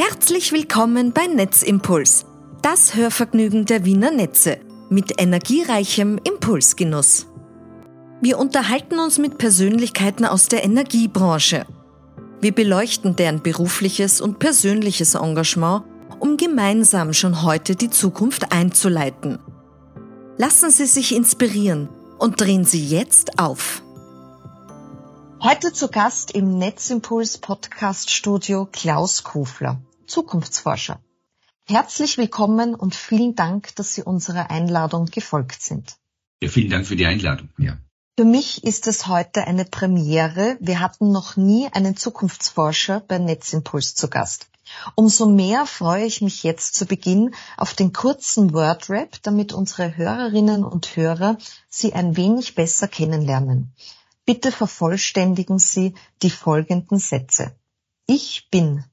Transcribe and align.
Herzlich 0.00 0.52
willkommen 0.52 1.12
bei 1.12 1.26
Netzimpuls, 1.26 2.24
das 2.62 2.94
Hörvergnügen 2.94 3.64
der 3.64 3.84
Wiener 3.84 4.12
Netze 4.12 4.60
mit 4.90 5.20
energiereichem 5.20 6.20
Impulsgenuss. 6.22 7.26
Wir 8.20 8.38
unterhalten 8.38 9.00
uns 9.00 9.18
mit 9.18 9.38
Persönlichkeiten 9.38 10.24
aus 10.24 10.46
der 10.46 10.62
Energiebranche. 10.62 11.66
Wir 12.40 12.54
beleuchten 12.54 13.16
deren 13.16 13.42
berufliches 13.42 14.20
und 14.20 14.38
persönliches 14.38 15.16
Engagement, 15.16 15.82
um 16.20 16.36
gemeinsam 16.36 17.12
schon 17.12 17.42
heute 17.42 17.74
die 17.74 17.90
Zukunft 17.90 18.52
einzuleiten. 18.52 19.40
Lassen 20.36 20.70
Sie 20.70 20.86
sich 20.86 21.12
inspirieren 21.12 21.88
und 22.20 22.40
drehen 22.40 22.64
Sie 22.64 22.86
jetzt 22.86 23.40
auf. 23.40 23.82
Heute 25.40 25.72
zu 25.72 25.88
Gast 25.88 26.32
im 26.32 26.56
Netzimpuls 26.58 27.38
Podcast 27.38 28.10
Studio 28.10 28.68
Klaus 28.70 29.22
Kofler, 29.22 29.80
Zukunftsforscher. 30.08 31.00
Herzlich 31.64 32.18
willkommen 32.18 32.74
und 32.74 32.94
vielen 32.94 33.34
Dank, 33.34 33.76
dass 33.76 33.94
Sie 33.94 34.02
unserer 34.02 34.50
Einladung 34.50 35.06
gefolgt 35.06 35.62
sind. 35.62 35.96
Ja, 36.42 36.48
vielen 36.48 36.70
Dank 36.70 36.86
für 36.86 36.96
die 36.96 37.06
Einladung. 37.06 37.50
Ja. 37.58 37.76
Für 38.18 38.24
mich 38.24 38.64
ist 38.64 38.86
es 38.86 39.06
heute 39.06 39.44
eine 39.44 39.64
Premiere. 39.64 40.56
Wir 40.60 40.80
hatten 40.80 41.12
noch 41.12 41.36
nie 41.36 41.68
einen 41.72 41.96
Zukunftsforscher 41.96 43.00
bei 43.00 43.18
Netzimpuls 43.18 43.94
zu 43.94 44.08
Gast. 44.08 44.48
Umso 44.94 45.26
mehr 45.26 45.66
freue 45.66 46.04
ich 46.04 46.20
mich 46.20 46.42
jetzt 46.42 46.74
zu 46.74 46.86
Beginn 46.86 47.34
auf 47.56 47.74
den 47.74 47.92
kurzen 47.92 48.52
Wordrap, 48.52 49.22
damit 49.22 49.52
unsere 49.52 49.96
Hörerinnen 49.96 50.64
und 50.64 50.96
Hörer 50.96 51.38
Sie 51.68 51.92
ein 51.92 52.16
wenig 52.16 52.54
besser 52.54 52.88
kennenlernen. 52.88 53.74
Bitte 54.24 54.52
vervollständigen 54.52 55.58
Sie 55.58 55.94
die 56.22 56.30
folgenden 56.30 56.98
Sätze. 56.98 57.54
Ich 58.06 58.48
bin. 58.50 58.84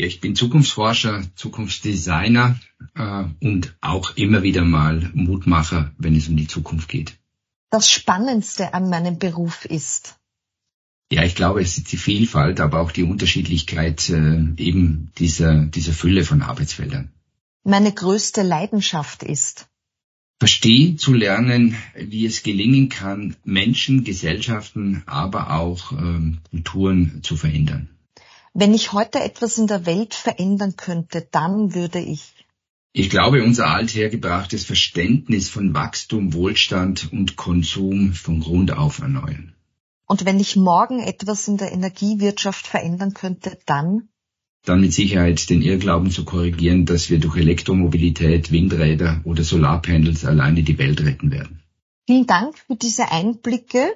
Ja, 0.00 0.06
ich 0.06 0.20
bin 0.20 0.36
Zukunftsforscher, 0.36 1.24
Zukunftsdesigner 1.34 2.58
äh, 2.94 3.24
und 3.40 3.76
auch 3.80 4.16
immer 4.16 4.44
wieder 4.44 4.64
mal 4.64 5.10
Mutmacher, 5.12 5.92
wenn 5.98 6.14
es 6.14 6.28
um 6.28 6.36
die 6.36 6.46
Zukunft 6.46 6.88
geht. 6.88 7.18
Das 7.70 7.90
Spannendste 7.90 8.74
an 8.74 8.88
meinem 8.88 9.18
Beruf 9.18 9.64
ist. 9.64 10.14
Ja, 11.10 11.24
ich 11.24 11.34
glaube, 11.34 11.60
es 11.60 11.78
ist 11.78 11.90
die 11.90 11.96
Vielfalt, 11.96 12.60
aber 12.60 12.80
auch 12.80 12.92
die 12.92 13.02
Unterschiedlichkeit 13.02 14.08
äh, 14.10 14.44
eben 14.56 15.10
dieser, 15.18 15.64
dieser 15.64 15.92
Fülle 15.92 16.24
von 16.24 16.42
Arbeitsfeldern. 16.42 17.10
Meine 17.64 17.92
größte 17.92 18.42
Leidenschaft 18.42 19.24
ist 19.24 19.68
verstehen 20.38 20.98
zu 20.98 21.12
lernen, 21.12 21.74
wie 21.96 22.24
es 22.24 22.44
gelingen 22.44 22.88
kann, 22.88 23.34
Menschen, 23.42 24.04
Gesellschaften, 24.04 25.02
aber 25.06 25.58
auch 25.58 25.90
ähm, 25.90 26.38
Kulturen 26.50 27.20
zu 27.24 27.36
verändern. 27.36 27.88
Wenn 28.60 28.74
ich 28.74 28.92
heute 28.92 29.20
etwas 29.20 29.56
in 29.56 29.68
der 29.68 29.86
Welt 29.86 30.14
verändern 30.14 30.74
könnte, 30.74 31.28
dann 31.30 31.76
würde 31.76 32.00
ich. 32.00 32.34
Ich 32.92 33.08
glaube, 33.08 33.44
unser 33.44 33.68
althergebrachtes 33.68 34.64
Verständnis 34.64 35.48
von 35.48 35.74
Wachstum, 35.74 36.32
Wohlstand 36.32 37.12
und 37.12 37.36
Konsum 37.36 38.14
von 38.14 38.40
Grund 38.40 38.76
auf 38.76 38.98
erneuern. 38.98 39.54
Und 40.08 40.24
wenn 40.24 40.40
ich 40.40 40.56
morgen 40.56 40.98
etwas 40.98 41.46
in 41.46 41.56
der 41.56 41.70
Energiewirtschaft 41.70 42.66
verändern 42.66 43.14
könnte, 43.14 43.56
dann? 43.64 44.08
dann 44.64 44.80
mit 44.80 44.92
Sicherheit 44.92 45.48
den 45.50 45.62
Irrglauben 45.62 46.10
zu 46.10 46.24
korrigieren, 46.24 46.84
dass 46.84 47.10
wir 47.10 47.20
durch 47.20 47.36
Elektromobilität, 47.36 48.50
Windräder 48.50 49.20
oder 49.22 49.44
Solarpanels 49.44 50.24
alleine 50.24 50.64
die 50.64 50.78
Welt 50.78 51.00
retten 51.00 51.30
werden. 51.30 51.62
Vielen 52.08 52.26
Dank 52.26 52.58
für 52.58 52.74
diese 52.74 53.12
Einblicke. 53.12 53.94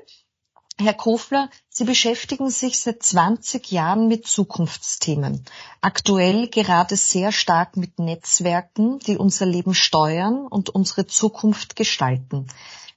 Herr 0.79 0.95
Kofler, 0.95 1.51
Sie 1.69 1.85
beschäftigen 1.85 2.51
sich 2.51 2.79
seit 2.79 3.03
20 3.03 3.71
Jahren 3.71 4.09
mit 4.09 4.27
Zukunftsthemen. 4.27 5.45
Aktuell 5.81 6.49
gerade 6.49 6.97
sehr 6.97 7.31
stark 7.31 7.77
mit 7.77 7.99
Netzwerken, 7.99 8.99
die 9.01 9.17
unser 9.17 9.47
Leben 9.47 9.75
steuern 9.75 10.47
und 10.47 10.71
unsere 10.71 11.07
Zukunft 11.07 11.77
gestalten. 11.77 12.47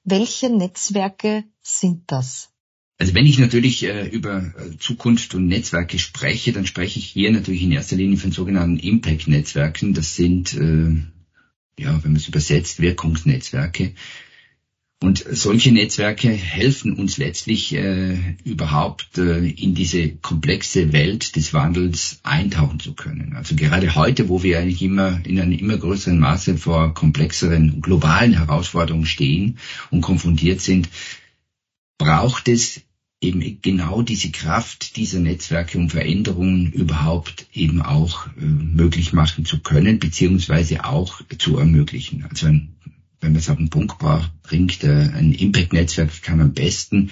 Welche 0.03 0.49
Netzwerke 0.49 1.43
sind 1.61 2.03
das? 2.07 2.49
Also 2.97 3.13
wenn 3.13 3.25
ich 3.25 3.39
natürlich 3.39 3.83
äh, 3.83 4.07
über 4.07 4.37
äh, 4.37 4.77
Zukunft 4.77 5.35
und 5.35 5.47
Netzwerke 5.47 5.99
spreche, 5.99 6.53
dann 6.53 6.65
spreche 6.65 6.99
ich 6.99 7.07
hier 7.07 7.31
natürlich 7.31 7.63
in 7.63 7.73
erster 7.73 7.97
Linie 7.97 8.17
von 8.17 8.31
sogenannten 8.31 8.77
Impact-Netzwerken. 8.77 9.93
Das 9.93 10.15
sind, 10.15 10.53
äh, 10.53 10.95
ja, 11.77 12.03
wenn 12.03 12.11
man 12.11 12.15
es 12.15 12.29
übersetzt, 12.29 12.79
Wirkungsnetzwerke. 12.79 13.95
Und 15.05 15.23
solche 15.29 15.71
Netzwerke 15.71 16.29
helfen 16.29 16.93
uns 16.93 17.17
letztlich 17.17 17.75
äh, 17.75 18.17
überhaupt 18.43 19.19
äh, 19.19 19.47
in 19.47 19.75
diese 19.75 20.09
komplexe 20.09 20.93
Welt 20.93 21.35
des 21.35 21.53
Wandels 21.53 22.21
eintauchen 22.23 22.79
zu 22.79 22.93
können. 22.93 23.35
Also 23.35 23.55
gerade 23.55 23.93
heute, 23.93 24.29
wo 24.29 24.41
wir 24.41 24.57
eigentlich 24.57 24.81
immer 24.81 25.23
in 25.23 25.39
einem 25.39 25.59
immer 25.59 25.77
größeren 25.77 26.17
Maße 26.17 26.57
vor 26.57 26.95
komplexeren 26.95 27.81
globalen 27.81 28.33
Herausforderungen 28.33 29.05
stehen 29.05 29.59
und 29.91 30.01
konfrontiert 30.01 30.59
sind, 30.59 30.89
braucht 31.99 32.47
es 32.47 32.81
eben 33.21 33.61
genau 33.61 34.01
diese 34.01 34.31
Kraft 34.31 34.95
dieser 34.97 35.19
Netzwerke, 35.19 35.77
um 35.77 35.89
Veränderungen 35.89 36.71
überhaupt 36.71 37.47
eben 37.53 37.81
auch 37.81 38.27
äh, 38.37 38.41
möglich 38.41 39.13
machen 39.13 39.45
zu 39.45 39.59
können, 39.59 39.99
beziehungsweise 39.99 40.85
auch 40.85 41.21
zu 41.37 41.57
ermöglichen. 41.57 42.25
Also 42.29 42.47
ein, 42.47 42.74
wenn 43.25 43.33
man 43.33 43.39
es 43.39 43.49
auf 43.49 43.57
den 43.57 43.69
Punkt 43.69 43.97
bringt, 44.43 44.83
äh, 44.83 45.09
ein 45.13 45.33
Impact-Netzwerk 45.33 46.21
kann 46.21 46.41
am 46.41 46.53
besten 46.53 47.09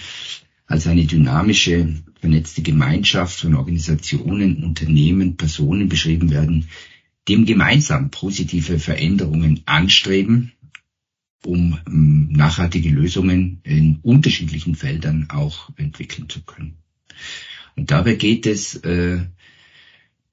als 0.67 0.87
eine 0.87 1.05
dynamische, 1.05 2.01
vernetzte 2.21 2.61
Gemeinschaft 2.61 3.39
von 3.39 3.55
Organisationen, 3.55 4.63
Unternehmen, 4.63 5.37
Personen 5.37 5.89
beschrieben 5.89 6.29
werden, 6.29 6.69
dem 7.27 7.45
gemeinsam 7.45 8.11
positive 8.11 8.79
Veränderungen 8.79 9.61
anstreben 9.65 10.53
um 11.45 11.77
ähm, 11.87 12.29
nachhaltige 12.31 12.89
Lösungen 12.89 13.59
in 13.63 13.99
unterschiedlichen 14.01 14.75
Feldern 14.75 15.27
auch 15.29 15.69
entwickeln 15.75 16.29
zu 16.29 16.41
können. 16.41 16.77
Und 17.75 17.91
dabei 17.91 18.15
geht 18.15 18.45
es 18.45 18.75
äh, 18.75 19.19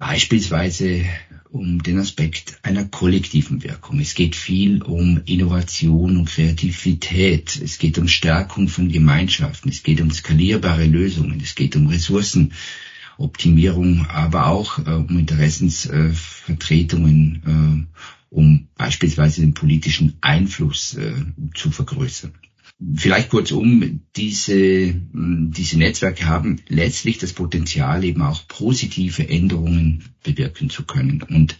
beispielsweise 0.01 1.05
um 1.51 1.81
den 1.83 1.99
Aspekt 1.99 2.59
einer 2.63 2.87
kollektiven 2.87 3.63
Wirkung. 3.63 4.01
Es 4.01 4.15
geht 4.15 4.35
viel 4.35 4.83
um 4.83 5.21
Innovation 5.27 6.17
und 6.17 6.27
Kreativität. 6.29 7.61
Es 7.63 7.77
geht 7.79 7.99
um 7.99 8.09
Stärkung 8.09 8.69
von 8.69 8.89
Gemeinschaften. 8.89 9.69
Es 9.69 9.83
geht 9.83 10.01
um 10.01 10.11
skalierbare 10.11 10.87
Lösungen. 10.87 11.39
Es 11.43 11.55
geht 11.55 11.77
um 11.77 11.89
Ressourcenoptimierung, 11.89 14.07
aber 14.07 14.47
auch 14.47 14.79
äh, 14.79 14.91
um 14.91 15.19
Interessensvertretungen, 15.19 17.43
äh, 17.45 17.85
um 18.31 18.69
beispielsweise 18.77 19.43
den 19.43 19.53
politischen 19.55 20.17
Einfluss 20.23 20.95
äh, 20.95 21.13
zu 21.55 21.71
vergrößern. 21.71 22.33
Vielleicht 22.97 23.29
kurzum, 23.29 24.01
diese, 24.17 24.95
diese 25.13 25.79
Netzwerke 25.79 26.27
haben 26.27 26.61
letztlich 26.69 27.19
das 27.19 27.35
Potenzial, 27.35 28.05
eben 28.05 28.23
auch 28.23 28.49
positive 28.49 29.29
Änderungen 29.29 30.05
bewirken 30.23 30.71
zu 30.71 30.85
können. 30.85 31.23
Und 31.23 31.59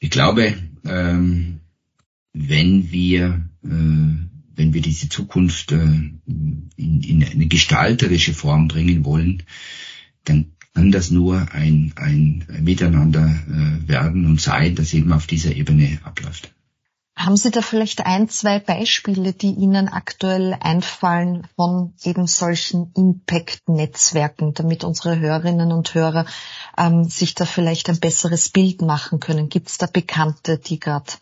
ich 0.00 0.10
glaube, 0.10 0.56
ähm, 0.84 1.60
wenn 2.32 2.90
wir, 2.90 3.48
äh, 3.62 3.68
wenn 3.68 4.74
wir 4.74 4.80
diese 4.80 5.08
Zukunft 5.08 5.70
äh, 5.70 5.76
in, 5.76 6.70
in 6.76 7.24
eine 7.24 7.46
gestalterische 7.46 8.34
Form 8.34 8.66
bringen 8.66 9.04
wollen, 9.04 9.44
dann 10.24 10.52
kann 10.74 10.90
das 10.90 11.12
nur 11.12 11.52
ein, 11.52 11.92
ein 11.96 12.44
Miteinander 12.60 13.26
äh, 13.26 13.88
werden 13.88 14.26
und 14.26 14.40
sein, 14.40 14.74
das 14.74 14.94
eben 14.94 15.12
auf 15.12 15.28
dieser 15.28 15.54
Ebene 15.54 16.00
abläuft. 16.02 16.52
Haben 17.14 17.36
Sie 17.36 17.50
da 17.50 17.60
vielleicht 17.60 18.06
ein, 18.06 18.28
zwei 18.28 18.58
Beispiele, 18.58 19.34
die 19.34 19.52
Ihnen 19.52 19.88
aktuell 19.88 20.56
einfallen 20.60 21.46
von 21.56 21.92
eben 22.04 22.26
solchen 22.26 22.90
Impact-Netzwerken, 22.96 24.54
damit 24.54 24.82
unsere 24.82 25.18
Hörerinnen 25.18 25.72
und 25.72 25.94
Hörer 25.94 26.26
ähm, 26.76 27.04
sich 27.04 27.34
da 27.34 27.44
vielleicht 27.44 27.90
ein 27.90 28.00
besseres 28.00 28.48
Bild 28.48 28.80
machen 28.80 29.20
können? 29.20 29.50
Gibt 29.50 29.68
es 29.68 29.78
da 29.78 29.86
Bekannte, 29.86 30.58
die 30.58 30.80
gerade 30.80 31.12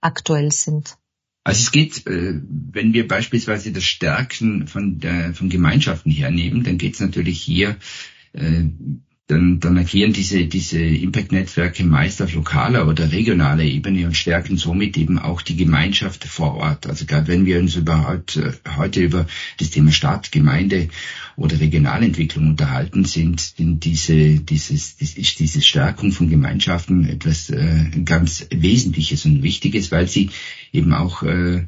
aktuell 0.00 0.50
sind? 0.50 0.96
Also 1.44 1.60
es 1.60 1.72
geht, 1.72 2.06
äh, 2.06 2.40
wenn 2.42 2.94
wir 2.94 3.06
beispielsweise 3.06 3.70
das 3.70 3.84
Stärken 3.84 4.66
von, 4.66 4.98
der, 4.98 5.34
von 5.34 5.50
Gemeinschaften 5.50 6.10
hernehmen, 6.10 6.64
dann 6.64 6.78
geht 6.78 6.94
es 6.94 7.00
natürlich 7.00 7.40
hier 7.42 7.76
äh, 8.32 8.64
dann, 9.26 9.58
dann 9.58 9.78
agieren 9.78 10.12
diese, 10.12 10.44
diese 10.44 10.78
Impact-Netzwerke 10.78 11.82
meist 11.82 12.20
auf 12.20 12.34
lokaler 12.34 12.86
oder 12.86 13.10
regionaler 13.10 13.62
Ebene 13.62 14.06
und 14.06 14.16
stärken 14.16 14.58
somit 14.58 14.98
eben 14.98 15.18
auch 15.18 15.40
die 15.40 15.56
Gemeinschaft 15.56 16.24
vor 16.24 16.56
Ort. 16.56 16.86
Also 16.86 17.06
gerade 17.06 17.28
wenn 17.28 17.46
wir 17.46 17.58
uns 17.58 17.74
überhaupt 17.74 18.36
äh, 18.36 18.52
heute 18.76 19.00
über 19.00 19.26
das 19.58 19.70
Thema 19.70 19.92
Stadt, 19.92 20.30
Gemeinde 20.30 20.88
oder 21.36 21.58
Regionalentwicklung 21.58 22.48
unterhalten, 22.48 23.06
sind, 23.06 23.40
sind 23.40 23.84
diese, 23.86 24.40
dieses, 24.40 25.00
ist 25.00 25.38
diese 25.38 25.62
Stärkung 25.62 26.12
von 26.12 26.28
Gemeinschaften 26.28 27.08
etwas 27.08 27.48
äh, 27.48 27.90
ganz 28.04 28.46
Wesentliches 28.50 29.24
und 29.24 29.42
Wichtiges, 29.42 29.90
weil 29.90 30.06
sie 30.06 30.28
eben 30.70 30.92
auch 30.92 31.22
äh, 31.22 31.64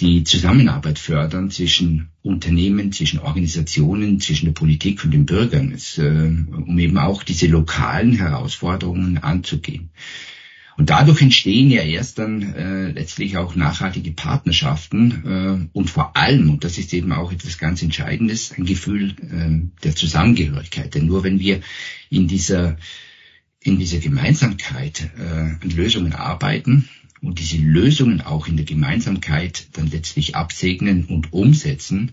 die 0.00 0.22
Zusammenarbeit 0.24 0.98
fördern 0.98 1.50
zwischen 1.50 2.08
Unternehmen, 2.22 2.92
zwischen 2.92 3.18
Organisationen, 3.18 4.20
zwischen 4.20 4.46
der 4.46 4.52
Politik 4.52 5.04
und 5.04 5.10
den 5.10 5.26
Bürgern, 5.26 5.72
es, 5.72 5.98
äh, 5.98 6.08
um 6.08 6.78
eben 6.78 6.98
auch 6.98 7.22
diese 7.22 7.48
lokalen 7.48 8.12
Herausforderungen 8.12 9.18
anzugehen. 9.18 9.90
Und 10.76 10.90
dadurch 10.90 11.20
entstehen 11.20 11.72
ja 11.72 11.82
erst 11.82 12.20
dann 12.20 12.54
äh, 12.54 12.92
letztlich 12.92 13.36
auch 13.36 13.56
nachhaltige 13.56 14.12
Partnerschaften 14.12 15.68
äh, 15.72 15.76
und 15.76 15.90
vor 15.90 16.16
allem, 16.16 16.50
und 16.50 16.62
das 16.62 16.78
ist 16.78 16.94
eben 16.94 17.10
auch 17.10 17.32
etwas 17.32 17.58
ganz 17.58 17.82
Entscheidendes, 17.82 18.52
ein 18.56 18.64
Gefühl 18.64 19.10
äh, 19.20 19.82
der 19.82 19.96
Zusammengehörigkeit. 19.96 20.94
Denn 20.94 21.06
nur 21.06 21.24
wenn 21.24 21.40
wir 21.40 21.62
in 22.10 22.28
dieser, 22.28 22.76
in 23.60 23.80
dieser 23.80 23.98
Gemeinsamkeit 23.98 25.10
äh, 25.18 25.64
an 25.64 25.70
Lösungen 25.74 26.12
arbeiten 26.12 26.88
und 27.20 27.38
diese 27.38 27.58
Lösungen 27.58 28.20
auch 28.20 28.46
in 28.48 28.56
der 28.56 28.66
Gemeinsamkeit 28.66 29.68
dann 29.72 29.90
letztlich 29.90 30.36
absegnen 30.36 31.04
und 31.04 31.32
umsetzen, 31.32 32.12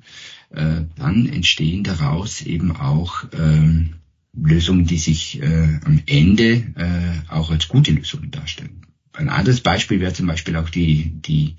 äh, 0.50 0.82
dann 0.96 1.28
entstehen 1.28 1.84
daraus 1.84 2.42
eben 2.42 2.76
auch 2.76 3.24
äh, 3.32 3.90
Lösungen, 4.34 4.86
die 4.86 4.98
sich 4.98 5.42
äh, 5.42 5.80
am 5.86 6.02
Ende 6.06 6.52
äh, 6.76 7.32
auch 7.32 7.52
als 7.52 7.68
gute 7.68 7.92
Lösungen 7.92 8.32
darstellen. 8.32 8.82
Ein 9.14 9.30
anderes 9.30 9.62
Beispiel 9.62 10.00
wäre 10.00 10.14
zum 10.14 10.28
Beispiel 10.28 10.56
auch 10.58 10.70
die, 10.70 11.12
die, 11.22 11.56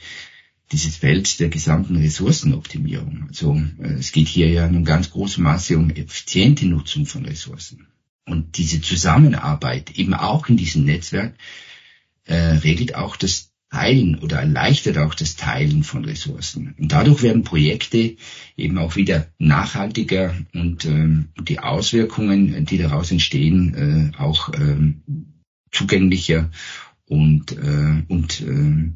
dieses 0.72 0.96
Feld 0.96 1.40
der 1.40 1.48
gesamten 1.48 1.96
Ressourcenoptimierung. 1.96 3.26
Also 3.28 3.60
äh, 3.80 3.94
es 3.94 4.12
geht 4.12 4.28
hier 4.28 4.50
ja 4.50 4.66
einem 4.66 4.84
ganz 4.84 5.10
großen 5.10 5.42
Maße 5.42 5.78
um 5.78 5.90
effiziente 5.90 6.66
Nutzung 6.66 7.06
von 7.06 7.24
Ressourcen. 7.24 7.86
Und 8.26 8.58
diese 8.58 8.80
Zusammenarbeit 8.80 9.92
eben 9.92 10.12
auch 10.12 10.48
in 10.48 10.56
diesem 10.56 10.84
Netzwerk 10.84 11.34
äh, 12.26 12.34
regelt 12.34 12.94
auch 12.94 13.16
das 13.16 13.52
Teilen 13.70 14.18
oder 14.20 14.38
erleichtert 14.38 14.96
auch 14.98 15.14
das 15.14 15.36
Teilen 15.36 15.82
von 15.82 16.04
Ressourcen. 16.04 16.74
Und 16.78 16.92
dadurch 16.92 17.22
werden 17.22 17.42
Projekte 17.42 18.16
eben 18.56 18.78
auch 18.78 18.94
wieder 18.96 19.26
nachhaltiger 19.38 20.34
und 20.54 20.84
ähm, 20.84 21.30
die 21.40 21.58
Auswirkungen, 21.58 22.64
die 22.64 22.78
daraus 22.78 23.10
entstehen, 23.10 24.12
äh, 24.14 24.22
auch 24.22 24.52
ähm, 24.54 25.02
zugänglicher 25.72 26.50
und, 27.06 27.52
äh, 27.52 28.04
und 28.08 28.40
äh, 28.40 28.92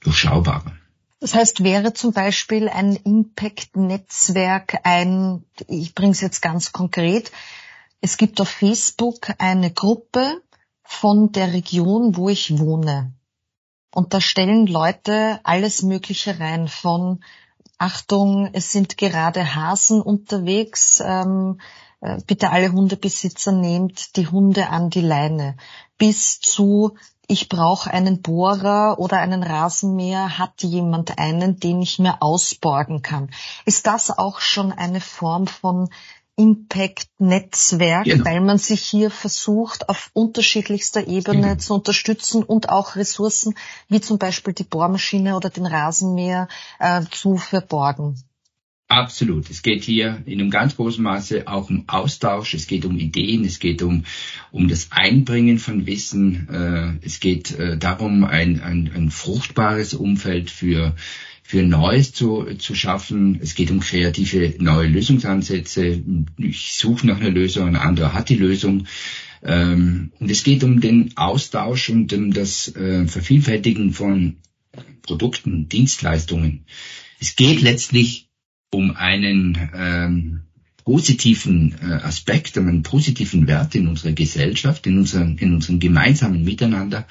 durchschaubarer. 0.00 0.72
Das 1.20 1.34
heißt, 1.34 1.62
wäre 1.62 1.92
zum 1.92 2.12
Beispiel 2.12 2.68
ein 2.68 2.96
Impact-Netzwerk 2.96 4.80
ein, 4.84 5.44
ich 5.68 5.94
bringe 5.94 6.12
es 6.12 6.20
jetzt 6.20 6.42
ganz 6.42 6.72
konkret, 6.72 7.32
es 8.00 8.16
gibt 8.16 8.40
auf 8.40 8.48
Facebook 8.48 9.32
eine 9.38 9.70
Gruppe 9.70 10.42
von 10.86 11.32
der 11.32 11.52
Region, 11.52 12.16
wo 12.16 12.28
ich 12.28 12.58
wohne. 12.58 13.12
Und 13.94 14.14
da 14.14 14.20
stellen 14.20 14.66
Leute 14.66 15.40
alles 15.42 15.82
Mögliche 15.82 16.38
rein 16.38 16.68
von 16.68 17.24
Achtung, 17.78 18.50
es 18.52 18.72
sind 18.72 18.96
gerade 18.96 19.54
Hasen 19.54 20.00
unterwegs, 20.00 21.02
ähm, 21.04 21.60
äh, 22.00 22.18
bitte 22.26 22.50
alle 22.50 22.72
Hundebesitzer 22.72 23.52
nehmt 23.52 24.16
die 24.16 24.28
Hunde 24.28 24.68
an 24.68 24.90
die 24.90 25.00
Leine, 25.00 25.56
bis 25.98 26.40
zu 26.40 26.94
ich 27.28 27.48
brauche 27.48 27.90
einen 27.90 28.22
Bohrer 28.22 29.00
oder 29.00 29.18
einen 29.18 29.42
Rasenmäher, 29.42 30.38
hat 30.38 30.62
jemand 30.62 31.18
einen, 31.18 31.58
den 31.58 31.82
ich 31.82 31.98
mir 31.98 32.22
ausborgen 32.22 33.02
kann. 33.02 33.30
Ist 33.64 33.88
das 33.88 34.16
auch 34.16 34.38
schon 34.38 34.70
eine 34.72 35.00
Form 35.00 35.48
von 35.48 35.88
Impact-Netzwerk, 36.36 38.04
genau. 38.04 38.24
weil 38.24 38.40
man 38.40 38.58
sich 38.58 38.82
hier 38.82 39.10
versucht, 39.10 39.88
auf 39.88 40.10
unterschiedlichster 40.12 41.06
Ebene 41.08 41.40
genau. 41.40 41.54
zu 41.56 41.74
unterstützen 41.74 42.42
und 42.42 42.68
auch 42.68 42.96
Ressourcen 42.96 43.54
wie 43.88 44.00
zum 44.00 44.18
Beispiel 44.18 44.52
die 44.52 44.64
Bohrmaschine 44.64 45.36
oder 45.36 45.50
den 45.50 45.66
Rasenmäher 45.66 46.48
äh, 46.78 47.02
zu 47.10 47.36
verborgen. 47.36 48.16
Absolut. 48.88 49.50
Es 49.50 49.62
geht 49.62 49.82
hier 49.82 50.22
in 50.26 50.40
einem 50.40 50.50
ganz 50.50 50.76
großen 50.76 51.02
Maße 51.02 51.48
auch 51.48 51.70
um 51.70 51.88
Austausch. 51.88 52.54
Es 52.54 52.68
geht 52.68 52.84
um 52.84 52.96
Ideen. 52.96 53.44
Es 53.44 53.58
geht 53.58 53.82
um, 53.82 54.04
um 54.52 54.68
das 54.68 54.92
Einbringen 54.92 55.58
von 55.58 55.86
Wissen. 55.86 56.48
Äh, 56.48 57.04
es 57.04 57.18
geht 57.18 57.58
äh, 57.58 57.76
darum, 57.76 58.22
ein, 58.24 58.60
ein, 58.60 58.92
ein 58.94 59.10
fruchtbares 59.10 59.94
Umfeld 59.94 60.50
für 60.50 60.94
für 61.46 61.62
Neues 61.62 62.12
zu, 62.12 62.44
zu 62.58 62.74
schaffen. 62.74 63.38
Es 63.40 63.54
geht 63.54 63.70
um 63.70 63.78
kreative 63.78 64.54
neue 64.58 64.88
Lösungsansätze. 64.88 66.02
Ich 66.38 66.72
suche 66.72 67.06
nach 67.06 67.20
einer 67.20 67.30
Lösung, 67.30 67.68
ein 67.68 67.76
anderer 67.76 68.14
hat 68.14 68.30
die 68.30 68.36
Lösung. 68.36 68.88
Ähm, 69.44 70.10
und 70.18 70.28
es 70.28 70.42
geht 70.42 70.64
um 70.64 70.80
den 70.80 71.16
Austausch 71.16 71.88
und 71.90 72.12
um 72.12 72.32
das 72.32 72.74
äh, 72.74 73.06
Vervielfältigen 73.06 73.92
von 73.92 74.38
Produkten, 75.02 75.68
Dienstleistungen. 75.68 76.64
Es 77.20 77.36
geht 77.36 77.62
letztlich 77.62 78.28
um 78.72 78.96
einen 78.96 79.70
ähm, 79.72 80.40
positiven 80.84 81.76
äh, 81.80 81.92
Aspekt, 81.92 82.58
um 82.58 82.66
einen 82.66 82.82
positiven 82.82 83.46
Wert 83.46 83.76
in 83.76 83.86
unserer 83.86 84.12
Gesellschaft, 84.12 84.84
in, 84.88 84.98
unseren, 84.98 85.38
in 85.38 85.54
unserem 85.54 85.78
gemeinsamen 85.78 86.42
Miteinander, 86.42 87.06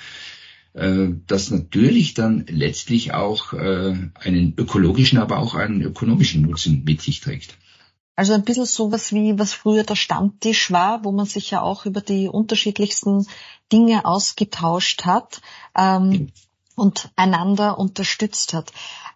äh, 0.75 1.07
das 1.25 1.51
natürlich 1.51 2.13
dann 2.13 2.45
letztlich 2.47 3.13
auch 3.13 3.53
äh, 3.53 3.95
einen 4.15 4.53
ökologischen, 4.57 5.19
aber 5.19 5.39
auch 5.39 5.55
einen 5.55 5.81
ökonomischen 5.81 6.41
Nutzen 6.41 6.83
mit 6.83 7.01
sich 7.01 7.21
trägt. 7.21 7.57
Also 8.17 8.33
ein 8.33 8.43
bisschen 8.43 8.65
sowas 8.65 9.11
wie, 9.13 9.37
was 9.39 9.53
früher 9.53 9.83
der 9.83 9.95
Stammtisch 9.95 10.71
war, 10.71 11.03
wo 11.03 11.11
man 11.11 11.25
sich 11.25 11.51
ja 11.51 11.61
auch 11.61 11.85
über 11.85 12.01
die 12.01 12.27
unterschiedlichsten 12.27 13.25
Dinge 13.71 14.05
ausgetauscht 14.05 15.05
hat 15.05 15.41
ähm, 15.75 16.29
und 16.75 17.09
einander 17.15 17.77
unterstützt 17.77 18.53
hat. 18.53 18.71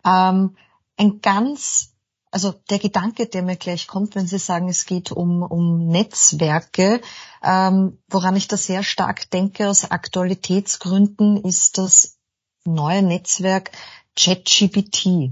Ähm, 0.06 0.56
ein 0.98 1.22
ganz 1.22 1.89
also 2.32 2.54
der 2.70 2.80
Gedanke, 2.80 3.26
der 3.28 3.42
mir 3.42 3.56
gleich 3.56 3.88
kommt, 3.88 4.16
wenn 4.16 4.28
Sie 4.28 4.38
sagen, 4.38 4.70
es 4.70 4.86
geht 4.86 5.12
um, 5.12 5.42
um 5.42 5.88
Netzwerke, 5.88 7.02
ähm, 7.44 7.98
woran 8.08 8.36
ich 8.36 8.48
da 8.48 8.58
sehr 8.58 8.84
stark 8.84 9.30
denke 9.32 9.70
aus 9.70 9.90
Aktualitätsgründen, 9.90 11.44
ist 11.44 11.78
das 11.78 12.18
neue 12.66 13.02
Netzwerk 13.02 13.72
ChatGPT. 14.16 15.32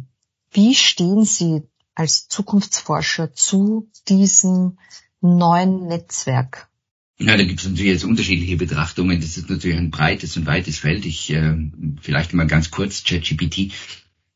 Wie 0.52 0.76
stehen 0.76 1.24
Sie 1.24 1.64
als 1.94 2.28
Zukunftsforscher 2.30 3.34
zu 3.34 3.90
diesem 4.08 4.78
neuen 5.22 5.88
Netzwerk? 5.88 6.70
Ja, 7.20 7.36
da 7.36 7.44
gibt 7.44 7.60
es 7.60 7.68
natürlich 7.68 7.92
jetzt 7.92 8.06
unterschiedliche 8.06 8.58
Betrachtungen. 8.58 9.20
Das 9.20 9.38
ist 9.38 9.50
natürlich 9.50 9.78
ein 9.78 9.90
breites 9.90 10.38
und 10.38 10.46
weites 10.46 10.78
Feld. 10.78 11.06
Ich 11.06 11.32
äh, 11.32 11.56
vielleicht 12.00 12.34
mal 12.34 12.46
ganz 12.46 12.70
kurz 12.70 13.04
ChatGPT 13.04 13.72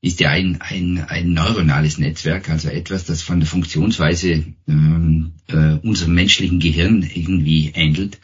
ist 0.01 0.19
ja 0.19 0.31
ein, 0.31 0.59
ein, 0.62 1.06
ein 1.07 1.33
neuronales 1.33 2.00
Netzwerk, 2.00 2.50
also 2.50 2.69
etwas, 2.69 3.06
das 3.06 3.21
von 3.21 3.39
der 3.39 3.48
Funktionsweise 3.48 4.45
ähm, 4.68 5.33
äh, 5.48 5.74
unserem 5.83 6.15
menschlichen 6.15 6.59
Gehirn 6.59 7.03
irgendwie 7.03 7.71
ähnelt. 7.75 8.19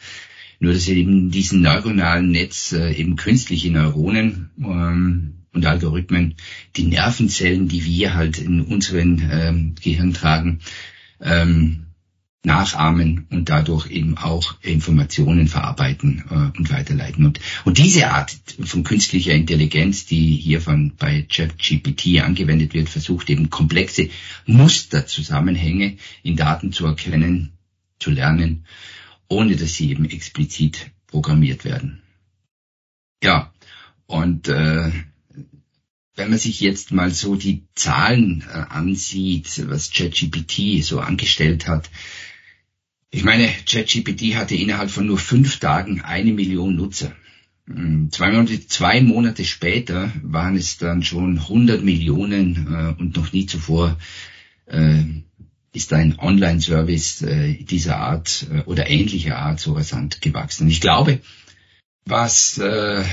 Nur 0.58 0.72
dass 0.72 0.88
eben 0.88 1.12
in 1.12 1.30
diesem 1.30 1.62
neuronalen 1.62 2.32
Netz 2.32 2.72
äh, 2.72 2.92
eben 2.92 3.14
künstliche 3.14 3.70
Neuronen 3.70 4.50
ähm, 4.58 5.34
und 5.52 5.66
Algorithmen 5.66 6.34
die 6.76 6.82
Nervenzellen, 6.82 7.68
die 7.68 7.84
wir 7.84 8.14
halt 8.14 8.38
in 8.38 8.60
unseren 8.60 9.28
ähm, 9.30 9.74
Gehirn 9.80 10.12
tragen, 10.12 10.58
ähm, 11.20 11.87
nachahmen 12.44 13.26
und 13.30 13.48
dadurch 13.48 13.90
eben 13.90 14.16
auch 14.16 14.60
Informationen 14.62 15.48
verarbeiten 15.48 16.24
äh, 16.30 16.58
und 16.58 16.70
weiterleiten. 16.70 17.26
Und, 17.26 17.40
und 17.64 17.78
diese 17.78 18.10
Art 18.10 18.36
von 18.64 18.84
künstlicher 18.84 19.32
Intelligenz, 19.32 20.06
die 20.06 20.36
hier 20.36 20.60
von 20.60 20.94
bei 20.96 21.22
ChatGPT 21.22 22.20
angewendet 22.22 22.74
wird, 22.74 22.88
versucht 22.88 23.28
eben 23.30 23.50
komplexe 23.50 24.10
Musterzusammenhänge 24.46 25.96
in 26.22 26.36
Daten 26.36 26.72
zu 26.72 26.86
erkennen, 26.86 27.52
zu 27.98 28.10
lernen, 28.10 28.64
ohne 29.28 29.56
dass 29.56 29.74
sie 29.74 29.90
eben 29.90 30.08
explizit 30.08 30.90
programmiert 31.08 31.64
werden. 31.64 32.00
Ja, 33.22 33.52
und 34.06 34.46
äh, 34.48 34.92
wenn 36.14 36.30
man 36.30 36.38
sich 36.38 36.60
jetzt 36.60 36.92
mal 36.92 37.10
so 37.10 37.34
die 37.34 37.64
Zahlen 37.74 38.44
äh, 38.48 38.52
ansieht, 38.52 39.68
was 39.68 39.90
ChatGPT 39.90 40.84
so 40.84 41.00
angestellt 41.00 41.66
hat, 41.66 41.90
ich 43.10 43.24
meine, 43.24 43.48
ChatGPT 43.66 44.36
hatte 44.36 44.54
innerhalb 44.54 44.90
von 44.90 45.06
nur 45.06 45.18
fünf 45.18 45.58
Tagen 45.58 46.02
eine 46.02 46.32
Million 46.32 46.76
Nutzer. 46.76 47.12
Hm, 47.66 48.10
zwei 48.10 48.30
Monate, 48.32 48.66
zwei 48.66 49.00
Monate 49.00 49.44
später 49.44 50.12
waren 50.22 50.56
es 50.56 50.78
dann 50.78 51.02
schon 51.02 51.38
100 51.38 51.82
Millionen 51.82 52.66
äh, 52.72 53.00
und 53.00 53.16
noch 53.16 53.32
nie 53.32 53.46
zuvor 53.46 53.98
äh, 54.66 55.02
ist 55.72 55.92
ein 55.92 56.18
Online-Service 56.18 57.22
äh, 57.22 57.54
dieser 57.62 57.98
Art 57.98 58.46
äh, 58.50 58.62
oder 58.62 58.88
ähnlicher 58.88 59.38
Art 59.38 59.60
so 59.60 59.74
rasant 59.74 60.20
gewachsen. 60.20 60.64
Und 60.64 60.70
ich 60.70 60.80
glaube, 60.80 61.20
was 62.04 62.58
äh, 62.58 63.04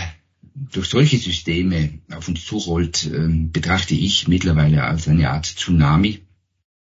durch 0.56 0.88
solche 0.88 1.18
Systeme 1.18 2.00
auf 2.12 2.28
uns 2.28 2.46
zurollt, 2.46 3.06
äh, 3.06 3.28
betrachte 3.28 3.94
ich 3.94 4.28
mittlerweile 4.28 4.84
als 4.84 5.08
eine 5.08 5.30
Art 5.30 5.46
Tsunami. 5.46 6.22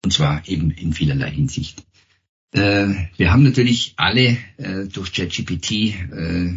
Und 0.03 0.11
zwar 0.11 0.47
eben 0.47 0.71
in 0.71 0.93
vielerlei 0.93 1.31
Hinsicht. 1.31 1.83
Äh, 2.51 2.87
wir 3.17 3.31
haben 3.31 3.43
natürlich 3.43 3.93
alle 3.97 4.37
äh, 4.57 4.85
durch 4.91 5.13
ChatGPT 5.13 5.71
äh, 5.71 6.53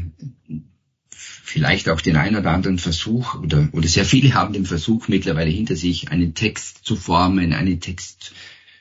vielleicht 1.19 1.89
auch 1.89 2.01
den 2.01 2.17
einen 2.17 2.37
oder 2.37 2.51
anderen 2.51 2.79
Versuch 2.79 3.37
oder, 3.37 3.69
oder 3.73 3.87
sehr 3.87 4.05
viele 4.05 4.35
haben 4.35 4.53
den 4.53 4.67
Versuch 4.67 5.09
mittlerweile 5.09 5.51
hinter 5.51 5.77
sich, 5.77 6.11
einen 6.11 6.35
Text 6.35 6.85
zu 6.85 6.97
formen, 6.97 7.53
einen 7.53 7.81
Text 7.81 8.33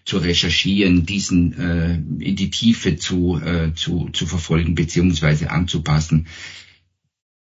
zu 0.05 0.17
recherchieren, 0.17 1.05
diesen 1.05 1.53
äh, 1.53 1.93
in 1.95 2.35
die 2.35 2.49
Tiefe 2.49 2.97
zu, 2.97 3.39
äh, 3.39 3.73
zu, 3.75 4.09
zu 4.09 4.25
verfolgen 4.25 4.75
beziehungsweise 4.75 5.51
anzupassen. 5.51 6.27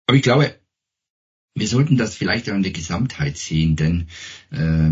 Aber 0.06 0.16
ich 0.16 0.24
glaube, 0.24 0.56
wir 1.56 1.68
sollten 1.68 1.98
das 1.98 2.16
vielleicht 2.16 2.50
auch 2.50 2.56
in 2.56 2.64
der 2.64 2.72
Gesamtheit 2.72 3.38
sehen, 3.38 3.76
denn 3.76 4.08
äh, 4.52 4.92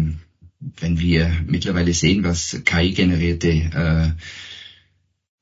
wenn 0.80 1.00
wir 1.00 1.44
mittlerweile 1.46 1.94
sehen, 1.94 2.24
was 2.24 2.62
KI-generierte 2.66 3.50
äh, 3.50 4.12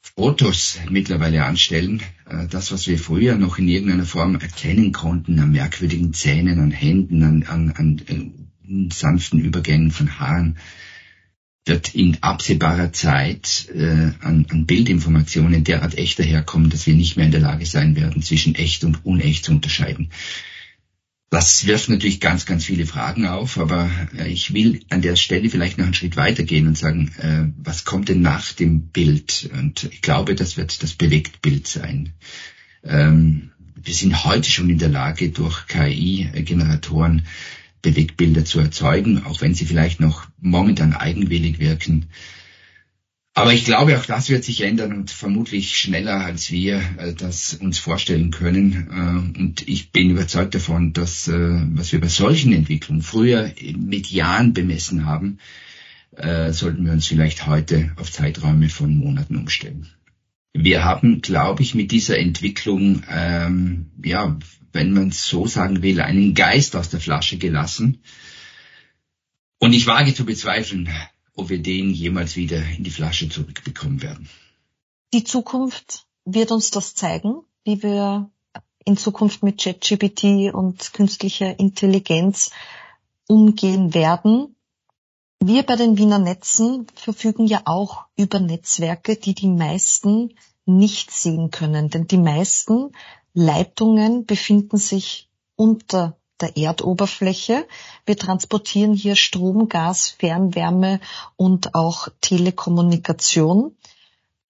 Fotos 0.01 0.79
mittlerweile 0.89 1.45
anstellen, 1.45 2.01
äh, 2.27 2.47
das, 2.47 2.71
was 2.71 2.87
wir 2.87 2.97
früher 2.97 3.35
noch 3.35 3.57
in 3.59 3.67
irgendeiner 3.67 4.05
Form 4.05 4.35
erkennen 4.35 4.91
konnten, 4.91 5.39
an 5.39 5.51
merkwürdigen 5.51 6.13
Zähnen, 6.13 6.59
an 6.59 6.71
Händen, 6.71 7.23
an, 7.23 7.43
an, 7.43 7.71
an, 7.77 8.01
an 8.07 8.89
sanften 8.91 9.39
Übergängen 9.39 9.91
von 9.91 10.19
Haaren, 10.19 10.57
wird 11.65 11.93
in 11.93 12.17
absehbarer 12.21 12.91
Zeit 12.91 13.69
äh, 13.73 14.11
an, 14.21 14.47
an 14.49 14.65
Bildinformationen 14.65 15.63
derart 15.63 15.97
echt 15.97 16.17
daherkommen, 16.17 16.71
dass 16.71 16.87
wir 16.87 16.95
nicht 16.95 17.17
mehr 17.17 17.27
in 17.27 17.31
der 17.31 17.41
Lage 17.41 17.65
sein 17.65 17.95
werden, 17.95 18.23
zwischen 18.23 18.55
echt 18.55 18.83
und 18.83 19.05
unecht 19.05 19.45
zu 19.45 19.51
unterscheiden. 19.51 20.09
Das 21.31 21.65
wirft 21.65 21.87
natürlich 21.87 22.19
ganz, 22.19 22.45
ganz 22.45 22.65
viele 22.65 22.85
Fragen 22.85 23.25
auf, 23.25 23.57
aber 23.57 23.89
äh, 24.17 24.27
ich 24.27 24.53
will 24.53 24.81
an 24.89 25.01
der 25.01 25.15
Stelle 25.15 25.49
vielleicht 25.49 25.77
noch 25.77 25.85
einen 25.85 25.93
Schritt 25.93 26.17
weitergehen 26.17 26.67
und 26.67 26.77
sagen, 26.77 27.09
äh, 27.19 27.45
was 27.63 27.85
kommt 27.85 28.09
denn 28.09 28.21
nach 28.21 28.51
dem 28.51 28.89
Bild? 28.89 29.49
Und 29.53 29.85
ich 29.85 30.01
glaube, 30.01 30.35
das 30.35 30.57
wird 30.57 30.83
das 30.83 30.93
Bewegtbild 30.93 31.67
sein. 31.67 32.11
Ähm, 32.83 33.51
wir 33.81 33.93
sind 33.93 34.25
heute 34.25 34.51
schon 34.51 34.69
in 34.69 34.77
der 34.77 34.89
Lage, 34.89 35.29
durch 35.29 35.67
KI-Generatoren 35.67 37.25
Bewegtbilder 37.81 38.43
zu 38.43 38.59
erzeugen, 38.59 39.23
auch 39.23 39.39
wenn 39.39 39.55
sie 39.55 39.65
vielleicht 39.65 40.01
noch 40.01 40.27
momentan 40.41 40.91
eigenwillig 40.91 41.59
wirken. 41.59 42.07
Aber 43.33 43.53
ich 43.53 43.63
glaube, 43.63 43.97
auch 43.97 44.05
das 44.05 44.29
wird 44.29 44.43
sich 44.43 44.61
ändern 44.61 44.91
und 44.91 45.09
vermutlich 45.09 45.77
schneller, 45.77 46.25
als 46.25 46.51
wir 46.51 46.81
äh, 46.97 47.13
das 47.13 47.53
uns 47.53 47.79
vorstellen 47.79 48.29
können. 48.29 48.89
Äh, 48.91 49.39
und 49.39 49.67
ich 49.69 49.91
bin 49.91 50.09
überzeugt 50.09 50.53
davon, 50.53 50.91
dass 50.91 51.29
äh, 51.29 51.61
was 51.71 51.93
wir 51.93 52.01
bei 52.01 52.09
solchen 52.09 52.51
Entwicklungen 52.51 53.01
früher 53.01 53.53
mit 53.77 54.07
Jahren 54.07 54.53
bemessen 54.53 55.05
haben, 55.05 55.39
sollten 56.13 56.83
wir 56.83 56.91
uns 56.91 57.07
vielleicht 57.07 57.47
heute 57.47 57.93
auf 57.95 58.11
Zeiträume 58.11 58.67
von 58.67 58.93
Monaten 58.93 59.37
umstellen. 59.37 59.87
Wir 60.53 60.83
haben, 60.83 61.21
glaube 61.21 61.63
ich, 61.63 61.73
mit 61.73 61.93
dieser 61.93 62.19
Entwicklung, 62.19 63.03
ähm, 63.09 63.91
ja, 64.03 64.37
wenn 64.73 64.91
man 64.91 65.07
es 65.07 65.25
so 65.25 65.47
sagen 65.47 65.81
will, 65.81 66.01
einen 66.01 66.33
Geist 66.33 66.75
aus 66.75 66.89
der 66.89 66.99
Flasche 66.99 67.37
gelassen. 67.37 68.01
Und 69.57 69.71
ich 69.71 69.87
wage 69.87 70.13
zu 70.13 70.25
bezweifeln, 70.25 70.89
ob 71.35 71.49
wir 71.49 71.61
den 71.61 71.91
jemals 71.91 72.35
wieder 72.35 72.61
in 72.77 72.83
die 72.83 72.91
Flasche 72.91 73.29
zurückbekommen 73.29 74.01
werden. 74.01 74.29
Die 75.13 75.23
Zukunft 75.23 76.05
wird 76.25 76.51
uns 76.51 76.71
das 76.71 76.95
zeigen, 76.95 77.41
wie 77.63 77.83
wir 77.83 78.29
in 78.85 78.97
Zukunft 78.97 79.43
mit 79.43 79.61
ChatGPT 79.61 80.53
und 80.53 80.93
künstlicher 80.93 81.59
Intelligenz 81.59 82.51
umgehen 83.27 83.93
werden. 83.93 84.55
Wir 85.39 85.63
bei 85.63 85.75
den 85.75 85.97
Wiener 85.97 86.19
Netzen 86.19 86.87
verfügen 86.95 87.45
ja 87.47 87.61
auch 87.65 88.05
über 88.15 88.39
Netzwerke, 88.39 89.15
die 89.15 89.33
die 89.33 89.47
meisten 89.47 90.35
nicht 90.65 91.11
sehen 91.11 91.49
können, 91.49 91.89
denn 91.89 92.07
die 92.07 92.17
meisten 92.17 92.91
Leitungen 93.33 94.25
befinden 94.25 94.77
sich 94.77 95.29
unter 95.55 96.17
der 96.41 96.57
Erdoberfläche. 96.57 97.67
Wir 98.05 98.17
transportieren 98.17 98.93
hier 98.93 99.15
Strom, 99.15 99.69
Gas, 99.69 100.09
Fernwärme 100.09 100.99
und 101.35 101.75
auch 101.75 102.07
Telekommunikation. 102.21 103.75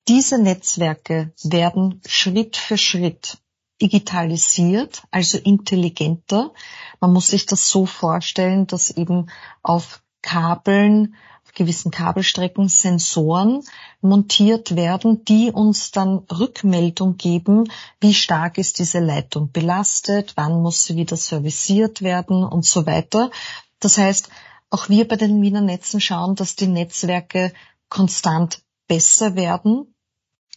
Diese 0.07 0.37
Netzwerke 0.37 1.31
werden 1.43 2.01
Schritt 2.07 2.57
für 2.57 2.77
Schritt 2.77 3.37
digitalisiert, 3.81 5.03
also 5.11 5.37
intelligenter. 5.37 6.51
Man 6.99 7.13
muss 7.13 7.27
sich 7.27 7.45
das 7.45 7.69
so 7.69 7.85
vorstellen, 7.85 8.67
dass 8.67 8.91
eben 8.91 9.29
auf 9.63 10.01
Kabeln 10.21 11.15
gewissen 11.53 11.91
Kabelstrecken 11.91 12.67
Sensoren 12.67 13.63
montiert 14.01 14.75
werden, 14.75 15.25
die 15.25 15.51
uns 15.51 15.91
dann 15.91 16.19
Rückmeldung 16.31 17.17
geben, 17.17 17.71
wie 17.99 18.13
stark 18.13 18.57
ist 18.57 18.79
diese 18.79 18.99
Leitung 18.99 19.51
belastet, 19.51 20.33
wann 20.35 20.61
muss 20.61 20.85
sie 20.85 20.95
wieder 20.95 21.17
serviciert 21.17 22.01
werden 22.01 22.43
und 22.43 22.65
so 22.65 22.85
weiter. 22.85 23.31
Das 23.79 23.97
heißt, 23.97 24.29
auch 24.69 24.87
wir 24.89 25.07
bei 25.07 25.17
den 25.17 25.41
Wiener 25.41 25.61
Netzen 25.61 25.99
schauen, 25.99 26.35
dass 26.35 26.55
die 26.55 26.67
Netzwerke 26.67 27.53
konstant 27.89 28.61
besser 28.87 29.35
werden. 29.35 29.93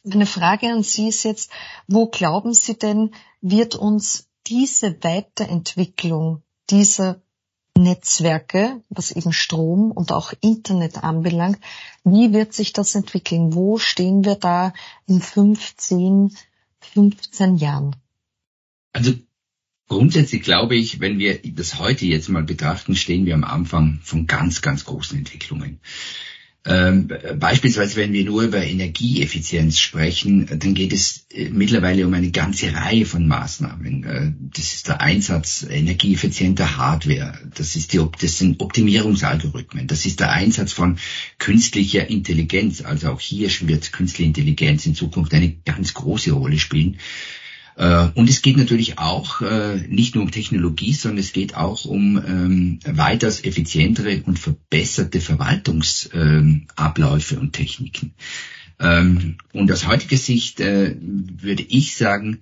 Meine 0.05 0.27
Frage 0.27 0.71
an 0.71 0.83
Sie 0.83 1.09
ist 1.09 1.25
jetzt, 1.25 1.51
wo 1.89 2.07
glauben 2.07 2.53
Sie 2.55 2.79
denn, 2.79 3.15
wird 3.41 3.75
uns 3.75 4.29
diese 4.47 5.03
Weiterentwicklung 5.03 6.43
dieser 6.71 7.23
Netzwerke, 7.77 8.81
was 8.89 9.11
eben 9.11 9.33
Strom 9.33 9.91
und 9.91 10.13
auch 10.13 10.33
Internet 10.41 11.03
anbelangt. 11.03 11.59
Wie 12.05 12.33
wird 12.33 12.53
sich 12.53 12.73
das 12.73 12.95
entwickeln? 12.95 13.55
Wo 13.55 13.79
stehen 13.79 14.25
wir 14.25 14.37
da 14.37 14.73
in 15.07 15.21
15, 15.21 16.37
15 16.81 17.57
Jahren? 17.57 17.97
Also 18.93 19.13
grundsätzlich 19.89 20.43
glaube 20.43 20.77
ich, 20.77 21.01
wenn 21.01 21.19
wir 21.19 21.41
das 21.43 21.79
heute 21.79 22.07
jetzt 22.07 22.29
mal 22.29 22.45
betrachten, 22.45 22.95
stehen 22.95 23.27
wir 23.27 23.35
am 23.35 23.45
Anfang 23.45 24.01
von 24.03 24.27
ganz, 24.27 24.63
ganz 24.63 24.85
großen 24.85 25.19
Entwicklungen. 25.19 25.81
Ähm, 26.67 27.09
beispielsweise, 27.39 27.97
wenn 27.97 28.15
wir 28.15 28.25
nur 28.25 28.43
über 28.43 28.65
Energieeffizienz 28.65 29.79
sprechen, 29.79 30.47
dann 30.47 30.73
geht 30.73 30.95
es 30.95 31.27
äh, 31.31 31.51
mittlerweile 31.51 32.07
um 32.07 32.15
eine 32.15 32.31
ganze 32.31 32.73
Reihe 32.73 33.05
von 33.05 33.29
Maßnahmen. 33.29 34.05
Äh, 34.05 34.33
das 34.55 34.73
ist 34.73 34.89
der 34.89 35.03
Einsatz 35.03 35.67
energieeffizienter 35.69 36.79
Hardware, 36.79 37.39
das, 37.55 37.77
ist 37.77 37.93
die, 37.93 38.01
das 38.19 38.39
sind 38.39 38.63
Optimierungsalgorithmen, 38.63 39.87
das 39.89 40.07
ist 40.07 40.21
der 40.21 40.33
Einsatz 40.33 40.73
von 40.73 40.97
künstlicher 41.39 42.09
Intelligenz. 42.09 42.81
Also 42.81 43.11
auch 43.11 43.21
hier 43.21 43.51
wird 43.69 43.93
künstliche 43.93 44.27
Intelligenz 44.27 44.87
in 44.87 44.95
Zukunft 44.95 45.35
eine 45.35 45.53
ganz 45.67 45.93
große 45.93 46.33
Rolle 46.33 46.59
spielen. 46.59 46.97
Äh, 47.77 48.09
und 48.15 48.31
es 48.31 48.43
geht 48.43 48.57
natürlich 48.57 48.99
auch 48.99 49.43
äh, 49.43 49.79
nicht 49.89 50.15
nur 50.15 50.23
um 50.25 50.31
Technologie, 50.31 50.93
sondern 50.93 51.19
es 51.19 51.33
geht 51.33 51.57
auch 51.57 51.85
um 51.85 52.19
ähm, 52.19 52.79
weitaus 52.85 53.43
effizientere 53.43 54.23
und 54.25 54.39
verbesserte 54.39 55.21
Verwaltungsabläufe 55.21 57.41
und 57.41 57.53
Techniken. 57.53 58.15
Ähm, 58.81 59.37
und 59.53 59.71
aus 59.73 59.87
heutiger 59.87 60.17
Sicht 60.17 60.59
äh, 60.61 60.97
würde 61.01 61.63
ich 61.63 61.95
sagen, 61.97 62.39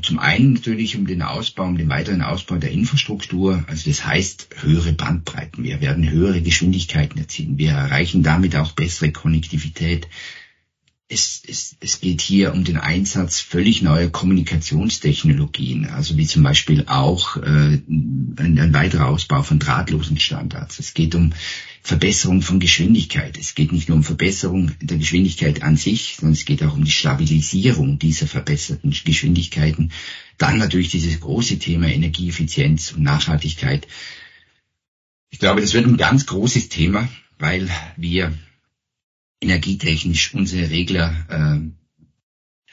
zum 0.00 0.20
einen 0.20 0.54
natürlich 0.54 0.96
um 0.96 1.06
den 1.06 1.20
Ausbau, 1.20 1.64
um 1.64 1.76
den 1.76 1.90
weiteren 1.90 2.22
Ausbau 2.22 2.56
der 2.56 2.70
Infrastruktur. 2.70 3.62
Also 3.66 3.90
das 3.90 4.06
heißt 4.06 4.48
höhere 4.62 4.94
Bandbreiten. 4.94 5.64
Wir 5.64 5.82
werden 5.82 6.08
höhere 6.08 6.40
Geschwindigkeiten 6.40 7.18
erzielen. 7.18 7.58
Wir 7.58 7.72
erreichen 7.72 8.22
damit 8.22 8.56
auch 8.56 8.72
bessere 8.72 9.12
Konnektivität 9.12 10.08
es, 11.08 11.42
es, 11.46 11.76
es 11.78 12.00
geht 12.00 12.20
hier 12.20 12.52
um 12.52 12.64
den 12.64 12.78
Einsatz 12.78 13.40
völlig 13.40 13.80
neuer 13.80 14.08
Kommunikationstechnologien, 14.08 15.86
also 15.86 16.16
wie 16.16 16.26
zum 16.26 16.42
Beispiel 16.42 16.84
auch 16.88 17.36
äh, 17.36 17.80
ein, 17.86 18.58
ein 18.58 18.74
weiterer 18.74 19.06
Ausbau 19.06 19.42
von 19.42 19.60
drahtlosen 19.60 20.18
Standards. 20.18 20.80
Es 20.80 20.94
geht 20.94 21.14
um 21.14 21.32
Verbesserung 21.82 22.42
von 22.42 22.58
Geschwindigkeit. 22.58 23.38
Es 23.38 23.54
geht 23.54 23.70
nicht 23.70 23.88
nur 23.88 23.98
um 23.98 24.02
Verbesserung 24.02 24.72
der 24.80 24.98
Geschwindigkeit 24.98 25.62
an 25.62 25.76
sich, 25.76 26.16
sondern 26.16 26.32
es 26.32 26.44
geht 26.44 26.64
auch 26.64 26.74
um 26.74 26.84
die 26.84 26.90
Stabilisierung 26.90 28.00
dieser 28.00 28.26
verbesserten 28.26 28.90
Geschwindigkeiten. 28.90 29.92
Dann 30.38 30.58
natürlich 30.58 30.90
dieses 30.90 31.20
große 31.20 31.60
Thema 31.60 31.86
Energieeffizienz 31.86 32.90
und 32.92 33.04
Nachhaltigkeit. 33.04 33.86
Ich 35.30 35.38
glaube, 35.38 35.60
das 35.60 35.72
wird 35.72 35.86
ein 35.86 35.96
ganz 35.96 36.26
großes 36.26 36.68
Thema, 36.68 37.08
weil 37.38 37.70
wir 37.96 38.34
energietechnisch 39.46 40.34
unsere 40.34 40.70
Regler 40.70 41.14
äh, 41.28 41.85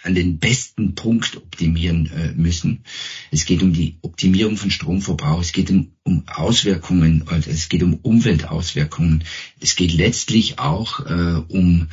an 0.04 0.16
den 0.16 0.38
besten 0.38 0.96
Punkt 0.96 1.38
optimieren 1.38 2.12
äh, 2.12 2.34
müssen. 2.34 2.84
Es 3.32 3.46
geht 3.46 3.64
um 3.64 3.74
die 3.74 3.98
Optimierung 4.02 4.58
von 4.58 4.70
Stromverbrauch, 4.70 5.42
es 5.42 5.54
geht 5.54 5.72
um, 5.72 5.94
um 6.04 6.24
Auswirkungen, 6.28 7.24
also 7.28 7.50
es 7.50 7.70
geht 7.70 7.84
um 7.84 7.96
Umweltauswirkungen, 7.96 9.24
es 9.60 9.76
geht 9.76 9.94
letztlich 9.94 10.60
auch 10.60 11.06
äh, 11.06 11.42
um 11.48 11.88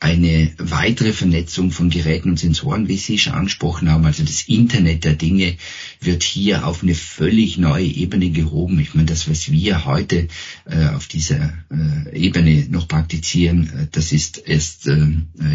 eine 0.00 0.52
weitere 0.58 1.12
Vernetzung 1.12 1.70
von 1.70 1.90
Geräten 1.90 2.30
und 2.30 2.38
Sensoren, 2.38 2.88
wie 2.88 2.96
Sie 2.96 3.18
schon 3.18 3.34
angesprochen 3.34 3.90
haben. 3.90 4.04
Also 4.04 4.24
das 4.24 4.42
Internet 4.48 5.04
der 5.04 5.14
Dinge 5.14 5.56
wird 6.00 6.24
hier 6.24 6.66
auf 6.66 6.82
eine 6.82 6.94
völlig 6.94 7.56
neue 7.56 7.86
Ebene 7.86 8.30
gehoben. 8.30 8.80
Ich 8.80 8.94
meine, 8.94 9.06
das, 9.06 9.30
was 9.30 9.50
wir 9.50 9.84
heute 9.84 10.26
äh, 10.64 10.86
auf 10.88 11.06
dieser 11.06 11.54
äh, 11.70 12.18
Ebene 12.18 12.66
noch 12.68 12.88
praktizieren, 12.88 13.70
äh, 13.70 13.86
das 13.92 14.12
ist 14.12 14.38
erst, 14.38 14.88
äh, 14.88 15.06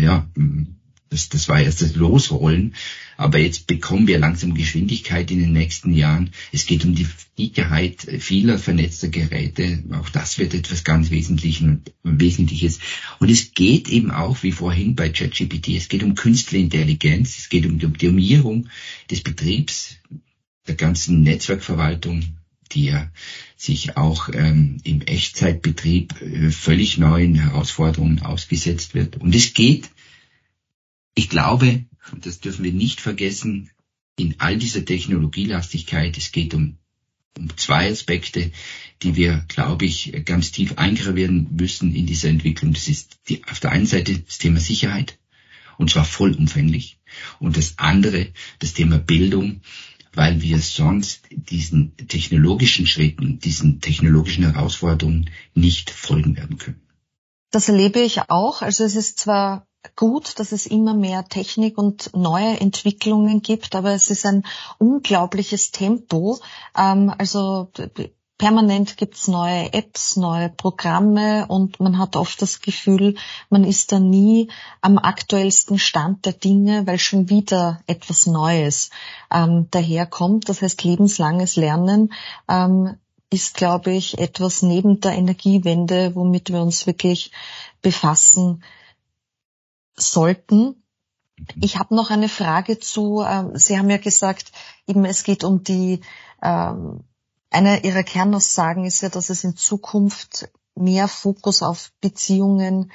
ja, 0.02 0.26
das, 1.12 1.28
das 1.30 1.50
war 1.50 1.62
erst 1.62 1.82
das 1.82 1.96
Losrollen. 1.96 2.74
Aber 3.18 3.38
jetzt 3.38 3.68
bekommen 3.68 4.08
wir 4.08 4.18
langsam 4.18 4.56
Geschwindigkeit 4.56 5.30
in 5.30 5.40
den 5.40 5.52
nächsten 5.52 5.94
Jahren. 5.94 6.32
Es 6.52 6.66
geht 6.66 6.86
um 6.86 6.96
die 6.96 7.06
Sicherheit 7.38 8.08
vieler 8.20 8.58
vernetzter 8.58 9.10
Geräte. 9.10 9.84
Auch 9.92 10.10
das 10.10 10.40
wird 10.40 10.54
etwas 10.54 10.84
ganz 10.84 11.12
Wesentliches. 11.12 12.80
Und 13.20 13.30
es 13.30 13.54
geht 13.54 13.90
eben 13.90 14.10
auch, 14.10 14.42
wie 14.42 14.54
vorhin 14.54 14.96
bei 14.96 15.10
ChatGPT, 15.10 15.70
es 15.76 15.90
geht 15.90 16.02
um 16.02 16.16
künstliche 16.16 16.64
Intelligenz, 16.64 17.38
es 17.38 17.50
geht 17.50 17.66
um 17.66 17.78
die 17.78 17.86
Optimierung 17.86 18.70
des 19.12 19.22
Betriebs, 19.22 19.98
der 20.68 20.76
ganzen 20.76 21.22
Netzwerkverwaltung, 21.24 22.24
die 22.72 22.86
ja 22.86 23.12
sich 23.58 23.98
auch 23.98 24.30
ähm, 24.34 24.78
im 24.84 25.02
Echtzeitbetrieb 25.02 26.22
äh, 26.22 26.52
völlig 26.52 26.98
neuen 26.98 27.36
Herausforderungen 27.36 28.22
ausgesetzt 28.22 28.96
wird. 28.96 29.18
Und 29.18 29.36
es 29.36 29.54
geht, 29.54 29.90
ich 31.16 31.30
glaube, 31.30 31.86
und 32.12 32.26
das 32.26 32.40
dürfen 32.40 32.64
wir 32.64 32.74
nicht 32.74 33.02
vergessen, 33.02 33.70
in 34.18 34.36
all 34.40 34.58
dieser 34.58 34.86
Technologielastigkeit, 34.86 36.18
es 36.18 36.32
geht 36.32 36.54
um, 36.54 36.78
um 37.38 37.56
zwei 37.58 37.90
Aspekte, 37.90 38.52
die 39.02 39.16
wir, 39.16 39.46
glaube 39.48 39.86
ich, 39.86 40.14
ganz 40.26 40.52
tief 40.52 40.78
eingravieren 40.78 41.48
müssen 41.56 41.96
in 41.96 42.06
dieser 42.06 42.30
Entwicklung. 42.30 42.74
Das 42.74 42.88
ist 42.88 43.20
die, 43.30 43.44
auf 43.46 43.60
der 43.60 43.72
einen 43.72 43.86
Seite 43.88 44.20
das 44.20 44.38
Thema 44.38 44.60
Sicherheit, 44.60 45.18
und 45.78 45.90
zwar 45.90 46.06
vollumfänglich. 46.06 47.00
Und 47.40 47.58
das 47.58 47.78
andere, 47.78 48.28
das 48.60 48.74
Thema 48.74 49.00
Bildung, 49.00 49.62
weil 50.14 50.42
wir 50.42 50.60
sonst 50.60 51.24
diesen 51.32 51.96
technologischen 51.96 52.86
Schritten, 52.86 53.40
diesen 53.40 53.80
technologischen 53.80 54.44
Herausforderungen 54.44 55.30
nicht 55.54 55.90
folgen 55.90 56.36
werden 56.36 56.58
können. 56.58 56.82
Das 57.50 57.70
erlebe 57.70 58.00
ich 58.02 58.30
auch. 58.30 58.62
Also 58.62 58.84
es 58.84 58.96
ist 58.96 59.20
zwar 59.20 59.68
gut, 59.96 60.40
dass 60.40 60.52
es 60.52 60.66
immer 60.66 60.94
mehr 60.94 61.26
Technik 61.26 61.78
und 61.78 62.12
neue 62.16 62.60
Entwicklungen 62.60 63.42
gibt, 63.42 63.76
aber 63.76 63.92
es 63.92 64.10
ist 64.10 64.26
ein 64.26 64.44
unglaubliches 64.78 65.72
Tempo. 65.72 66.40
Ähm, 66.78 67.14
also 67.18 67.70
permanent 68.38 68.98
gibt's 68.98 69.28
neue 69.28 69.72
Apps, 69.72 70.18
neue 70.18 70.50
Programme 70.50 71.46
und 71.48 71.80
man 71.80 72.00
hat 72.00 72.16
oft 72.16 72.42
das 72.42 72.62
Gefühl, 72.62 73.16
man 73.52 73.64
ist 73.64 73.92
da 73.92 74.00
nie 74.00 74.50
am 74.82 74.98
aktuellsten 74.98 75.78
Stand 75.78 76.26
der 76.26 76.34
Dinge, 76.34 76.88
weil 76.88 76.98
schon 76.98 77.30
wieder 77.30 77.82
etwas 77.86 78.26
Neues 78.26 78.90
ähm, 79.32 79.68
daherkommt. 79.70 80.50
Das 80.50 80.64
heißt, 80.64 80.84
lebenslanges 80.84 81.56
Lernen 81.56 82.14
ähm, 82.50 82.98
ist, 83.30 83.56
glaube 83.56 83.92
ich, 83.94 84.18
etwas 84.18 84.64
neben 84.64 85.00
der 85.02 85.14
Energiewende, 85.14 86.16
womit 86.16 86.52
wir 86.52 86.62
uns 86.64 86.88
wirklich 86.88 87.32
befassen 87.84 88.64
sollten. 89.96 90.84
Ich 91.60 91.78
habe 91.78 91.96
noch 91.96 92.10
eine 92.10 92.30
Frage 92.30 92.80
zu, 92.80 93.22
äh, 93.22 93.46
Sie 93.56 93.78
haben 93.78 93.90
ja 93.90 93.98
gesagt, 93.98 94.52
eben 94.88 95.06
es 95.06 95.24
geht 95.24 95.44
um 95.44 95.64
die, 95.64 96.02
äh, 96.42 96.74
eine 97.50 97.84
Ihrer 97.84 98.04
Kernaussagen 98.04 98.86
ist 98.86 99.02
ja, 99.02 99.10
dass 99.10 99.30
es 99.30 99.44
in 99.44 99.56
Zukunft 99.58 100.50
mehr 100.76 101.08
Fokus 101.08 101.64
auf 101.64 101.92
Beziehungen 102.00 102.92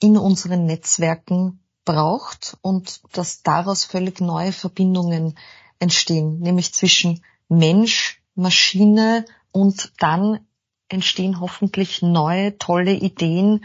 in 0.00 0.16
unseren 0.16 0.66
Netzwerken 0.66 1.60
braucht 1.84 2.56
und 2.62 3.02
dass 3.12 3.42
daraus 3.42 3.84
völlig 3.84 4.20
neue 4.20 4.52
Verbindungen 4.52 5.38
entstehen, 5.78 6.40
nämlich 6.40 6.74
zwischen 6.74 7.22
Mensch, 7.48 8.22
Maschine 8.34 9.24
und 9.52 9.92
dann 9.98 10.40
entstehen 10.88 11.40
hoffentlich 11.40 12.02
neue, 12.02 12.58
tolle 12.58 12.92
Ideen, 12.92 13.64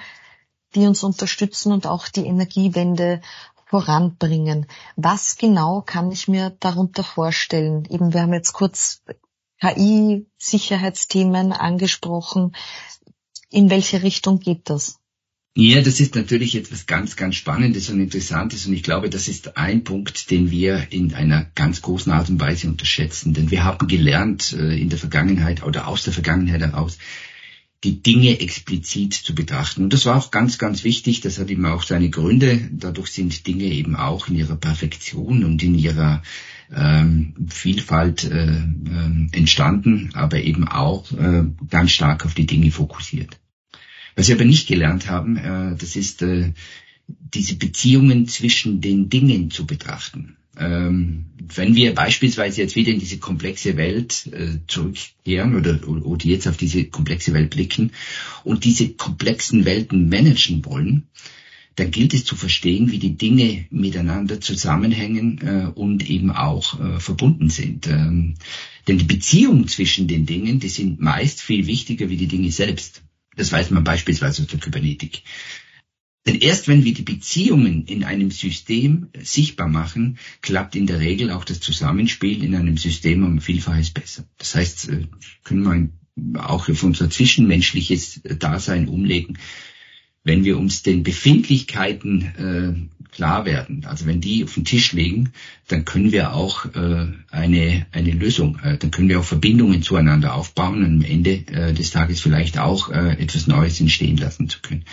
die 0.75 0.85
uns 0.85 1.03
unterstützen 1.03 1.71
und 1.71 1.87
auch 1.87 2.07
die 2.07 2.25
Energiewende 2.25 3.21
voranbringen. 3.65 4.67
Was 4.95 5.37
genau 5.37 5.81
kann 5.81 6.11
ich 6.11 6.27
mir 6.27 6.55
darunter 6.59 7.03
vorstellen? 7.03 7.85
Eben, 7.89 8.13
wir 8.13 8.21
haben 8.21 8.33
jetzt 8.33 8.53
kurz 8.53 9.01
KI, 9.59 10.27
Sicherheitsthemen 10.37 11.51
angesprochen. 11.51 12.55
In 13.49 13.69
welche 13.69 14.03
Richtung 14.03 14.39
geht 14.39 14.69
das? 14.69 14.99
Ja, 15.57 15.81
das 15.81 16.01
ist 16.01 16.15
natürlich 16.15 16.55
etwas 16.55 16.85
ganz, 16.85 17.15
ganz 17.15 17.35
Spannendes 17.35 17.89
und 17.89 18.01
Interessantes 18.01 18.67
und 18.67 18.73
ich 18.73 18.83
glaube, 18.83 19.09
das 19.09 19.29
ist 19.29 19.55
ein 19.55 19.85
Punkt, 19.85 20.29
den 20.29 20.51
wir 20.51 20.87
in 20.89 21.13
einer 21.13 21.45
ganz 21.55 21.81
großen 21.81 22.11
Art 22.11 22.29
und 22.29 22.41
Weise 22.41 22.67
unterschätzen. 22.67 23.33
Denn 23.33 23.51
wir 23.51 23.63
haben 23.63 23.87
gelernt 23.87 24.51
äh, 24.51 24.77
in 24.77 24.89
der 24.89 24.99
Vergangenheit 24.99 25.63
oder 25.63 25.87
aus 25.87 26.03
der 26.03 26.11
Vergangenheit 26.11 26.59
heraus, 26.59 26.97
die 27.83 28.01
Dinge 28.01 28.39
explizit 28.39 29.13
zu 29.13 29.35
betrachten. 29.35 29.83
Und 29.83 29.93
das 29.93 30.05
war 30.05 30.15
auch 30.17 30.31
ganz, 30.31 30.57
ganz 30.57 30.83
wichtig. 30.83 31.21
Das 31.21 31.37
hat 31.37 31.49
eben 31.49 31.65
auch 31.65 31.83
seine 31.83 32.09
Gründe. 32.09 32.69
Dadurch 32.71 33.11
sind 33.11 33.45
Dinge 33.45 33.65
eben 33.65 33.95
auch 33.95 34.27
in 34.27 34.35
ihrer 34.35 34.55
Perfektion 34.55 35.43
und 35.43 35.61
in 35.61 35.75
ihrer 35.75 36.23
ähm, 36.75 37.33
Vielfalt 37.47 38.23
äh, 38.23 38.57
äh, 38.57 39.27
entstanden, 39.33 40.09
aber 40.13 40.41
eben 40.41 40.67
auch 40.67 41.11
äh, 41.11 41.43
ganz 41.69 41.91
stark 41.91 42.25
auf 42.25 42.33
die 42.33 42.47
Dinge 42.47 42.71
fokussiert. 42.71 43.37
Was 44.15 44.29
wir 44.29 44.35
aber 44.35 44.45
nicht 44.45 44.67
gelernt 44.67 45.09
haben, 45.09 45.37
äh, 45.37 45.75
das 45.75 45.95
ist 45.95 46.21
äh, 46.21 46.53
diese 47.07 47.55
Beziehungen 47.55 48.27
zwischen 48.27 48.81
den 48.81 49.09
Dingen 49.09 49.51
zu 49.51 49.67
betrachten. 49.67 50.37
Ähm, 50.57 51.25
wenn 51.55 51.75
wir 51.75 51.93
beispielsweise 51.93 52.61
jetzt 52.61 52.75
wieder 52.75 52.91
in 52.91 52.99
diese 52.99 53.17
komplexe 53.17 53.77
Welt 53.77 54.27
äh, 54.31 54.59
zurückkehren 54.67 55.55
oder, 55.55 55.87
oder 55.87 56.25
jetzt 56.25 56.47
auf 56.47 56.57
diese 56.57 56.85
komplexe 56.85 57.33
Welt 57.33 57.51
blicken 57.51 57.91
und 58.43 58.63
diese 58.63 58.89
komplexen 58.89 59.65
Welten 59.65 60.09
managen 60.09 60.63
wollen, 60.65 61.07
dann 61.75 61.91
gilt 61.91 62.13
es 62.13 62.23
zu 62.23 62.35
verstehen, 62.35 62.91
wie 62.91 62.99
die 62.99 63.17
Dinge 63.17 63.65
miteinander 63.69 64.39
zusammenhängen 64.39 65.39
äh, 65.41 65.67
und 65.77 66.09
eben 66.09 66.31
auch 66.31 66.79
äh, 66.79 66.99
verbunden 66.99 67.49
sind. 67.49 67.87
Ähm, 67.87 68.35
denn 68.87 68.97
die 68.97 69.05
Beziehungen 69.05 69.67
zwischen 69.67 70.07
den 70.07 70.25
Dingen, 70.25 70.59
die 70.59 70.69
sind 70.69 71.01
meist 71.01 71.41
viel 71.41 71.67
wichtiger 71.67 72.09
wie 72.09 72.17
die 72.17 72.27
Dinge 72.27 72.51
selbst. 72.51 73.03
Das 73.35 73.51
weiß 73.51 73.71
man 73.71 73.83
beispielsweise 73.83 74.43
aus 74.43 74.47
der 74.47 74.59
Kybernetik. 74.59 75.23
Denn 76.27 76.35
erst 76.35 76.67
wenn 76.67 76.83
wir 76.83 76.93
die 76.93 77.03
Beziehungen 77.03 77.85
in 77.85 78.03
einem 78.03 78.31
System 78.31 79.07
sichtbar 79.21 79.67
machen, 79.67 80.17
klappt 80.41 80.75
in 80.75 80.87
der 80.87 80.99
Regel 80.99 81.29
auch 81.31 81.45
das 81.45 81.59
Zusammenspiel 81.59 82.43
in 82.43 82.55
einem 82.55 82.77
System 82.77 83.23
um 83.23 83.41
Vielfaches 83.41 83.91
besser. 83.91 84.25
Das 84.39 84.55
heißt, 84.55 84.89
äh, 84.89 85.07
können 85.43 85.63
wir 85.63 86.43
auch 86.43 86.67
auf 86.69 86.83
unser 86.83 87.09
zwischenmenschliches 87.09 88.21
Dasein 88.39 88.87
umlegen. 88.87 89.37
Wenn 90.23 90.43
wir 90.43 90.57
uns 90.57 90.81
den 90.81 91.03
Befindlichkeiten 91.03 92.89
äh, 92.89 93.13
klar 93.15 93.45
werden, 93.45 93.85
also 93.85 94.07
wenn 94.07 94.21
die 94.21 94.43
auf 94.43 94.55
den 94.55 94.65
Tisch 94.65 94.91
liegen, 94.93 95.31
dann 95.67 95.85
können 95.85 96.11
wir 96.11 96.33
auch 96.33 96.65
äh, 96.73 97.07
eine, 97.29 97.85
eine 97.91 98.11
Lösung, 98.11 98.57
äh, 98.63 98.77
dann 98.77 98.89
können 98.89 99.09
wir 99.09 99.19
auch 99.19 99.25
Verbindungen 99.25 99.83
zueinander 99.83 100.33
aufbauen 100.33 100.83
und 100.83 100.85
am 100.85 101.01
Ende 101.03 101.45
äh, 101.47 101.73
des 101.73 101.91
Tages 101.91 102.21
vielleicht 102.21 102.57
auch 102.57 102.89
äh, 102.89 103.21
etwas 103.21 103.45
Neues 103.45 103.79
entstehen 103.79 104.17
lassen 104.17 104.49
zu 104.49 104.61
können. 104.61 104.85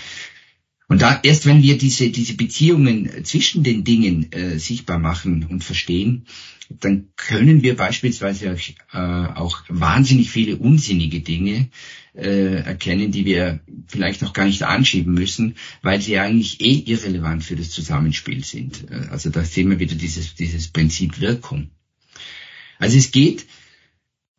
Und 0.92 1.00
da 1.00 1.18
erst 1.22 1.46
wenn 1.46 1.62
wir 1.62 1.78
diese, 1.78 2.10
diese 2.10 2.34
Beziehungen 2.34 3.24
zwischen 3.24 3.62
den 3.62 3.82
Dingen 3.82 4.30
äh, 4.30 4.58
sichtbar 4.58 4.98
machen 4.98 5.46
und 5.48 5.64
verstehen, 5.64 6.26
dann 6.68 7.08
können 7.16 7.62
wir 7.62 7.76
beispielsweise 7.76 8.52
auch, 8.52 8.58
äh, 8.92 9.38
auch 9.38 9.62
wahnsinnig 9.70 10.30
viele 10.30 10.58
unsinnige 10.58 11.20
Dinge 11.20 11.70
äh, 12.14 12.56
erkennen, 12.56 13.10
die 13.10 13.24
wir 13.24 13.60
vielleicht 13.86 14.20
noch 14.20 14.34
gar 14.34 14.44
nicht 14.44 14.64
anschieben 14.64 15.14
müssen, 15.14 15.56
weil 15.80 15.98
sie 16.02 16.18
eigentlich 16.18 16.60
eh 16.60 16.82
irrelevant 16.84 17.42
für 17.42 17.56
das 17.56 17.70
Zusammenspiel 17.70 18.44
sind. 18.44 18.90
Äh, 18.90 19.06
also 19.10 19.30
da 19.30 19.44
sehen 19.44 19.70
wir 19.70 19.78
wieder 19.78 19.94
dieses, 19.94 20.34
dieses 20.34 20.68
Prinzip 20.68 21.22
Wirkung. 21.22 21.70
Also 22.78 22.98
es 22.98 23.12
geht 23.12 23.46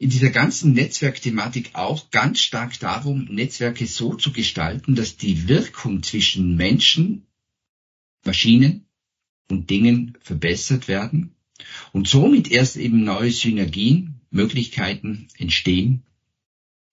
in 0.04 0.10
dieser 0.10 0.32
ganzen 0.32 0.74
Netzwerkthematik 0.74 1.70
auch 1.76 2.12
ganz 2.12 2.42
stark 2.42 2.78
darum, 2.78 3.24
Netzwerke 3.32 3.88
so 3.88 4.16
zu 4.16 4.34
gestalten, 4.34 4.96
dass 4.96 5.16
die 5.16 5.48
Wirkung 5.48 6.04
zwischen 6.04 6.58
Menschen, 6.58 7.26
Maschinen 8.26 8.86
und 9.50 9.70
Dingen 9.70 10.18
verbessert 10.20 10.90
werden 10.90 11.36
und 11.94 12.10
somit 12.10 12.52
erst 12.52 12.76
eben 12.76 13.06
neue 13.06 13.32
Synergien, 13.32 14.20
Möglichkeiten 14.30 15.30
entstehen 15.38 16.04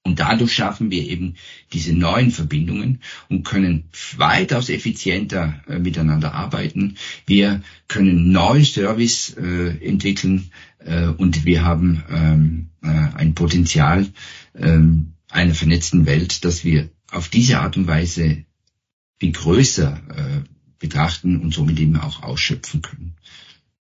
und 0.02 0.18
dadurch 0.18 0.54
schaffen 0.54 0.90
wir 0.90 1.06
eben 1.06 1.34
diese 1.72 1.92
neuen 1.92 2.30
Verbindungen 2.30 3.00
und 3.28 3.44
können 3.44 3.90
weitaus 4.16 4.70
effizienter 4.70 5.62
äh, 5.68 5.78
miteinander 5.78 6.32
arbeiten. 6.32 6.96
Wir 7.26 7.62
können 7.86 8.32
neue 8.32 8.64
Service 8.64 9.36
äh, 9.36 9.68
entwickeln 9.84 10.52
äh, 10.84 11.06
und 11.06 11.44
wir 11.44 11.64
haben 11.64 12.02
ähm, 12.10 12.70
äh, 12.82 13.16
ein 13.16 13.34
Potenzial 13.34 14.06
ähm, 14.54 15.14
einer 15.28 15.54
vernetzten 15.54 16.06
Welt, 16.06 16.44
dass 16.44 16.64
wir 16.64 16.90
auf 17.10 17.28
diese 17.28 17.60
Art 17.60 17.76
und 17.76 17.86
Weise 17.86 18.44
viel 19.18 19.32
größer 19.32 20.00
äh, 20.08 20.48
betrachten 20.78 21.40
und 21.40 21.52
somit 21.52 21.78
eben 21.78 21.96
auch 22.00 22.22
ausschöpfen 22.22 22.82
können. 22.82 23.16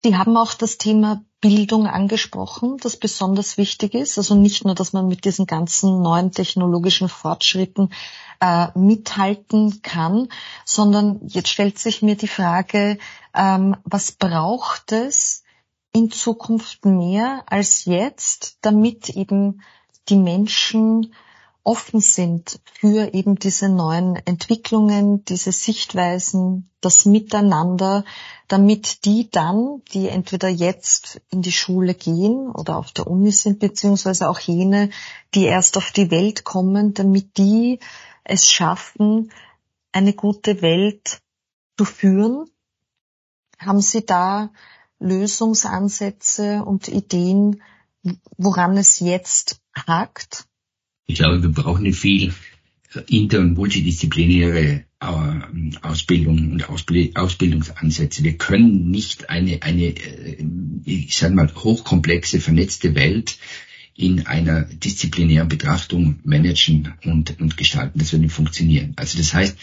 Sie 0.05 0.17
haben 0.17 0.37
auch 0.37 0.55
das 0.55 0.79
Thema 0.79 1.25
Bildung 1.41 1.87
angesprochen, 1.87 2.77
das 2.81 2.97
besonders 2.97 3.57
wichtig 3.57 3.95
ist. 3.95 4.19
Also 4.19 4.35
nicht 4.35 4.65
nur, 4.65 4.75
dass 4.75 4.93
man 4.93 5.07
mit 5.07 5.25
diesen 5.25 5.47
ganzen 5.47 6.03
neuen 6.03 6.33
technologischen 6.33 7.09
Fortschritten 7.09 7.91
äh, 8.41 8.67
mithalten 8.77 9.81
kann, 9.83 10.29
sondern 10.65 11.21
jetzt 11.29 11.51
stellt 11.51 11.79
sich 11.79 12.03
mir 12.03 12.17
die 12.17 12.29
Frage, 12.29 12.99
ähm, 13.33 13.77
was 13.85 14.11
braucht 14.11 14.91
es 14.91 15.42
in 15.93 16.11
Zukunft 16.11 16.85
mehr 16.85 17.45
als 17.47 17.85
jetzt, 17.85 18.59
damit 18.63 19.11
eben 19.11 19.63
die 20.09 20.17
Menschen 20.17 21.15
offen 21.65 22.01
sind 22.01 22.61
für 22.75 23.15
eben 23.15 23.37
diese 23.37 23.69
neuen 23.69 24.17
Entwicklungen, 24.17 25.25
diese 25.25 25.53
Sichtweisen, 25.53 26.71
das 26.81 27.05
Miteinander, 27.05 28.05
damit 28.49 29.05
die 29.05 29.31
dann, 29.31 29.83
die 29.93 30.09
entweder 30.09 30.49
jetzt 30.49 31.21
in 31.31 31.43
die 31.43 31.53
Schule 31.53 31.95
gehen 31.95 32.51
oder 32.51 32.77
auf 32.79 32.91
der 32.91 33.07
Uni 33.07 33.31
sind, 33.31 33.61
beziehungsweise 33.61 34.29
auch 34.29 34.41
jene, 34.41 34.91
die 35.35 35.45
erst 35.45 35.77
auf 35.77 35.93
die 35.93 36.11
Welt 36.11 36.43
kommen, 36.43 36.95
damit 36.95 37.39
die 37.39 37.79
es 38.25 38.51
schaffen, 38.51 39.31
eine 39.93 40.15
gute 40.15 40.63
Welt 40.63 41.21
zu 41.79 41.85
führen. 41.85 42.51
Haben 43.59 43.81
Sie 43.81 44.05
da 44.05 44.51
Lösungsansätze 45.03 46.65
und 46.65 46.89
Ideen, 46.89 47.63
woran 48.37 48.77
es 48.77 49.01
jetzt 49.01 49.61
hakt? 49.75 50.47
Ich 51.07 51.17
glaube, 51.17 51.43
wir 51.43 51.51
brauchen 51.51 51.85
eine 51.85 51.93
viel 51.93 52.33
inter- 53.09 53.41
und 53.41 53.55
multidisziplinäre 53.55 54.85
äh, 55.01 55.77
Ausbildung 55.83 56.53
und 56.53 56.69
Ausbildungsansätze. 56.69 58.23
Wir 58.23 58.37
können 58.37 58.91
nicht 58.91 59.31
eine, 59.31 59.63
eine 59.63 59.87
äh, 59.87 60.45
ich 60.85 61.17
sage 61.17 61.35
mal, 61.35 61.53
hochkomplexe, 61.55 62.41
vernetzte 62.41 62.95
Welt 62.95 63.39
in 63.95 64.27
einer 64.27 64.63
disziplinären 64.63 65.49
Betrachtung 65.49 66.21
managen 66.25 66.95
und, 67.05 67.41
und 67.41 67.57
gestalten. 67.57 67.99
Das 67.99 68.13
wird 68.13 68.23
nicht 68.23 68.33
funktionieren. 68.33 68.95
Also 68.97 69.19
das 69.19 69.35
heißt, 69.35 69.59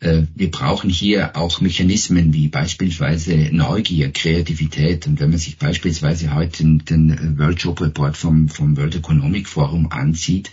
wir 0.00 0.50
brauchen 0.50 0.88
hier 0.88 1.36
auch 1.36 1.60
Mechanismen 1.60 2.32
wie 2.32 2.48
beispielsweise 2.48 3.50
Neugier, 3.52 4.10
Kreativität. 4.10 5.06
Und 5.06 5.20
wenn 5.20 5.28
man 5.28 5.38
sich 5.38 5.58
beispielsweise 5.58 6.34
heute 6.34 6.62
den, 6.62 6.84
den 6.86 7.38
World 7.38 7.60
Job 7.60 7.82
Report 7.82 8.16
vom, 8.16 8.48
vom 8.48 8.78
World 8.78 8.96
Economic 8.96 9.46
Forum 9.46 9.92
ansieht, 9.92 10.50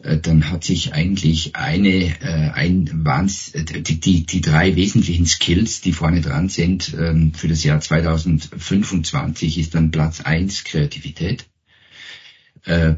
äh, 0.00 0.18
dann 0.18 0.50
hat 0.50 0.64
sich 0.64 0.94
eigentlich 0.94 1.56
eine, 1.56 2.20
äh, 2.20 2.50
ein 2.52 3.04
Wahns, 3.04 3.52
die, 3.52 4.00
die, 4.00 4.26
die 4.26 4.40
drei 4.40 4.76
wesentlichen 4.76 5.26
Skills, 5.26 5.80
die 5.80 5.92
vorne 5.92 6.20
dran 6.20 6.48
sind, 6.48 6.94
ähm, 6.98 7.32
für 7.34 7.48
das 7.48 7.64
Jahr 7.64 7.80
2025 7.80 9.58
ist 9.58 9.74
dann 9.74 9.90
Platz 9.90 10.20
eins 10.20 10.64
Kreativität. 10.64 11.46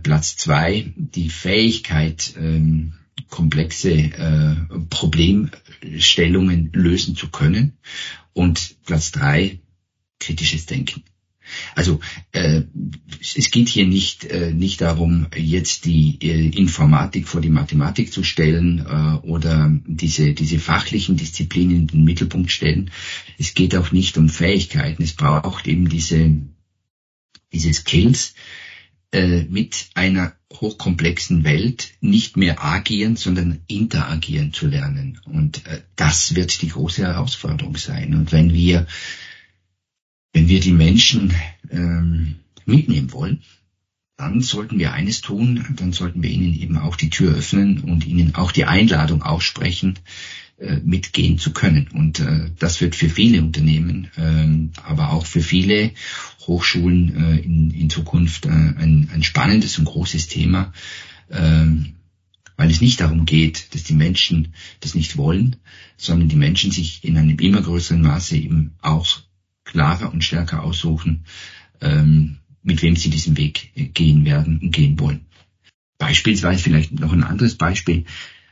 Platz 0.03 0.37
zwei 0.37 0.93
die 0.97 1.29
Fähigkeit, 1.29 2.35
ähm, 2.37 2.95
komplexe 3.29 3.93
äh, 3.93 4.57
Problemstellungen 4.89 6.71
lösen 6.73 7.17
zu 7.17 7.29
können. 7.29 7.79
Und 8.33 8.77
Platz 8.85 9.13
drei, 9.13 9.61
kritisches 10.19 10.67
Denken. 10.67 11.03
Also 11.75 12.01
äh, 12.33 12.63
es 13.21 13.51
geht 13.51 13.69
hier 13.69 13.87
nicht, 13.87 14.25
äh, 14.25 14.53
nicht 14.53 14.81
darum, 14.81 15.27
jetzt 15.35 15.85
die 15.85 16.19
äh, 16.23 16.49
Informatik 16.49 17.29
vor 17.29 17.41
die 17.41 17.49
Mathematik 17.49 18.13
zu 18.13 18.23
stellen 18.23 18.79
äh, 18.79 19.27
oder 19.27 19.71
diese, 19.87 20.33
diese 20.33 20.59
fachlichen 20.59 21.17
Disziplinen 21.17 21.77
in 21.77 21.87
den 21.89 22.05
Mittelpunkt 22.05 22.53
stellen. 22.53 22.91
Es 23.39 23.55
geht 23.55 23.75
auch 23.75 23.93
nicht 23.93 24.17
um 24.19 24.29
Fähigkeiten. 24.29 25.03
Es 25.03 25.15
braucht 25.15 25.67
eben 25.67 25.89
diese, 25.89 26.37
diese 27.53 27.73
Skills, 27.73 28.35
äh, 29.13 29.43
mit 29.45 29.91
einer 29.95 30.33
hochkomplexen 30.53 31.45
Welt 31.45 31.93
nicht 32.01 32.37
mehr 32.37 32.65
agieren, 32.65 33.17
sondern 33.17 33.61
interagieren 33.67 34.53
zu 34.53 34.67
lernen. 34.67 35.21
Und 35.25 35.67
äh, 35.67 35.83
das 35.97 36.35
wird 36.35 36.63
die 36.63 36.69
große 36.69 37.03
Herausforderung 37.03 37.77
sein. 37.77 38.15
Und 38.15 38.33
wenn 38.33 38.53
wir, 38.53 38.87
wenn 40.33 40.49
wir 40.49 40.61
die 40.61 40.73
Menschen 40.73 41.35
ähm, 41.71 42.37
mitnehmen 42.67 43.13
wollen, 43.13 43.43
dann 44.17 44.43
sollten 44.43 44.79
wir 44.79 44.93
eines 44.93 45.23
tun, 45.23 45.65
dann 45.77 45.93
sollten 45.93 46.23
wir 46.23 46.31
ihnen 46.31 46.55
eben 46.55 46.77
auch 46.77 46.97
die 46.97 47.09
Tür 47.09 47.35
öffnen 47.35 47.81
und 47.81 48.07
ihnen 48.07 48.35
auch 48.35 48.53
die 48.53 48.67
Einladung 48.67 49.23
aussprechen, 49.23 49.99
mitgehen 50.85 51.39
zu 51.39 51.53
können. 51.53 51.89
Und 51.89 52.21
äh, 52.21 52.51
das 52.59 52.81
wird 52.81 52.95
für 52.95 53.09
viele 53.09 53.41
Unternehmen, 53.43 54.09
äh, 54.17 54.81
aber 54.83 55.13
auch 55.13 55.25
für 55.25 55.41
viele 55.41 55.93
Hochschulen 56.47 57.17
äh, 57.17 57.37
in, 57.39 57.71
in 57.71 57.91
Zukunft 57.91 58.47
äh, 58.47 58.51
ein, 58.51 59.09
ein 59.13 59.23
spannendes 59.23 59.79
und 59.79 59.85
großes 59.85 60.29
Thema, 60.29 60.73
äh, 61.29 61.67
weil 62.57 62.71
es 62.71 62.81
nicht 62.81 63.01
darum 63.01 63.25
geht, 63.25 63.75
dass 63.75 63.85
die 63.85 63.95
Menschen 63.95 64.55
das 64.81 64.95
nicht 64.95 65.17
wollen, 65.17 65.57
sondern 65.97 66.29
die 66.29 66.37
Menschen 66.37 66.71
sich 66.71 67.05
in 67.05 67.17
einem 67.17 67.39
immer 67.39 67.63
größeren 67.63 68.03
Maße 68.03 68.37
eben 68.37 68.75
auch 68.83 69.21
klarer 69.65 70.13
und 70.13 70.25
stärker 70.25 70.63
aussuchen, 70.63 71.25
ähm, 71.81 72.39
mit 72.63 72.83
wem 72.83 72.97
sie 72.97 73.09
diesen 73.09 73.37
Weg 73.37 73.95
gehen 73.95 74.25
werden 74.25 74.59
und 74.59 74.73
gehen 74.73 74.99
wollen. 74.99 75.27
Beispielsweise 75.99 76.63
vielleicht 76.63 76.93
noch 76.93 77.13
ein 77.13 77.25
anderes 77.25 77.55
Beispiel. 77.55 78.05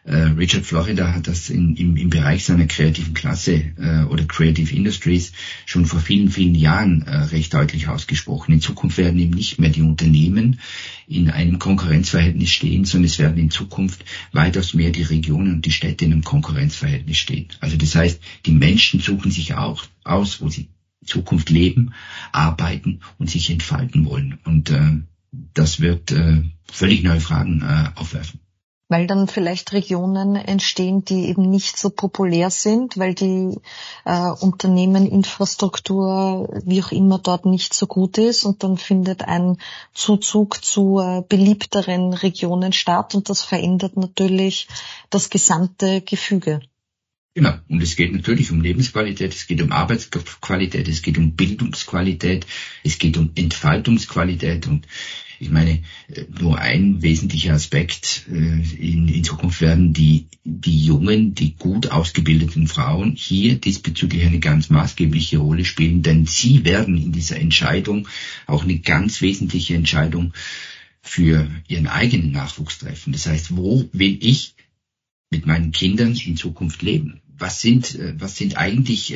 Äh, 0.08 0.32
Richard 0.38 0.64
Florida 0.64 1.12
hat 1.12 1.26
das 1.26 1.50
in, 1.50 1.76
im, 1.76 1.98
im 1.98 2.08
Bereich 2.08 2.46
seiner 2.46 2.66
kreativen 2.66 3.12
Klasse 3.12 3.72
äh, 3.76 4.04
oder 4.04 4.24
Creative 4.24 4.74
Industries 4.74 5.32
schon 5.66 5.84
vor 5.84 6.00
vielen, 6.00 6.30
vielen 6.30 6.54
Jahren 6.54 7.02
äh, 7.02 7.14
recht 7.14 7.52
deutlich 7.52 7.88
ausgesprochen. 7.88 8.52
In 8.52 8.62
Zukunft 8.62 8.96
werden 8.96 9.18
eben 9.18 9.34
nicht 9.34 9.58
mehr 9.58 9.68
die 9.68 9.82
Unternehmen 9.82 10.60
in 11.06 11.28
einem 11.28 11.58
Konkurrenzverhältnis 11.58 12.48
stehen, 12.48 12.86
sondern 12.86 13.04
es 13.04 13.18
werden 13.18 13.36
in 13.36 13.50
Zukunft 13.50 14.02
weitaus 14.32 14.72
mehr 14.72 14.92
die 14.92 15.02
Regionen 15.02 15.56
und 15.56 15.66
die 15.66 15.72
Städte 15.72 16.06
in 16.06 16.12
einem 16.12 16.24
Konkurrenzverhältnis 16.24 17.18
stehen. 17.18 17.48
Also 17.60 17.76
das 17.76 17.94
heißt, 17.94 18.18
die 18.46 18.52
Menschen 18.52 19.00
suchen 19.00 19.30
sich 19.30 19.56
auch 19.56 19.84
aus, 20.04 20.40
wo 20.40 20.48
sie 20.48 20.68
in 21.02 21.06
Zukunft 21.06 21.50
leben, 21.50 21.92
arbeiten 22.32 23.00
und 23.18 23.28
sich 23.28 23.50
entfalten 23.50 24.06
wollen. 24.06 24.38
Und 24.44 24.70
äh, 24.70 25.02
das 25.52 25.80
wird 25.80 26.12
äh, 26.12 26.44
völlig 26.64 27.02
neue 27.02 27.20
Fragen 27.20 27.60
äh, 27.60 27.90
aufwerfen 27.94 28.40
weil 28.88 29.06
dann 29.06 29.28
vielleicht 29.28 29.72
Regionen 29.72 30.36
entstehen, 30.36 31.04
die 31.04 31.26
eben 31.26 31.48
nicht 31.50 31.76
so 31.76 31.90
populär 31.90 32.50
sind, 32.50 32.96
weil 32.96 33.14
die 33.14 33.58
äh, 34.04 34.30
Unternehmen, 34.40 35.04
wie 35.10 36.82
auch 36.82 36.92
immer 36.92 37.18
dort 37.18 37.44
nicht 37.44 37.74
so 37.74 37.86
gut 37.86 38.18
ist 38.18 38.44
und 38.44 38.62
dann 38.62 38.78
findet 38.78 39.22
ein 39.22 39.58
Zuzug 39.92 40.64
zu 40.64 41.00
äh, 41.00 41.22
beliebteren 41.28 42.14
Regionen 42.14 42.72
statt 42.72 43.14
und 43.14 43.28
das 43.28 43.42
verändert 43.42 43.96
natürlich 43.96 44.68
das 45.10 45.28
gesamte 45.28 46.00
Gefüge. 46.00 46.60
Genau. 47.34 47.54
Und 47.68 47.82
es 47.82 47.94
geht 47.94 48.12
natürlich 48.12 48.50
um 48.50 48.62
Lebensqualität, 48.62 49.32
es 49.32 49.46
geht 49.46 49.62
um 49.62 49.70
Arbeitsqualität, 49.70 50.88
es 50.88 51.02
geht 51.02 51.18
um 51.18 51.36
Bildungsqualität, 51.36 52.46
es 52.82 52.98
geht 52.98 53.16
um 53.16 53.30
Entfaltungsqualität 53.36 54.66
und 54.66 54.88
ich 55.40 55.50
meine, 55.50 55.82
äh, 56.08 56.24
nur 56.40 56.58
ein 56.58 57.02
wesentlicher 57.02 57.54
Aspekt 57.54 58.26
äh, 58.30 58.34
in, 58.34 59.08
in 59.08 59.24
Zukunft 59.24 59.60
werden 59.60 59.92
die, 59.92 60.26
die 60.44 60.84
jungen, 60.84 61.34
die 61.34 61.54
gut 61.54 61.90
ausgebildeten 61.90 62.66
Frauen 62.66 63.12
hier 63.16 63.54
diesbezüglich 63.56 64.24
eine 64.24 64.40
ganz 64.40 64.70
maßgebliche 64.70 65.38
Rolle 65.38 65.64
spielen, 65.64 66.02
denn 66.02 66.26
sie 66.26 66.64
werden 66.64 66.96
in 66.96 67.12
dieser 67.12 67.38
Entscheidung 67.38 68.08
auch 68.46 68.64
eine 68.64 68.78
ganz 68.78 69.20
wesentliche 69.20 69.74
Entscheidung 69.74 70.32
für 71.02 71.48
ihren 71.68 71.86
eigenen 71.86 72.32
Nachwuchs 72.32 72.78
treffen. 72.78 73.12
Das 73.12 73.26
heißt, 73.26 73.56
wo 73.56 73.88
will 73.92 74.18
ich 74.20 74.54
mit 75.30 75.46
meinen 75.46 75.72
Kindern 75.72 76.14
in 76.16 76.36
Zukunft 76.36 76.82
leben? 76.82 77.20
Was 77.38 77.60
sind, 77.60 77.94
äh, 77.94 78.14
was 78.18 78.36
sind 78.36 78.56
eigentlich, 78.56 79.14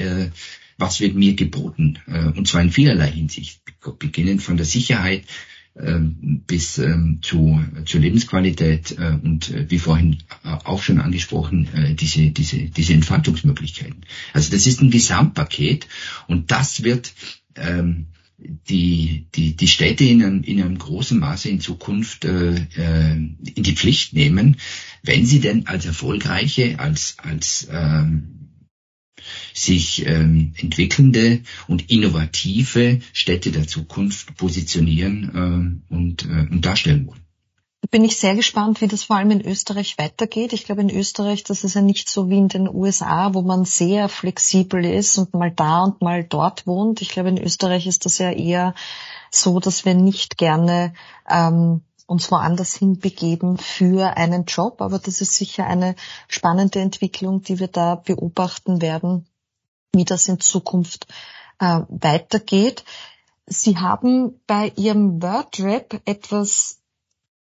was 0.78 1.00
wird 1.00 1.14
mir 1.14 1.34
geboten? 1.34 1.98
Und 2.06 2.48
zwar 2.48 2.62
in 2.62 2.72
vielerlei 2.72 3.10
Hinsicht. 3.10 3.60
Beginnend 3.98 4.42
von 4.42 4.56
der 4.56 4.66
Sicherheit, 4.66 5.24
bis 5.74 6.76
ähm, 6.78 7.20
zu, 7.22 7.64
zur 7.86 8.00
Lebensqualität 8.00 8.98
äh, 8.98 9.18
und 9.22 9.50
äh, 9.50 9.70
wie 9.70 9.78
vorhin 9.78 10.18
äh, 10.44 10.48
auch 10.64 10.82
schon 10.82 11.00
angesprochen, 11.00 11.68
diese, 11.98 12.30
diese, 12.30 12.58
diese 12.58 12.92
Entfaltungsmöglichkeiten. 12.92 14.02
Also 14.34 14.50
das 14.50 14.66
ist 14.66 14.82
ein 14.82 14.90
Gesamtpaket 14.90 15.88
und 16.26 16.50
das 16.50 16.82
wird 16.82 17.14
ähm, 17.56 18.08
die, 18.68 19.26
die, 19.34 19.56
die 19.56 19.68
Städte 19.68 20.04
in 20.04 20.22
einem, 20.22 20.42
in 20.42 20.60
einem 20.60 20.78
großen 20.78 21.18
Maße 21.18 21.48
in 21.48 21.60
Zukunft 21.60 22.24
äh, 22.24 22.54
in 23.14 23.38
die 23.56 23.76
Pflicht 23.76 24.12
nehmen, 24.12 24.56
wenn 25.02 25.24
sie 25.24 25.40
denn 25.40 25.66
als 25.66 25.86
erfolgreiche, 25.86 26.78
als, 26.78 27.16
als 27.18 27.68
ähm, 27.70 28.41
sich 29.54 30.06
ähm, 30.06 30.54
entwickelnde 30.56 31.42
und 31.68 31.90
innovative 31.90 33.00
Städte 33.12 33.50
der 33.50 33.66
Zukunft 33.66 34.36
positionieren 34.36 35.82
äh, 35.90 35.94
und, 35.94 36.24
äh, 36.24 36.48
und 36.50 36.64
darstellen 36.64 37.06
wollen. 37.06 37.22
Bin 37.90 38.04
ich 38.04 38.16
sehr 38.16 38.36
gespannt, 38.36 38.80
wie 38.80 38.86
das 38.86 39.04
vor 39.04 39.16
allem 39.16 39.32
in 39.32 39.44
Österreich 39.44 39.98
weitergeht. 39.98 40.52
Ich 40.52 40.64
glaube, 40.64 40.82
in 40.82 40.90
Österreich, 40.90 41.42
das 41.42 41.64
ist 41.64 41.74
ja 41.74 41.82
nicht 41.82 42.08
so 42.08 42.30
wie 42.30 42.38
in 42.38 42.48
den 42.48 42.68
USA, 42.68 43.34
wo 43.34 43.42
man 43.42 43.64
sehr 43.64 44.08
flexibel 44.08 44.84
ist 44.84 45.18
und 45.18 45.34
mal 45.34 45.50
da 45.50 45.82
und 45.82 46.00
mal 46.00 46.22
dort 46.22 46.66
wohnt. 46.66 47.02
Ich 47.02 47.08
glaube, 47.08 47.30
in 47.30 47.42
Österreich 47.42 47.86
ist 47.88 48.06
das 48.06 48.18
ja 48.18 48.30
eher 48.30 48.74
so, 49.30 49.58
dass 49.58 49.84
wir 49.84 49.94
nicht 49.94 50.38
gerne 50.38 50.94
ähm, 51.28 51.82
uns 52.06 52.30
woanders 52.30 52.74
hinbegeben 52.76 53.58
für 53.58 54.16
einen 54.16 54.44
Job. 54.44 54.80
Aber 54.80 54.98
das 55.00 55.20
ist 55.20 55.34
sicher 55.34 55.66
eine 55.66 55.96
spannende 56.28 56.80
Entwicklung, 56.80 57.42
die 57.42 57.58
wir 57.58 57.68
da 57.68 57.96
beobachten 57.96 58.80
werden 58.80 59.26
wie 59.94 60.04
das 60.04 60.28
in 60.28 60.40
Zukunft 60.40 61.06
äh, 61.58 61.80
weitergeht. 61.88 62.84
Sie 63.46 63.76
haben 63.78 64.40
bei 64.46 64.72
Ihrem 64.76 65.22
Wordrap 65.22 66.00
etwas, 66.04 66.78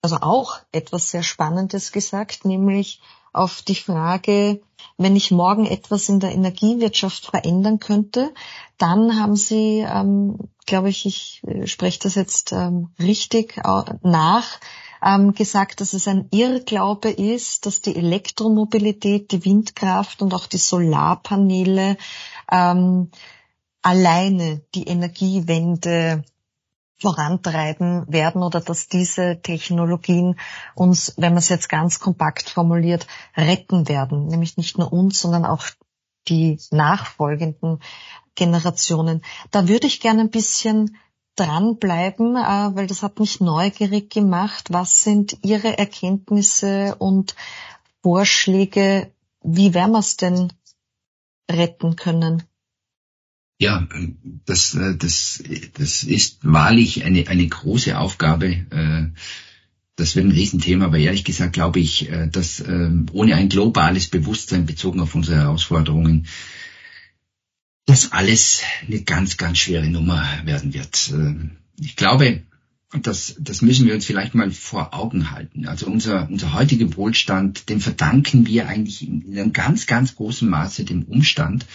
also 0.01 0.17
auch 0.17 0.59
etwas 0.71 1.09
sehr 1.09 1.23
Spannendes 1.23 1.91
gesagt, 1.91 2.45
nämlich 2.45 3.01
auf 3.33 3.61
die 3.61 3.75
Frage, 3.75 4.61
wenn 4.97 5.15
ich 5.15 5.31
morgen 5.31 5.65
etwas 5.65 6.09
in 6.09 6.19
der 6.19 6.31
Energiewirtschaft 6.31 7.25
verändern 7.25 7.79
könnte, 7.79 8.33
dann 8.77 9.19
haben 9.19 9.35
Sie, 9.35 9.85
ähm, 9.87 10.37
glaube 10.65 10.89
ich, 10.89 11.05
ich 11.05 11.41
äh, 11.45 11.67
spreche 11.67 11.99
das 11.99 12.15
jetzt 12.15 12.51
ähm, 12.51 12.89
richtig 12.99 13.59
nach, 14.01 14.59
ähm, 15.03 15.33
gesagt, 15.33 15.81
dass 15.81 15.93
es 15.93 16.07
ein 16.07 16.27
Irrglaube 16.31 17.09
ist, 17.09 17.65
dass 17.65 17.81
die 17.81 17.95
Elektromobilität, 17.95 19.31
die 19.31 19.45
Windkraft 19.45 20.21
und 20.21 20.33
auch 20.33 20.47
die 20.47 20.57
Solarpaneele 20.57 21.97
ähm, 22.51 23.11
alleine 23.81 24.61
die 24.75 24.87
Energiewende 24.87 26.23
vorantreiben 26.99 28.05
werden 28.07 28.41
oder 28.41 28.59
dass 28.59 28.87
diese 28.87 29.39
Technologien 29.41 30.39
uns, 30.73 31.13
wenn 31.17 31.33
man 31.33 31.39
es 31.39 31.49
jetzt 31.49 31.69
ganz 31.69 31.99
kompakt 31.99 32.49
formuliert, 32.49 33.05
retten 33.35 33.87
werden. 33.87 34.27
Nämlich 34.27 34.57
nicht 34.57 34.77
nur 34.77 34.91
uns, 34.91 35.21
sondern 35.21 35.45
auch 35.45 35.63
die 36.27 36.59
nachfolgenden 36.71 37.79
Generationen. 38.35 39.23
Da 39.51 39.67
würde 39.67 39.87
ich 39.87 39.99
gerne 39.99 40.21
ein 40.21 40.31
bisschen 40.31 40.97
dranbleiben, 41.37 42.35
äh, 42.35 42.75
weil 42.75 42.87
das 42.87 43.03
hat 43.03 43.19
mich 43.19 43.39
neugierig 43.39 44.09
gemacht. 44.09 44.67
Was 44.69 45.03
sind 45.03 45.37
Ihre 45.43 45.77
Erkenntnisse 45.77 46.95
und 46.95 47.35
Vorschläge? 48.03 49.11
Wie 49.43 49.73
wir 49.73 49.87
es 49.97 50.17
denn 50.17 50.51
retten 51.49 51.95
können? 51.95 52.43
Ja, 53.59 53.87
das, 54.45 54.75
äh, 54.75 54.97
das, 54.97 55.41
das 55.75 56.03
ist 56.03 56.39
wahrlich 56.41 57.05
eine, 57.05 57.27
eine 57.27 57.47
große 57.47 57.97
Aufgabe. 57.97 58.47
Äh, 58.47 59.07
das 59.95 60.15
wird 60.15 60.25
ein 60.25 60.31
Riesenthema, 60.31 60.85
aber 60.85 60.99
ehrlich 60.99 61.23
gesagt 61.23 61.53
glaube 61.53 61.79
ich, 61.79 62.07
dass 62.31 62.61
ohne 62.61 63.33
ein 63.33 63.49
globales 63.49 64.09
Bewusstsein 64.09 64.67
bezogen 64.67 64.99
auf 64.99 65.15
unsere 65.15 65.37
Herausforderungen 65.37 66.27
das 67.87 68.11
alles 68.11 68.61
eine 68.85 69.01
ganz, 69.01 69.37
ganz 69.37 69.57
schwere 69.57 69.87
Nummer 69.87 70.23
werden 70.43 70.73
wird. 70.73 71.09
Ähm, 71.11 71.57
ich 71.79 71.95
glaube, 71.95 72.43
das, 73.01 73.35
das 73.39 73.61
müssen 73.61 73.87
wir 73.87 73.95
uns 73.95 74.05
vielleicht 74.05 74.35
mal 74.35 74.51
vor 74.51 74.93
Augen 74.93 75.31
halten. 75.31 75.67
Also 75.67 75.87
unser, 75.87 76.29
unser 76.29 76.53
heutiger 76.53 76.95
Wohlstand, 76.95 77.69
den 77.69 77.79
verdanken 77.79 78.45
wir 78.45 78.67
eigentlich 78.67 79.07
in 79.07 79.25
einem 79.31 79.53
ganz, 79.53 79.87
ganz 79.87 80.15
großen 80.15 80.47
Maße 80.47 80.83
dem 80.83 81.03
Umstand, 81.03 81.65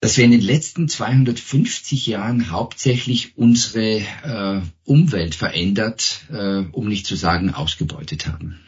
dass 0.00 0.16
wir 0.16 0.24
in 0.24 0.30
den 0.30 0.40
letzten 0.40 0.88
250 0.88 2.06
Jahren 2.06 2.50
hauptsächlich 2.50 3.36
unsere 3.36 3.98
äh, 4.22 4.62
Umwelt 4.84 5.34
verändert, 5.34 6.26
äh, 6.30 6.64
um 6.72 6.88
nicht 6.88 7.06
zu 7.06 7.16
sagen 7.16 7.52
ausgebeutet 7.52 8.26
haben. 8.26 8.60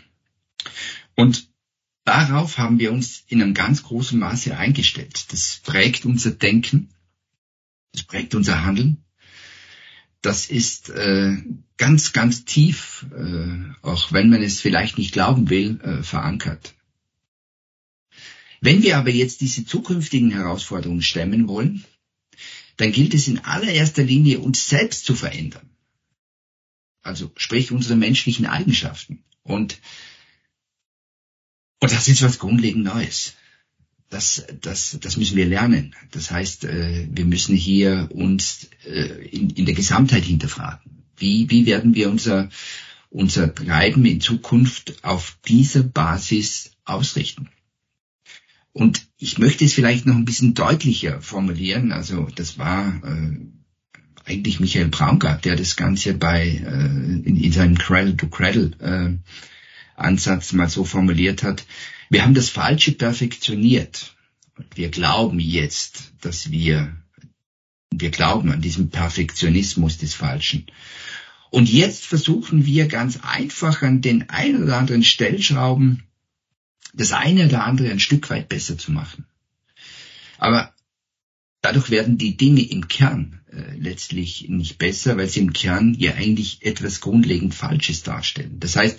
Und 1.14 1.48
Darauf 2.04 2.58
haben 2.58 2.78
wir 2.78 2.92
uns 2.92 3.24
in 3.28 3.40
einem 3.40 3.54
ganz 3.54 3.84
großen 3.84 4.18
Maße 4.18 4.56
eingestellt. 4.56 5.32
Das 5.32 5.60
prägt 5.62 6.04
unser 6.04 6.32
Denken, 6.32 6.90
das 7.92 8.02
prägt 8.02 8.34
unser 8.34 8.64
Handeln. 8.64 9.04
Das 10.20 10.46
ist 10.46 10.88
äh, 10.90 11.36
ganz, 11.76 12.12
ganz 12.12 12.44
tief, 12.44 13.06
äh, 13.12 13.72
auch 13.82 14.12
wenn 14.12 14.30
man 14.30 14.42
es 14.42 14.60
vielleicht 14.60 14.98
nicht 14.98 15.12
glauben 15.12 15.50
will, 15.50 15.80
äh, 15.80 16.02
verankert. 16.02 16.74
Wenn 18.60 18.84
wir 18.84 18.96
aber 18.98 19.10
jetzt 19.10 19.40
diese 19.40 19.64
zukünftigen 19.64 20.30
Herausforderungen 20.30 21.02
stemmen 21.02 21.48
wollen, 21.48 21.84
dann 22.76 22.92
gilt 22.92 23.14
es 23.14 23.26
in 23.26 23.40
allererster 23.40 24.04
Linie, 24.04 24.38
uns 24.38 24.68
selbst 24.68 25.04
zu 25.04 25.16
verändern. 25.16 25.68
Also 27.02 27.32
sprich 27.36 27.72
unsere 27.72 27.96
menschlichen 27.96 28.46
Eigenschaften. 28.46 29.24
Und 29.42 29.80
und 31.82 31.90
das 31.90 32.06
ist 32.06 32.22
was 32.22 32.38
grundlegend 32.38 32.84
Neues. 32.84 33.34
Das, 34.08 34.46
das, 34.60 34.98
das 35.00 35.16
müssen 35.16 35.36
wir 35.36 35.46
lernen. 35.46 35.96
Das 36.12 36.30
heißt, 36.30 36.62
äh, 36.62 37.08
wir 37.10 37.24
müssen 37.24 37.56
hier 37.56 38.08
uns 38.12 38.68
äh, 38.84 39.26
in, 39.26 39.50
in 39.50 39.66
der 39.66 39.74
Gesamtheit 39.74 40.22
hinterfragen. 40.22 41.02
Wie, 41.16 41.50
wie 41.50 41.66
werden 41.66 41.96
wir 41.96 42.08
unser, 42.08 42.50
unser 43.10 43.52
Treiben 43.52 44.04
in 44.04 44.20
Zukunft 44.20 45.02
auf 45.02 45.36
dieser 45.48 45.82
Basis 45.82 46.70
ausrichten? 46.84 47.48
Und 48.72 49.08
ich 49.18 49.38
möchte 49.38 49.64
es 49.64 49.72
vielleicht 49.72 50.06
noch 50.06 50.14
ein 50.14 50.24
bisschen 50.24 50.54
deutlicher 50.54 51.20
formulieren. 51.20 51.90
Also 51.90 52.28
das 52.32 52.58
war 52.58 53.02
äh, 53.04 53.38
eigentlich 54.24 54.60
Michael 54.60 54.88
Braungart, 54.88 55.44
der 55.44 55.56
das 55.56 55.74
Ganze 55.74 56.14
bei 56.14 56.46
äh, 56.46 56.84
in, 57.28 57.36
in 57.42 57.50
seinem 57.50 57.76
Cradle 57.76 58.16
to 58.16 58.28
Cradle 58.28 58.70
äh, 58.78 59.18
Ansatz 59.96 60.52
mal 60.52 60.68
so 60.68 60.84
formuliert 60.84 61.42
hat. 61.42 61.64
Wir 62.10 62.22
haben 62.22 62.34
das 62.34 62.48
Falsche 62.48 62.92
perfektioniert. 62.92 64.14
Und 64.56 64.76
wir 64.76 64.90
glauben 64.90 65.40
jetzt, 65.40 66.12
dass 66.20 66.50
wir, 66.50 66.94
wir 67.90 68.10
glauben 68.10 68.50
an 68.52 68.60
diesen 68.60 68.90
Perfektionismus 68.90 69.98
des 69.98 70.14
Falschen. 70.14 70.66
Und 71.50 71.70
jetzt 71.70 72.06
versuchen 72.06 72.64
wir 72.64 72.86
ganz 72.88 73.18
einfach 73.22 73.82
an 73.82 74.00
den 74.00 74.30
ein 74.30 74.62
oder 74.62 74.78
anderen 74.78 75.04
Stellschrauben 75.04 76.02
das 76.94 77.12
eine 77.12 77.46
oder 77.46 77.64
andere 77.64 77.90
ein 77.90 78.00
Stück 78.00 78.28
weit 78.30 78.48
besser 78.48 78.76
zu 78.76 78.92
machen. 78.92 79.26
Aber 80.38 80.74
dadurch 81.60 81.90
werden 81.90 82.18
die 82.18 82.36
Dinge 82.36 82.62
im 82.62 82.88
Kern 82.88 83.40
äh, 83.50 83.76
letztlich 83.76 84.48
nicht 84.48 84.78
besser, 84.78 85.16
weil 85.16 85.28
sie 85.28 85.40
im 85.40 85.52
Kern 85.52 85.94
ja 85.94 86.14
eigentlich 86.14 86.62
etwas 86.62 87.00
grundlegend 87.00 87.54
Falsches 87.54 88.02
darstellen. 88.02 88.58
Das 88.60 88.76
heißt, 88.76 88.98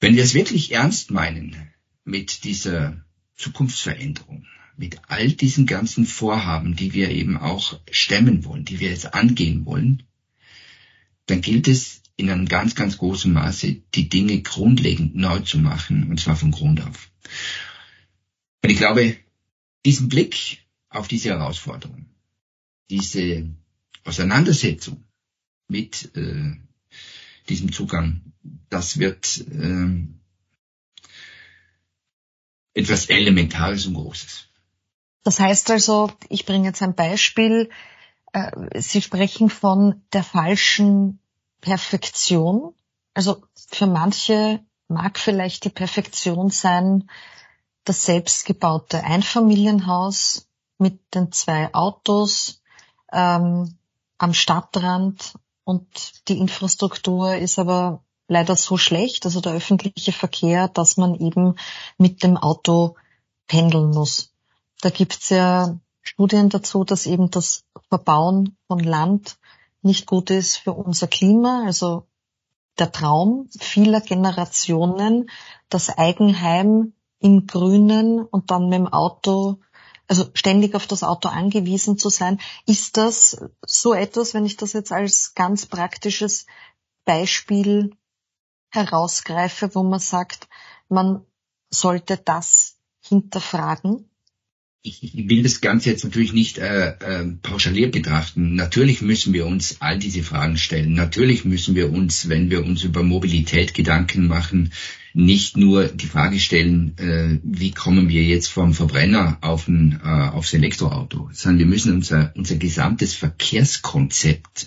wenn 0.00 0.16
wir 0.16 0.24
es 0.24 0.34
wirklich 0.34 0.72
ernst 0.72 1.10
meinen 1.10 1.70
mit 2.04 2.44
dieser 2.44 3.04
Zukunftsveränderung, 3.36 4.46
mit 4.76 5.00
all 5.08 5.30
diesen 5.30 5.66
ganzen 5.66 6.06
Vorhaben, 6.06 6.74
die 6.74 6.94
wir 6.94 7.10
eben 7.10 7.36
auch 7.36 7.78
stemmen 7.90 8.44
wollen, 8.44 8.64
die 8.64 8.80
wir 8.80 8.90
jetzt 8.90 9.14
angehen 9.14 9.66
wollen, 9.66 10.02
dann 11.26 11.42
gilt 11.42 11.68
es 11.68 12.02
in 12.16 12.30
einem 12.30 12.46
ganz, 12.46 12.74
ganz 12.74 12.98
großen 12.98 13.32
Maße, 13.32 13.82
die 13.94 14.08
Dinge 14.08 14.40
grundlegend 14.42 15.14
neu 15.14 15.40
zu 15.40 15.58
machen, 15.58 16.10
und 16.10 16.20
zwar 16.20 16.36
von 16.36 16.50
Grund 16.50 16.82
auf. 16.82 17.10
Und 18.62 18.70
ich 18.70 18.78
glaube, 18.78 19.16
diesen 19.84 20.08
Blick 20.08 20.64
auf 20.88 21.08
diese 21.08 21.30
Herausforderung, 21.30 22.06
diese 22.90 23.48
Auseinandersetzung 24.04 25.04
mit 25.68 26.14
äh, 26.16 26.56
diesem 27.50 27.72
Zugang 27.72 28.30
das 28.70 28.98
wird 28.98 29.44
ähm, 29.50 30.20
etwas 32.72 33.10
Elementares 33.10 33.86
und 33.86 33.94
Großes. 33.94 34.46
Das 35.24 35.38
heißt 35.38 35.70
also, 35.70 36.10
ich 36.28 36.46
bringe 36.46 36.68
jetzt 36.68 36.82
ein 36.82 36.94
Beispiel. 36.94 37.68
Äh, 38.32 38.80
Sie 38.80 39.02
sprechen 39.02 39.50
von 39.50 40.02
der 40.12 40.22
falschen 40.22 41.18
Perfektion. 41.60 42.74
Also 43.12 43.42
für 43.68 43.86
manche 43.86 44.64
mag 44.88 45.18
vielleicht 45.18 45.64
die 45.64 45.70
Perfektion 45.70 46.48
sein, 46.50 47.10
das 47.84 48.04
selbstgebaute 48.04 49.02
Einfamilienhaus 49.04 50.48
mit 50.78 51.14
den 51.14 51.32
zwei 51.32 51.74
Autos 51.74 52.62
ähm, 53.12 53.76
am 54.18 54.34
Stadtrand 54.34 55.34
und 55.70 56.28
die 56.28 56.38
Infrastruktur 56.38 57.36
ist 57.36 57.58
aber 57.58 58.02
leider 58.26 58.56
so 58.56 58.76
schlecht, 58.76 59.24
also 59.24 59.40
der 59.40 59.52
öffentliche 59.52 60.12
Verkehr, 60.12 60.68
dass 60.68 60.96
man 60.96 61.14
eben 61.14 61.54
mit 61.96 62.22
dem 62.22 62.36
Auto 62.36 62.96
pendeln 63.46 63.90
muss. 63.90 64.32
Da 64.80 64.90
gibt's 64.90 65.30
ja 65.30 65.78
Studien 66.02 66.48
dazu, 66.48 66.84
dass 66.84 67.06
eben 67.06 67.30
das 67.30 67.64
Verbauen 67.88 68.56
von 68.66 68.80
Land 68.80 69.38
nicht 69.82 70.06
gut 70.06 70.30
ist 70.30 70.56
für 70.56 70.72
unser 70.72 71.06
Klima. 71.06 71.64
Also 71.64 72.06
der 72.78 72.90
Traum 72.90 73.48
vieler 73.58 74.00
Generationen, 74.00 75.30
das 75.68 75.96
Eigenheim 75.96 76.94
im 77.20 77.46
Grünen 77.46 78.24
und 78.24 78.50
dann 78.50 78.68
mit 78.68 78.78
dem 78.78 78.88
Auto, 78.88 79.60
also 80.10 80.28
ständig 80.34 80.74
auf 80.74 80.88
das 80.88 81.04
Auto 81.04 81.28
angewiesen 81.28 81.96
zu 81.96 82.10
sein. 82.10 82.40
Ist 82.66 82.96
das 82.96 83.40
so 83.64 83.94
etwas, 83.94 84.34
wenn 84.34 84.44
ich 84.44 84.56
das 84.56 84.72
jetzt 84.72 84.90
als 84.90 85.36
ganz 85.36 85.66
praktisches 85.66 86.46
Beispiel 87.04 87.96
herausgreife, 88.72 89.72
wo 89.76 89.84
man 89.84 90.00
sagt, 90.00 90.48
man 90.88 91.24
sollte 91.70 92.16
das 92.16 92.76
hinterfragen? 93.02 94.09
Ich, 94.82 95.12
will 95.14 95.42
das 95.42 95.60
Ganze 95.60 95.90
jetzt 95.90 96.04
natürlich 96.04 96.32
nicht 96.32 96.56
äh, 96.56 96.92
äh, 96.92 97.26
pauschaliert 97.42 97.92
betrachten. 97.92 98.54
Natürlich 98.54 99.02
müssen 99.02 99.34
wir 99.34 99.46
uns 99.46 99.76
all 99.80 99.98
diese 99.98 100.22
Fragen 100.22 100.56
stellen. 100.56 100.94
Natürlich 100.94 101.44
müssen 101.44 101.74
wir 101.74 101.92
uns, 101.92 102.30
wenn 102.30 102.50
wir 102.50 102.64
uns 102.64 102.82
über 102.82 103.02
Mobilität 103.02 103.74
Gedanken 103.74 104.26
machen, 104.26 104.72
nicht 105.12 105.58
nur 105.58 105.88
die 105.88 106.06
Frage 106.06 106.40
stellen, 106.40 106.96
äh, 106.96 107.38
wie 107.42 107.72
kommen 107.72 108.08
wir 108.08 108.22
jetzt 108.22 108.46
vom 108.46 108.72
Verbrenner 108.72 109.36
auf 109.42 109.68
ein, 109.68 110.00
äh, 110.02 110.08
aufs 110.08 110.54
Elektroauto, 110.54 111.28
sondern 111.32 111.58
wir 111.58 111.66
müssen 111.66 111.92
unser, 111.92 112.32
unser 112.34 112.56
gesamtes 112.56 113.12
Verkehrskonzept 113.14 114.66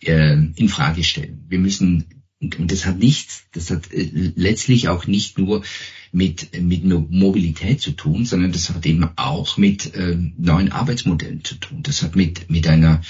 äh, 0.00 0.36
in 0.56 0.68
Frage 0.68 1.04
stellen. 1.04 1.46
Wir 1.48 1.58
müssen 1.58 2.04
und 2.40 2.70
das 2.70 2.86
hat 2.86 2.98
nichts, 2.98 3.44
das 3.52 3.70
hat 3.70 3.92
äh, 3.92 4.32
letztlich 4.36 4.88
auch 4.88 5.06
nicht 5.06 5.38
nur 5.38 5.64
mit, 6.12 6.60
mit 6.62 6.84
Mobilität 6.84 7.80
zu 7.80 7.92
tun, 7.92 8.24
sondern 8.24 8.52
das 8.52 8.70
hat 8.70 8.86
eben 8.86 9.08
auch 9.16 9.56
mit 9.56 9.94
äh, 9.94 10.16
neuen 10.36 10.72
Arbeitsmodellen 10.72 11.44
zu 11.44 11.56
tun. 11.56 11.82
Das 11.82 12.02
hat 12.02 12.16
mit, 12.16 12.50
mit 12.50 12.66
einer, 12.66 13.02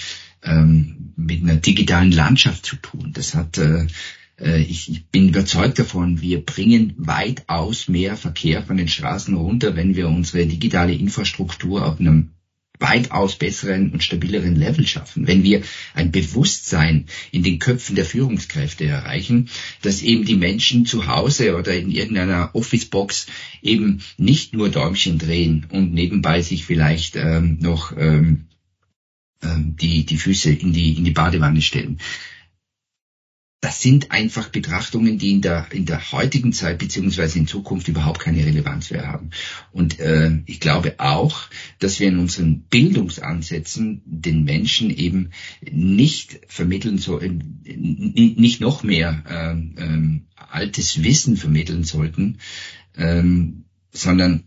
ähm, 0.43 1.13
mit 1.17 1.43
einer 1.43 1.57
digitalen 1.57 2.13
Landschaft 2.13 2.67
zu 2.67 2.77
tun. 2.77 3.13
Das 3.13 3.35
hat, 3.35 3.59
äh, 3.59 3.87
äh 4.39 4.63
ich, 4.63 4.91
ich 4.91 5.07
bin 5.07 5.29
überzeugt 5.29 5.79
davon, 5.79 6.21
wir 6.21 6.45
bringen 6.45 6.95
weitaus 6.97 7.89
mehr 7.89 8.17
Verkehr 8.17 8.63
von 8.63 8.77
den 8.77 8.89
Straßen 8.89 9.35
runter, 9.35 9.77
wenn 9.77 9.95
wir 9.95 10.09
unsere 10.09 10.47
digitale 10.47 10.95
Infrastruktur 10.95 11.87
auf 11.87 12.01
einem 12.01 12.31
weitaus 12.81 13.37
besseren 13.37 13.91
und 13.91 14.03
stabileren 14.03 14.57
Level 14.57 14.87
schaffen, 14.87 15.27
wenn 15.27 15.43
wir 15.43 15.63
ein 15.95 16.11
Bewusstsein 16.11 17.07
in 17.33 17.43
den 17.43 17.59
Köpfen 17.59 17.97
der 17.97 18.05
Führungskräfte 18.05 18.85
erreichen, 18.85 19.49
dass 19.83 20.03
eben 20.03 20.25
die 20.25 20.37
Menschen 20.37 20.87
zu 20.87 21.07
Hause 21.07 21.57
oder 21.57 21.75
in 21.75 21.91
irgendeiner 21.91 22.55
Officebox 22.55 23.27
eben 23.63 24.03
nicht 24.17 24.55
nur 24.55 24.69
Däumchen 24.69 25.19
drehen 25.19 25.67
und 25.71 25.93
nebenbei 25.93 26.43
sich 26.43 26.65
vielleicht 26.65 27.17
ähm, 27.17 27.59
noch 27.61 27.97
ähm, 27.97 28.47
ähm 29.43 29.77
die, 29.81 30.05
die 30.05 30.17
Füße 30.17 30.51
in 30.51 30.73
die, 30.73 30.93
in 30.93 31.05
die 31.05 31.13
Badewanne 31.13 31.63
stellen 31.63 31.99
das 33.61 33.81
sind 33.81 34.13
einfach 34.13 34.51
Betrachtungen, 34.51 35.19
die 35.19 35.33
in 35.33 35.41
der, 35.41 35.67
in 35.73 35.85
der 35.85 36.13
heutigen 36.13 36.53
Zeit 36.53 36.79
beziehungsweise 36.79 37.41
in 37.41 37.49
Zukunft 37.49 37.89
überhaupt 37.89 38.21
keine 38.21 38.47
Relevanz 38.47 38.93
mehr 38.93 39.09
haben. 39.09 39.31
Und 39.73 39.99
äh, 39.99 40.43
ich 40.47 40.61
glaube 40.61 40.95
auch, 40.99 41.49
dass 41.81 41.99
wir 41.99 42.07
in 42.07 42.19
unseren 42.19 42.61
Bildungsansätzen 42.63 44.03
den 44.05 44.45
Menschen 44.45 44.91
eben 44.91 45.31
nicht 45.69 46.41
vermitteln 46.47 46.99
sollen, 46.99 47.61
nicht 47.65 48.61
noch 48.61 48.85
mehr 48.85 49.25
äh, 49.29 49.83
äh, 49.83 50.21
altes 50.37 51.03
Wissen 51.03 51.37
vermitteln 51.37 51.83
sollten, 51.83 52.39
äh, 52.95 53.25
sondern 53.91 54.45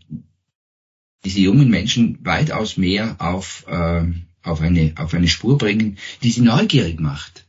diese 1.22 1.40
jungen 1.40 1.68
Menschen 1.68 2.18
weitaus 2.24 2.78
mehr 2.78 3.16
auf, 3.18 3.66
äh, 3.68 4.04
auf, 4.42 4.60
eine, 4.62 4.94
auf 4.96 5.12
eine 5.12 5.28
Spur 5.28 5.58
bringen, 5.58 5.98
die 6.22 6.30
sie 6.30 6.40
neugierig 6.40 6.98
macht 6.98 7.46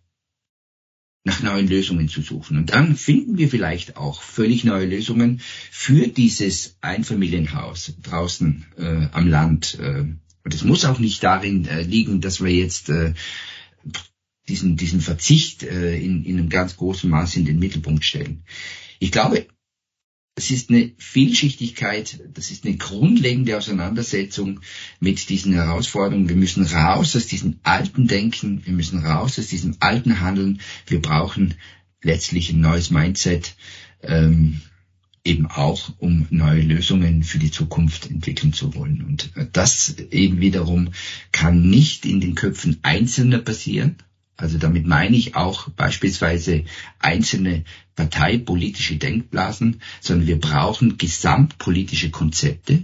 nach 1.23 1.41
neuen 1.41 1.67
Lösungen 1.67 2.09
zu 2.09 2.21
suchen. 2.21 2.57
Und 2.57 2.73
dann 2.73 2.95
finden 2.95 3.38
wir 3.38 3.49
vielleicht 3.49 3.95
auch 3.95 4.21
völlig 4.21 4.63
neue 4.65 4.86
Lösungen 4.86 5.39
für 5.71 6.07
dieses 6.07 6.77
Einfamilienhaus 6.81 7.93
draußen 8.01 8.65
äh, 8.77 9.07
am 9.12 9.27
Land. 9.27 9.77
Äh, 9.79 10.05
und 10.43 10.53
es 10.53 10.63
muss 10.63 10.83
auch 10.83 10.99
nicht 10.99 11.23
darin 11.23 11.65
äh, 11.65 11.83
liegen, 11.83 12.19
dass 12.19 12.43
wir 12.43 12.51
jetzt 12.51 12.89
äh, 12.89 13.13
diesen, 14.49 14.75
diesen 14.75 14.99
Verzicht 14.99 15.63
äh, 15.63 15.97
in, 15.97 16.25
in 16.25 16.38
einem 16.38 16.49
ganz 16.49 16.75
großen 16.75 17.09
Maß 17.09 17.38
in 17.38 17.45
den 17.45 17.59
Mittelpunkt 17.59 18.03
stellen. 18.03 18.43
Ich 18.99 19.12
glaube, 19.12 19.47
es 20.35 20.49
ist 20.49 20.69
eine 20.69 20.91
Vielschichtigkeit, 20.97 22.19
das 22.33 22.49
ist 22.49 22.65
eine 22.65 22.75
grundlegende 22.77 23.55
Auseinandersetzung 23.57 24.61
mit 24.99 25.29
diesen 25.29 25.53
Herausforderungen. 25.53 26.27
Wir 26.27 26.35
müssen 26.35 26.65
raus 26.65 27.15
aus 27.15 27.27
diesem 27.27 27.59
alten 27.63 28.07
Denken, 28.07 28.65
wir 28.65 28.73
müssen 28.73 29.05
raus 29.05 29.37
aus 29.37 29.47
diesem 29.47 29.75
alten 29.79 30.21
Handeln. 30.21 30.61
Wir 30.87 31.01
brauchen 31.01 31.53
letztlich 32.01 32.49
ein 32.49 32.61
neues 32.61 32.89
Mindset, 32.89 33.55
ähm, 34.01 34.61
eben 35.23 35.45
auch, 35.45 35.93
um 35.99 36.25
neue 36.31 36.61
Lösungen 36.61 37.23
für 37.23 37.37
die 37.37 37.51
Zukunft 37.51 38.09
entwickeln 38.09 38.53
zu 38.53 38.73
wollen. 38.73 39.03
Und 39.03 39.31
das 39.53 39.95
eben 40.11 40.41
wiederum 40.41 40.93
kann 41.31 41.69
nicht 41.69 42.05
in 42.05 42.19
den 42.19 42.33
Köpfen 42.33 42.79
Einzelner 42.81 43.37
passieren, 43.37 43.97
also 44.35 44.57
damit 44.57 44.85
meine 44.85 45.15
ich 45.15 45.35
auch 45.35 45.69
beispielsweise 45.69 46.65
einzelne 46.99 47.63
parteipolitische 47.95 48.95
Denkblasen, 48.97 49.81
sondern 50.01 50.27
wir 50.27 50.39
brauchen 50.39 50.97
gesamtpolitische 50.97 52.09
Konzepte, 52.09 52.83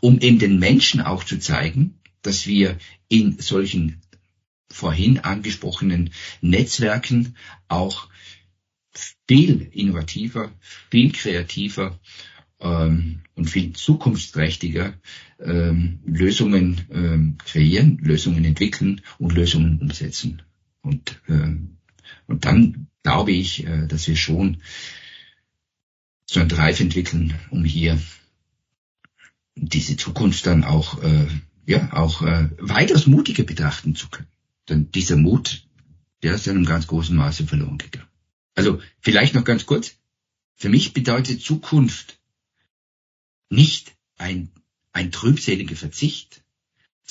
um 0.00 0.18
eben 0.18 0.38
den 0.38 0.58
Menschen 0.58 1.00
auch 1.00 1.24
zu 1.24 1.38
zeigen, 1.38 1.98
dass 2.22 2.46
wir 2.46 2.78
in 3.08 3.38
solchen 3.38 4.00
vorhin 4.70 5.18
angesprochenen 5.18 6.10
Netzwerken 6.40 7.36
auch 7.68 8.08
viel 9.26 9.68
innovativer, 9.72 10.52
viel 10.90 11.12
kreativer 11.12 11.98
ähm, 12.60 13.20
und 13.34 13.50
viel 13.50 13.72
zukunftsträchtiger 13.74 14.94
ähm, 15.38 16.00
Lösungen 16.06 16.80
ähm, 16.90 17.38
kreieren, 17.44 17.98
Lösungen 17.98 18.44
entwickeln 18.44 19.02
und 19.18 19.32
Lösungen 19.34 19.80
umsetzen. 19.80 20.42
Und, 20.82 21.20
äh, 21.28 21.56
und 22.26 22.44
dann 22.44 22.88
glaube 23.02 23.32
ich, 23.32 23.66
äh, 23.66 23.86
dass 23.86 24.06
wir 24.06 24.16
schon 24.16 24.58
so 26.26 26.40
ein 26.40 26.48
Drive 26.48 26.80
entwickeln, 26.80 27.34
um 27.50 27.64
hier 27.64 28.00
diese 29.54 29.96
Zukunft 29.96 30.46
dann 30.46 30.64
auch, 30.64 31.02
äh, 31.02 31.26
ja, 31.66 31.92
auch 31.92 32.22
äh, 32.22 32.48
weitaus 32.58 33.06
mutiger 33.06 33.44
betrachten 33.44 33.94
zu 33.94 34.08
können. 34.08 34.28
Denn 34.68 34.90
dieser 34.90 35.16
Mut, 35.16 35.66
der 36.22 36.34
ist 36.34 36.46
in 36.46 36.56
einem 36.56 36.64
ganz 36.64 36.86
großen 36.86 37.16
Maße 37.16 37.46
verloren 37.46 37.78
gegangen. 37.78 38.08
Also 38.54 38.80
vielleicht 39.00 39.34
noch 39.34 39.44
ganz 39.44 39.66
kurz. 39.66 39.96
Für 40.54 40.68
mich 40.68 40.92
bedeutet 40.92 41.42
Zukunft 41.42 42.18
nicht 43.50 43.94
ein, 44.16 44.50
ein 44.92 45.10
trübseliger 45.10 45.76
Verzicht, 45.76 46.41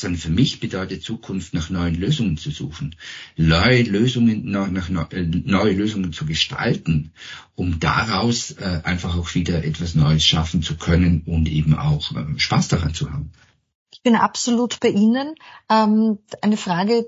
sondern 0.01 0.19
für 0.19 0.29
mich 0.29 0.59
bedeutet 0.59 1.03
Zukunft, 1.03 1.53
nach 1.53 1.69
neuen 1.69 1.95
Lösungen 1.95 2.37
zu 2.37 2.51
suchen, 2.51 2.95
neue 3.37 3.83
Lösungen, 3.83 4.49
nach, 4.49 4.89
nach, 4.89 5.11
äh, 5.11 5.23
neue 5.23 5.73
Lösungen 5.73 6.13
zu 6.13 6.25
gestalten, 6.25 7.11
um 7.55 7.79
daraus 7.79 8.51
äh, 8.51 8.81
einfach 8.83 9.17
auch 9.17 9.33
wieder 9.35 9.63
etwas 9.63 9.95
Neues 9.95 10.25
schaffen 10.25 10.61
zu 10.61 10.75
können 10.75 11.23
und 11.25 11.47
eben 11.47 11.77
auch 11.77 12.11
äh, 12.15 12.37
Spaß 12.37 12.67
daran 12.67 12.93
zu 12.93 13.11
haben. 13.11 13.31
Ich 13.91 14.01
bin 14.01 14.15
absolut 14.15 14.79
bei 14.79 14.89
Ihnen. 14.89 15.35
Ähm, 15.69 16.19
eine 16.41 16.57
Frage, 16.57 17.07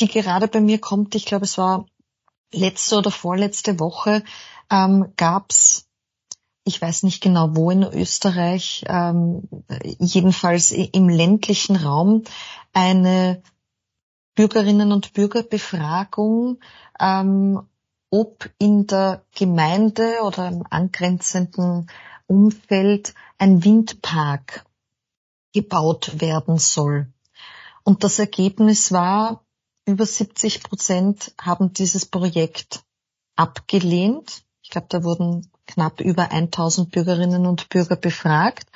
die 0.00 0.08
gerade 0.08 0.48
bei 0.48 0.60
mir 0.60 0.78
kommt, 0.78 1.14
ich 1.14 1.26
glaube, 1.26 1.44
es 1.44 1.58
war 1.58 1.86
letzte 2.52 2.96
oder 2.96 3.10
vorletzte 3.10 3.78
Woche, 3.78 4.24
ähm, 4.70 5.12
gab 5.16 5.50
es 5.50 5.86
ich 6.64 6.80
weiß 6.80 7.02
nicht 7.04 7.22
genau 7.22 7.56
wo 7.56 7.70
in 7.70 7.82
Österreich, 7.82 8.84
ähm, 8.86 9.48
jedenfalls 9.98 10.72
im 10.72 11.08
ländlichen 11.08 11.76
Raum, 11.76 12.24
eine 12.72 13.42
Bürgerinnen 14.34 14.92
und 14.92 15.12
Bürgerbefragung, 15.12 16.60
ähm, 16.98 17.62
ob 18.10 18.50
in 18.58 18.86
der 18.86 19.24
Gemeinde 19.34 20.20
oder 20.24 20.48
im 20.48 20.64
angrenzenden 20.68 21.90
Umfeld 22.26 23.14
ein 23.38 23.64
Windpark 23.64 24.64
gebaut 25.52 26.20
werden 26.20 26.58
soll. 26.58 27.12
Und 27.82 28.04
das 28.04 28.18
Ergebnis 28.18 28.92
war, 28.92 29.44
über 29.86 30.06
70 30.06 30.62
Prozent 30.62 31.34
haben 31.40 31.72
dieses 31.72 32.06
Projekt 32.06 32.84
abgelehnt. 33.36 34.44
Ich 34.62 34.70
glaube, 34.70 34.86
da 34.90 35.02
wurden 35.02 35.49
knapp 35.72 36.00
über 36.00 36.30
1000 36.30 36.90
Bürgerinnen 36.90 37.46
und 37.46 37.68
Bürger 37.68 37.96
befragt. 37.96 38.66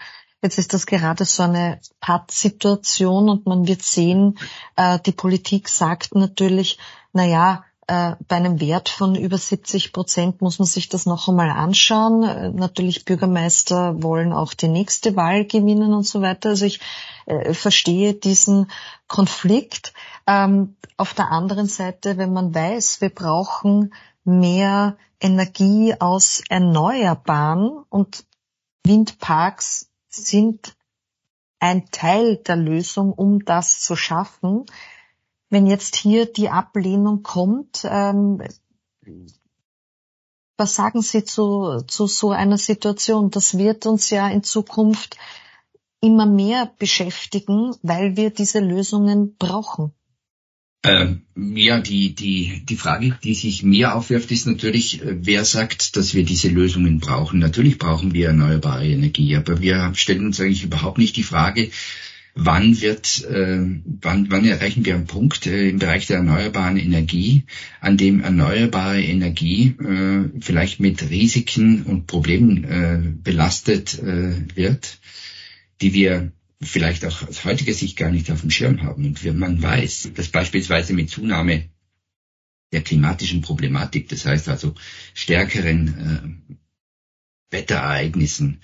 Jetzt 0.43 0.59
ist 0.59 0.75
das 0.75 0.87
gerade 0.87 1.25
so 1.25 1.43
eine 1.43 1.81
Pattsituation 2.01 3.29
und 3.31 3.47
man 3.47 3.67
wird 3.67 3.83
sehen, 3.83 4.39
äh, 4.77 4.99
die 4.99 5.13
Politik 5.13 5.69
sagt 5.69 6.15
natürlich, 6.15 6.79
na 7.13 7.25
ja, 7.25 7.65
äh, 7.87 8.17
bei 8.29 8.37
einem 8.37 8.61
Wert 8.61 8.89
von 8.89 9.15
über 9.15 9.37
70 9.37 9.93
Prozent 9.93 10.41
muss 10.41 10.59
man 10.59 10.67
sich 10.67 10.89
das 10.89 11.07
noch 11.07 11.29
einmal 11.29 11.51
anschauen. 11.51 12.23
Äh, 12.23 12.51
natürlich 12.51 13.05
Bürgermeister 13.05 14.03
wollen 14.03 14.33
auch 14.33 14.55
die 14.55 14.69
nächste 14.69 15.17
Wahl 15.17 15.45
gewinnen 15.45 15.93
und 15.93 16.07
so 16.07 16.23
weiter. 16.23 16.51
Also 16.51 16.65
ich 16.65 16.81
äh, 17.27 17.53
verstehe 17.53 18.15
diesen 18.15 18.71
Konflikt. 19.07 19.93
Ähm, 20.27 20.77
auf 20.97 21.13
der 21.13 21.31
anderen 21.31 21.67
Seite, 21.67 22.17
wenn 22.17 22.33
man 22.33 22.55
weiß, 22.55 23.01
wir 23.01 23.11
brauchen 23.11 23.93
mehr 24.25 24.97
Energie 25.21 25.95
aus 25.99 26.43
Erneuerbaren 26.49 27.85
und 27.89 28.27
Windparks 28.85 29.91
sind 30.09 30.77
ein 31.59 31.91
Teil 31.91 32.37
der 32.37 32.57
Lösung, 32.57 33.13
um 33.13 33.45
das 33.45 33.81
zu 33.81 33.97
schaffen. 33.97 34.67
Wenn 35.49 35.67
jetzt 35.67 35.97
hier 35.97 36.31
die 36.31 36.51
Ablehnung 36.51 37.23
kommt, 37.23 37.87
ähm, 37.89 38.43
was 40.57 40.75
sagen 40.75 41.03
Sie 41.03 41.25
zu, 41.25 41.83
zu 41.87 42.07
so 42.07 42.31
einer 42.31 42.59
Situation? 42.59 43.31
Das 43.31 43.59
wird 43.59 43.87
uns 43.87 44.11
ja 44.11 44.29
in 44.29 44.43
Zukunft 44.43 45.17
immer 46.01 46.27
mehr 46.27 46.71
beschäftigen, 46.79 47.75
weil 47.83 48.17
wir 48.17 48.31
diese 48.31 48.61
Lösungen 48.61 49.37
brauchen. 49.37 49.93
Ähm, 50.85 51.23
ja, 51.35 51.81
die, 51.81 52.15
die, 52.15 52.63
die 52.69 52.77
Frage, 52.77 53.19
die 53.25 53.35
sich 53.35 53.63
mir 53.63 53.95
aufwirft, 53.95 54.31
ist 54.31 54.47
natürlich, 54.47 55.01
äh, 55.01 55.17
wer 55.21 55.47
sagt, 55.47 55.97
dass 55.97 56.13
wir 56.13 56.25
diese 56.25 56.49
Lösungen 56.49 57.01
brauchen? 57.01 57.39
Natürlich 57.39 57.79
brauchen 57.79 58.13
wir 58.13 58.29
erneuerbare 58.29 58.87
Energie, 58.87 59.35
aber 59.35 59.63
wir 59.63 59.93
stellen 59.95 60.27
uns 60.27 60.41
eigentlich 60.41 60.65
überhaupt 60.65 60.99
nicht 60.99 61.17
die 61.17 61.23
Frage, 61.23 61.71
wann 62.35 62.83
wird, 62.83 63.25
äh, 63.25 63.61
wann, 64.01 64.31
wann 64.31 64.45
erreichen 64.45 64.85
wir 64.85 64.95
einen 64.95 65.07
Punkt 65.07 65.47
äh, 65.47 65.71
im 65.71 65.79
Bereich 65.79 66.07
der 66.07 66.19
erneuerbaren 66.19 66.77
Energie, 66.77 67.45
an 67.81 67.97
dem 67.97 68.21
erneuerbare 68.21 69.03
Energie 69.03 69.75
äh, 69.81 70.39
vielleicht 70.41 70.81
mit 70.81 71.09
Risiken 71.09 71.85
und 71.85 72.07
Problemen 72.07 72.65
äh, 72.65 73.01
belastet 73.23 73.99
äh, 74.03 74.35
wird, 74.55 74.99
die 75.81 75.95
wir 75.95 76.33
vielleicht 76.65 77.05
auch 77.05 77.27
aus 77.29 77.45
heutiger 77.45 77.75
Sicht 77.75 77.97
gar 77.97 78.11
nicht 78.11 78.31
auf 78.31 78.41
dem 78.41 78.51
Schirm 78.51 78.83
haben. 78.83 79.07
Und 79.07 79.25
wenn 79.25 79.39
man 79.39 79.63
weiß, 79.63 80.11
dass 80.15 80.29
beispielsweise 80.29 80.93
mit 80.95 81.11
Zunahme 81.11 81.69
der 82.73 82.83
klimatischen 82.83 83.41
Problematik, 83.41 84.09
das 84.09 84.27
heißt 84.27 84.49
also 84.49 84.75
stärkeren 85.15 86.43
äh, 87.51 87.55
Wetterereignissen, 87.55 88.61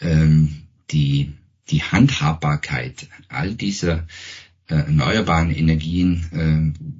ähm, 0.00 0.62
die, 0.90 1.32
die 1.70 1.82
Handhabbarkeit 1.82 3.08
all 3.28 3.54
dieser 3.54 4.06
äh, 4.68 4.74
erneuerbaren 4.74 5.50
Energien 5.50 6.74
äh, 6.76 6.98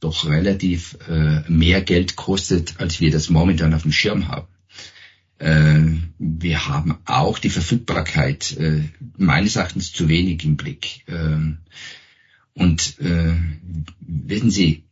doch 0.00 0.28
relativ 0.28 0.98
äh, 1.08 1.42
mehr 1.50 1.80
Geld 1.80 2.16
kostet, 2.16 2.80
als 2.80 3.00
wir 3.00 3.10
das 3.10 3.30
momentan 3.30 3.74
auf 3.74 3.82
dem 3.82 3.92
Schirm 3.92 4.28
haben. 4.28 4.48
Äh, 5.42 5.96
wir 6.20 6.68
haben 6.68 6.98
auch 7.04 7.40
die 7.40 7.50
Verfügbarkeit 7.50 8.56
äh, 8.58 8.82
meines 9.16 9.56
Erachtens 9.56 9.92
zu 9.92 10.08
wenig 10.08 10.44
im 10.44 10.56
Blick. 10.56 11.02
Ähm, 11.08 11.58
und 12.54 13.00
äh, 13.00 13.34
wissen 14.00 14.52
Sie, 14.52 14.84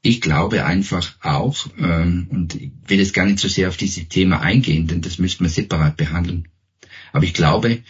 ich 0.00 0.22
glaube 0.22 0.64
einfach 0.64 1.14
auch, 1.20 1.66
ähm, 1.78 2.26
und 2.30 2.54
ich 2.54 2.70
will 2.86 3.00
jetzt 3.00 3.12
gar 3.12 3.26
nicht 3.26 3.38
so 3.38 3.48
sehr 3.48 3.68
auf 3.68 3.76
dieses 3.76 4.08
Thema 4.08 4.40
eingehen, 4.40 4.86
denn 4.86 5.02
das 5.02 5.18
müsste 5.18 5.42
man 5.42 5.52
separat 5.52 5.98
behandeln. 5.98 6.48
Aber 7.12 7.24
ich 7.24 7.34
glaube, 7.34 7.82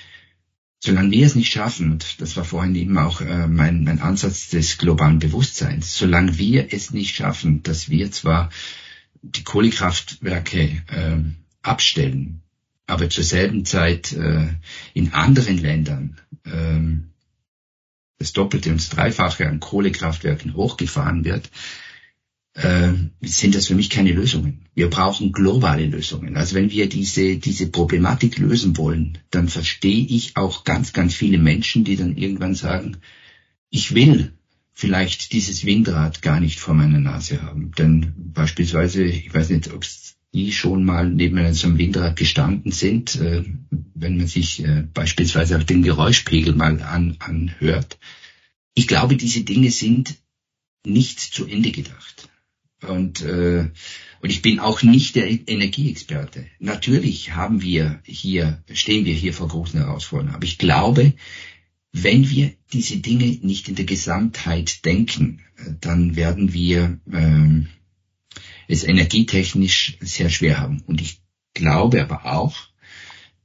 solange 0.81 1.13
wir 1.13 1.25
es 1.25 1.37
nicht 1.37 1.53
schaffen, 1.53 1.93
und 1.93 2.21
das 2.21 2.37
war 2.37 2.45
vorhin 2.45 2.75
eben 2.75 2.99
auch 2.99 3.21
mein, 3.21 3.85
mein 3.85 4.01
Ansatz 4.01 4.49
des 4.49 4.79
globalen 4.79 5.19
Bewusstseins, 5.19 5.97
solange 5.97 6.39
wir 6.39 6.73
es 6.73 6.93
nicht 6.93 7.15
schaffen, 7.15 7.63
dass 7.65 7.91
wir 7.91 8.11
zwar 8.11 8.51
die 9.23 9.43
Kohlekraftwerke 9.43 10.83
ähm, 10.91 11.37
abstellen, 11.63 12.43
aber 12.87 13.11
zur 13.11 13.25
selben 13.25 13.65
Zeit 13.65 14.13
äh, 14.13 14.49
in 14.95 15.13
anderen 15.13 15.59
Ländern 15.59 16.17
ähm, 16.45 17.11
das 18.19 18.33
Doppelte 18.33 18.71
und 18.71 18.81
das 18.81 18.89
Dreifache 18.89 19.49
an 19.49 19.61
Kohlekraftwerken 19.61 20.55
hochgefahren 20.55 21.25
wird, 21.25 21.51
äh, 22.55 22.93
sind 23.23 23.55
das 23.55 23.69
für 23.69 23.75
mich 23.75 23.91
keine 23.91 24.13
Lösungen. 24.13 24.67
Wir 24.75 24.91
brauchen 24.91 25.33
globale 25.33 25.87
Lösungen. 25.87 26.37
Also 26.37 26.57
wenn 26.57 26.71
wir 26.71 26.89
diese, 26.89 27.37
diese 27.37 27.69
Problematik 27.69 28.39
lösen 28.39 28.77
wollen, 28.77 29.19
dann 29.31 29.49
verstehe 29.49 30.05
ich 30.07 30.37
auch 30.37 30.65
ganz, 30.65 30.93
ganz 30.93 31.15
viele 31.15 31.39
Menschen, 31.39 31.85
die 31.85 31.97
dann 31.97 32.17
irgendwann 32.17 32.55
sagen, 32.55 32.97
ich 33.71 33.95
will 33.95 34.33
vielleicht 34.73 35.33
dieses 35.33 35.65
Windrad 35.65 36.23
gar 36.23 36.41
nicht 36.41 36.59
vor 36.59 36.75
meiner 36.75 37.01
Nase 37.01 37.43
haben. 37.43 37.73
Denn 37.79 38.15
beispielsweise, 38.17 39.05
ich 39.05 39.33
weiß 39.33 39.51
nicht, 39.51 39.73
ob 39.73 39.85
es 39.85 40.18
die 40.39 40.53
schon 40.53 40.85
mal 40.85 41.11
neben 41.11 41.37
einem 41.37 41.79
Windrad 41.79 42.15
gestanden 42.15 42.71
sind, 42.71 43.17
äh, 43.17 43.43
wenn 43.95 44.19
man 44.19 44.29
sich 44.29 44.63
äh, 44.63 44.85
beispielsweise 44.95 45.59
auch 45.59 45.65
den 45.65 45.83
Geräuschpegel 45.83 46.55
mal 46.55 46.81
an, 46.81 47.17
anhört. 47.19 47.99
Ich 48.75 48.87
glaube, 48.87 49.17
diese 49.17 49.43
Dinge 49.43 49.73
sind 49.73 50.15
nicht 50.87 51.19
zu 51.19 51.45
Ende 51.45 51.73
gedacht. 51.73 52.29
Und, 52.87 53.23
äh, 53.23 53.69
und 54.21 54.31
ich 54.31 54.41
bin 54.41 54.61
auch 54.61 54.85
nicht 54.85 55.17
der 55.17 55.29
Energieexperte. 55.29 56.47
Natürlich 56.61 57.35
haben 57.35 57.61
wir 57.61 58.01
hier, 58.05 58.63
stehen 58.73 59.05
wir 59.05 59.15
hier 59.15 59.35
vor 59.35 59.49
großen 59.49 59.81
Herausforderungen. 59.81 60.37
Aber 60.37 60.45
ich 60.45 60.59
glaube, 60.59 61.15
wenn 61.91 62.31
wir 62.31 62.53
diese 62.73 62.99
Dinge 62.99 63.27
nicht 63.43 63.69
in 63.69 63.75
der 63.75 63.87
Gesamtheit 63.87 64.85
denken, 64.85 65.41
äh, 65.57 65.73
dann 65.81 66.15
werden 66.15 66.53
wir 66.53 67.01
ähm, 67.13 67.67
es 68.69 68.85
energietechnisch 68.85 69.97
sehr 70.01 70.31
schwer 70.31 70.61
haben. 70.61 70.83
Und 70.87 71.01
ich 71.01 71.21
glaube 71.55 72.01
aber 72.03 72.27
auch, 72.27 72.57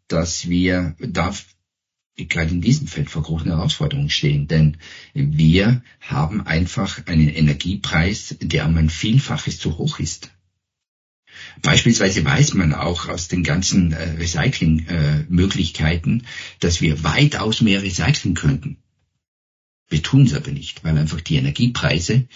dass 0.07 0.47
wir 0.47 0.95
da 0.99 1.33
gerade 2.15 2.51
in 2.51 2.61
diesem 2.61 2.85
Feld 2.87 3.09
vor 3.09 3.23
großen 3.23 3.47
Herausforderungen 3.47 4.11
stehen, 4.11 4.47
denn 4.47 4.77
wir 5.15 5.81
haben 5.99 6.45
einfach 6.45 7.07
einen 7.07 7.29
Energiepreis, 7.29 8.35
der 8.39 8.67
um 8.67 8.77
ein 8.77 8.91
Vielfaches 8.91 9.57
zu 9.57 9.79
hoch 9.79 9.97
ist. 9.99 10.29
Beispielsweise 11.63 12.23
weiß 12.23 12.53
man 12.53 12.73
auch 12.73 13.09
aus 13.09 13.27
den 13.27 13.43
ganzen 13.43 13.91
äh, 13.93 14.11
Recycling-Möglichkeiten, 14.19 16.19
äh, 16.19 16.23
dass 16.59 16.81
wir 16.81 17.03
weitaus 17.03 17.61
mehr 17.61 17.81
recyceln 17.81 18.35
könnten. 18.35 18.77
Wir 19.89 20.03
tun 20.03 20.25
es 20.25 20.35
aber 20.35 20.51
nicht, 20.51 20.83
weil 20.83 20.95
einfach 20.97 21.21
die 21.21 21.37
Energiepreise 21.37 22.27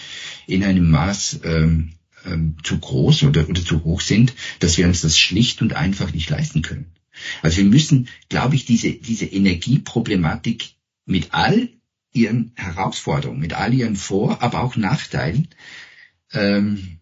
in 0.47 0.63
einem 0.63 0.89
Maß 0.89 1.41
ähm, 1.43 1.91
ähm, 2.25 2.55
zu 2.63 2.77
groß 2.79 3.23
oder, 3.23 3.47
oder 3.49 3.63
zu 3.63 3.83
hoch 3.83 4.01
sind, 4.01 4.33
dass 4.59 4.77
wir 4.77 4.87
uns 4.87 5.01
das 5.01 5.17
schlicht 5.17 5.61
und 5.61 5.73
einfach 5.73 6.13
nicht 6.13 6.29
leisten 6.29 6.61
können. 6.61 6.91
Also 7.41 7.57
wir 7.57 7.65
müssen, 7.65 8.09
glaube 8.29 8.55
ich, 8.55 8.65
diese, 8.65 8.91
diese 8.91 9.25
Energieproblematik 9.25 10.75
mit 11.05 11.33
all 11.33 11.69
ihren 12.13 12.51
Herausforderungen, 12.55 13.39
mit 13.39 13.53
all 13.53 13.73
ihren 13.73 13.95
Vor-, 13.95 14.41
aber 14.41 14.61
auch 14.61 14.75
Nachteilen 14.75 15.47
ähm, 16.31 16.99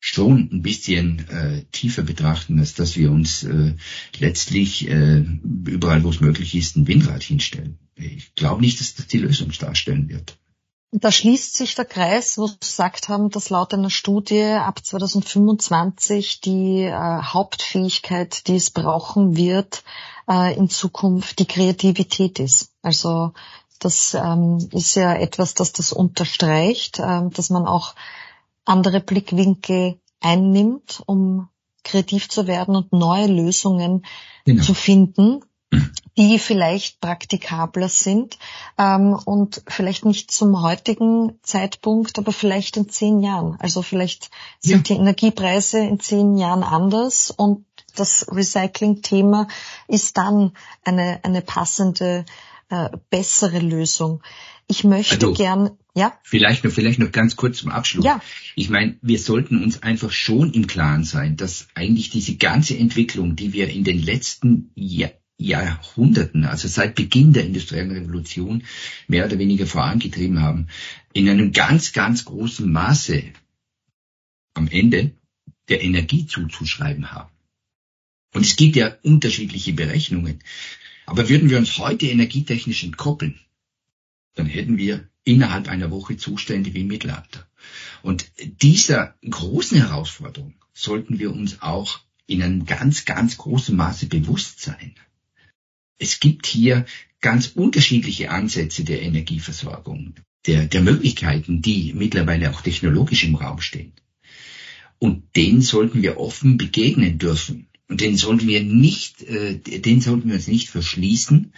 schon 0.00 0.48
ein 0.52 0.62
bisschen 0.62 1.28
äh, 1.28 1.64
tiefer 1.72 2.02
betrachten, 2.02 2.58
als 2.58 2.74
dass 2.74 2.96
wir 2.96 3.10
uns 3.10 3.42
äh, 3.42 3.74
letztlich 4.18 4.88
äh, 4.88 5.24
überall, 5.66 6.04
wo 6.04 6.10
es 6.10 6.20
möglich 6.20 6.54
ist, 6.54 6.76
ein 6.76 6.86
Windrad 6.86 7.22
hinstellen. 7.22 7.78
Ich 7.96 8.34
glaube 8.36 8.60
nicht, 8.60 8.80
dass 8.80 8.94
das 8.94 9.08
die 9.08 9.18
Lösung 9.18 9.52
darstellen 9.58 10.08
wird. 10.08 10.38
Da 10.90 11.12
schließt 11.12 11.54
sich 11.54 11.74
der 11.74 11.84
Kreis, 11.84 12.38
wo 12.38 12.46
Sie 12.46 12.58
gesagt 12.58 13.10
haben, 13.10 13.28
dass 13.28 13.50
laut 13.50 13.74
einer 13.74 13.90
Studie 13.90 14.44
ab 14.44 14.84
2025 14.84 16.40
die 16.40 16.84
äh, 16.84 16.92
Hauptfähigkeit, 16.92 18.46
die 18.46 18.56
es 18.56 18.70
brauchen 18.70 19.36
wird, 19.36 19.84
äh, 20.28 20.56
in 20.56 20.70
Zukunft 20.70 21.40
die 21.40 21.46
Kreativität 21.46 22.38
ist. 22.38 22.70
Also 22.80 23.32
das 23.80 24.14
ähm, 24.14 24.66
ist 24.72 24.94
ja 24.94 25.14
etwas, 25.14 25.52
das 25.52 25.72
das 25.72 25.92
unterstreicht, 25.92 26.98
äh, 26.98 27.28
dass 27.28 27.50
man 27.50 27.66
auch 27.66 27.94
andere 28.64 29.00
Blickwinkel 29.00 30.00
einnimmt, 30.20 31.02
um 31.04 31.48
kreativ 31.84 32.30
zu 32.30 32.46
werden 32.46 32.76
und 32.76 32.92
neue 32.92 33.26
Lösungen 33.26 34.04
genau. 34.44 34.62
zu 34.62 34.74
finden, 34.74 35.40
die 36.18 36.38
vielleicht 36.40 37.00
praktikabler 37.00 37.88
sind 37.88 38.38
ähm, 38.76 39.14
und 39.24 39.62
vielleicht 39.68 40.04
nicht 40.04 40.32
zum 40.32 40.62
heutigen 40.62 41.38
Zeitpunkt, 41.42 42.18
aber 42.18 42.32
vielleicht 42.32 42.76
in 42.76 42.88
zehn 42.88 43.20
Jahren. 43.20 43.56
Also 43.60 43.82
vielleicht 43.82 44.30
sind 44.58 44.88
ja. 44.88 44.94
die 44.94 45.00
Energiepreise 45.00 45.78
in 45.78 46.00
zehn 46.00 46.36
Jahren 46.36 46.64
anders 46.64 47.30
und 47.30 47.64
das 47.94 48.26
Recycling-Thema 48.30 49.48
ist 49.86 50.16
dann 50.16 50.52
eine, 50.84 51.20
eine 51.22 51.42
passende, 51.42 52.24
äh, 52.68 52.90
bessere 53.10 53.60
Lösung. 53.60 54.22
Ich 54.66 54.84
möchte 54.84 55.14
also, 55.14 55.32
gern, 55.32 55.70
ja. 55.94 56.12
Vielleicht 56.22 56.64
noch, 56.64 56.72
vielleicht 56.72 56.98
noch 56.98 57.10
ganz 57.12 57.36
kurz 57.36 57.58
zum 57.58 57.70
Abschluss. 57.70 58.04
Ja. 58.04 58.20
Ich 58.54 58.70
meine, 58.70 58.98
wir 59.02 59.18
sollten 59.18 59.62
uns 59.62 59.82
einfach 59.82 60.10
schon 60.10 60.52
im 60.52 60.66
Klaren 60.66 61.04
sein, 61.04 61.36
dass 61.36 61.68
eigentlich 61.74 62.10
diese 62.10 62.36
ganze 62.36 62.76
Entwicklung, 62.76 63.34
die 63.34 63.52
wir 63.52 63.70
in 63.70 63.84
den 63.84 64.02
letzten 64.02 64.70
Jahren 64.74 65.17
Jahrhunderten, 65.38 66.44
also 66.44 66.66
seit 66.66 66.96
Beginn 66.96 67.32
der 67.32 67.46
industriellen 67.46 67.92
Revolution, 67.92 68.64
mehr 69.06 69.24
oder 69.24 69.38
weniger 69.38 69.66
vorangetrieben 69.66 70.40
haben, 70.40 70.66
in 71.12 71.28
einem 71.28 71.52
ganz, 71.52 71.92
ganz 71.92 72.24
großen 72.24 72.70
Maße 72.70 73.22
am 74.54 74.68
Ende 74.68 75.12
der 75.68 75.82
Energie 75.82 76.26
zuzuschreiben 76.26 77.12
haben. 77.12 77.30
Und 78.34 78.44
es 78.44 78.56
gibt 78.56 78.76
ja 78.76 78.96
unterschiedliche 79.02 79.72
Berechnungen. 79.72 80.40
Aber 81.06 81.28
würden 81.28 81.48
wir 81.48 81.58
uns 81.58 81.78
heute 81.78 82.06
energietechnisch 82.06 82.84
entkoppeln, 82.84 83.38
dann 84.34 84.46
hätten 84.46 84.76
wir 84.76 85.08
innerhalb 85.24 85.68
einer 85.68 85.90
Woche 85.90 86.16
Zustände 86.16 86.74
wie 86.74 86.82
im 86.82 86.88
Mittelalter. 86.88 87.46
Und 88.02 88.30
dieser 88.60 89.14
großen 89.28 89.78
Herausforderung 89.78 90.54
sollten 90.74 91.18
wir 91.18 91.32
uns 91.32 91.62
auch 91.62 92.00
in 92.26 92.42
einem 92.42 92.66
ganz, 92.66 93.04
ganz 93.04 93.36
großen 93.38 93.74
Maße 93.74 94.06
bewusst 94.06 94.60
sein 94.60 94.94
es 95.98 96.20
gibt 96.20 96.46
hier 96.46 96.86
ganz 97.20 97.48
unterschiedliche 97.48 98.30
Ansätze 98.30 98.84
der 98.84 99.02
Energieversorgung, 99.02 100.14
der, 100.46 100.66
der 100.66 100.82
Möglichkeiten, 100.82 101.62
die 101.62 101.92
mittlerweile 101.94 102.50
auch 102.50 102.60
technologisch 102.60 103.24
im 103.24 103.34
Raum 103.34 103.60
stehen. 103.60 103.92
Und 104.98 105.36
denen 105.36 105.60
sollten 105.60 106.02
wir 106.02 106.18
offen 106.18 106.56
begegnen 106.56 107.18
dürfen. 107.18 107.68
Und 107.88 108.00
den 108.00 108.16
sollten 108.16 108.46
wir 108.46 108.62
nicht, 108.62 109.22
äh, 109.22 109.56
den 109.56 110.00
sollten 110.00 110.28
wir 110.28 110.36
uns 110.36 110.48
nicht 110.48 110.68
verschließen 110.68 111.52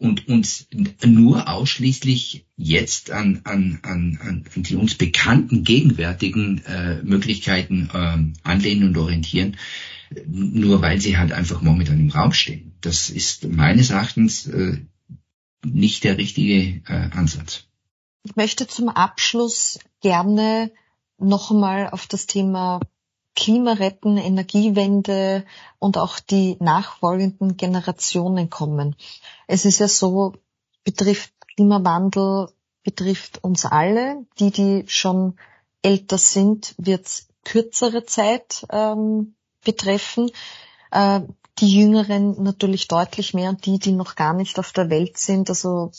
und 0.00 0.28
uns 0.28 0.66
nur 1.04 1.46
ausschließlich 1.48 2.46
jetzt 2.56 3.10
an, 3.10 3.42
an, 3.44 3.80
an, 3.82 4.18
an 4.54 4.62
die 4.62 4.74
uns 4.76 4.94
bekannten 4.94 5.62
gegenwärtigen 5.62 6.64
äh, 6.64 7.02
Möglichkeiten 7.02 7.90
äh, 7.92 8.48
anlehnen 8.48 8.88
und 8.88 8.96
orientieren, 8.96 9.58
nur 10.26 10.80
weil 10.80 11.00
sie 11.02 11.18
halt 11.18 11.32
einfach 11.32 11.60
momentan 11.60 12.00
im 12.00 12.08
Raum 12.08 12.32
stehen. 12.32 12.72
Das 12.80 13.10
ist 13.10 13.46
meines 13.46 13.90
Erachtens 13.90 14.46
äh, 14.46 14.78
nicht 15.66 16.04
der 16.04 16.16
richtige 16.16 16.82
äh, 16.88 17.10
Ansatz. 17.10 17.66
Ich 18.24 18.36
möchte 18.36 18.66
zum 18.66 18.88
Abschluss 18.88 19.80
gerne 20.00 20.72
noch 21.18 21.50
einmal 21.50 21.90
auf 21.90 22.06
das 22.06 22.26
Thema 22.26 22.80
Klimaretten, 23.40 24.18
Energiewende 24.18 25.46
und 25.78 25.96
auch 25.96 26.20
die 26.20 26.58
nachfolgenden 26.60 27.56
Generationen 27.56 28.50
kommen. 28.50 28.96
Es 29.46 29.64
ist 29.64 29.78
ja 29.78 29.88
so, 29.88 30.34
betrifft 30.84 31.32
Klimawandel, 31.56 32.50
betrifft 32.82 33.42
uns 33.42 33.64
alle. 33.64 34.26
Die, 34.38 34.50
die 34.50 34.84
schon 34.88 35.38
älter 35.80 36.18
sind, 36.18 36.74
wird 36.76 37.08
kürzere 37.44 38.04
Zeit 38.04 38.66
ähm, 38.70 39.34
betreffen. 39.64 40.30
Äh, 40.90 41.22
die 41.60 41.74
Jüngeren 41.80 42.42
natürlich 42.42 42.88
deutlich 42.88 43.32
mehr 43.32 43.48
und 43.48 43.64
die, 43.64 43.78
die 43.78 43.92
noch 43.92 44.16
gar 44.16 44.34
nicht 44.34 44.58
auf 44.58 44.72
der 44.72 44.90
Welt 44.90 45.16
sind, 45.16 45.48
also 45.48 45.92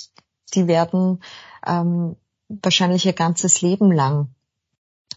die 0.53 0.67
werden 0.67 1.23
ähm, 1.65 2.15
wahrscheinlich 2.49 3.07
ihr 3.07 3.13
ganzes 3.13 3.61
Leben 3.63 3.91
lang 3.91 4.29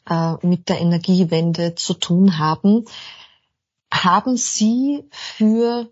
äh, 0.09 0.35
mit 0.47 0.69
der 0.69 0.81
Energiewende 0.81 1.75
zu 1.75 1.95
tun 1.95 2.39
haben. 2.39 2.85
Haben 3.91 4.37
Sie 4.37 5.03
für 5.11 5.91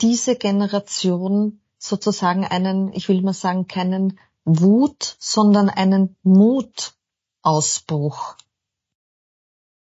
diese 0.00 0.34
Generation 0.36 1.60
sozusagen 1.78 2.44
einen, 2.44 2.92
ich 2.92 3.08
will 3.08 3.22
mal 3.22 3.32
sagen, 3.32 3.68
keinen 3.68 4.18
Wut, 4.44 5.16
sondern 5.18 5.68
einen 5.68 6.16
Mutausbruch? 6.22 8.36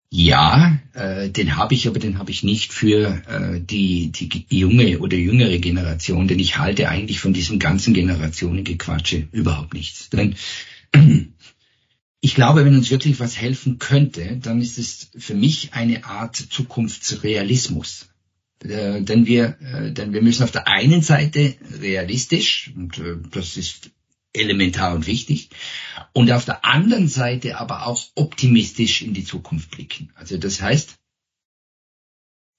Ja, 0.09 0.79
äh, 0.93 1.29
den 1.29 1.57
habe 1.57 1.73
ich, 1.73 1.89
aber 1.89 1.99
den 1.99 2.19
habe 2.19 2.31
ich 2.31 2.43
nicht 2.43 2.71
für 2.71 3.21
äh, 3.27 3.59
die, 3.59 4.11
die 4.11 4.45
junge 4.49 4.99
oder 4.99 5.17
jüngere 5.17 5.57
Generation, 5.57 6.29
denn 6.29 6.39
ich 6.39 6.57
halte 6.57 6.87
eigentlich 6.87 7.19
von 7.19 7.33
diesem 7.33 7.59
ganzen 7.59 7.93
Generationengequatsche 7.93 9.27
überhaupt 9.31 9.73
nichts. 9.73 10.09
Denn 10.09 10.35
ich 12.21 12.35
glaube, 12.35 12.65
wenn 12.65 12.75
uns 12.75 12.89
wirklich 12.89 13.19
was 13.19 13.37
helfen 13.37 13.77
könnte, 13.77 14.37
dann 14.37 14.61
ist 14.61 14.77
es 14.77 15.09
für 15.17 15.35
mich 15.35 15.73
eine 15.73 16.05
Art 16.05 16.35
Zukunftsrealismus. 16.35 18.09
Äh, 18.63 19.01
denn 19.01 19.25
wir, 19.25 19.59
äh, 19.61 19.91
denn 19.91 20.13
wir 20.13 20.21
müssen 20.21 20.43
auf 20.43 20.51
der 20.51 20.67
einen 20.67 21.01
Seite 21.01 21.55
realistisch, 21.79 22.71
und 22.75 22.97
äh, 22.97 23.17
das 23.31 23.57
ist 23.57 23.91
elementar 24.33 24.95
und 24.95 25.07
wichtig, 25.07 25.49
und 26.13 26.31
auf 26.31 26.45
der 26.45 26.65
anderen 26.65 27.07
Seite 27.07 27.57
aber 27.57 27.85
auch 27.85 28.03
optimistisch 28.15 29.01
in 29.01 29.13
die 29.13 29.23
Zukunft 29.23 29.71
blicken. 29.71 30.11
Also 30.15 30.37
das 30.37 30.61
heißt, 30.61 30.95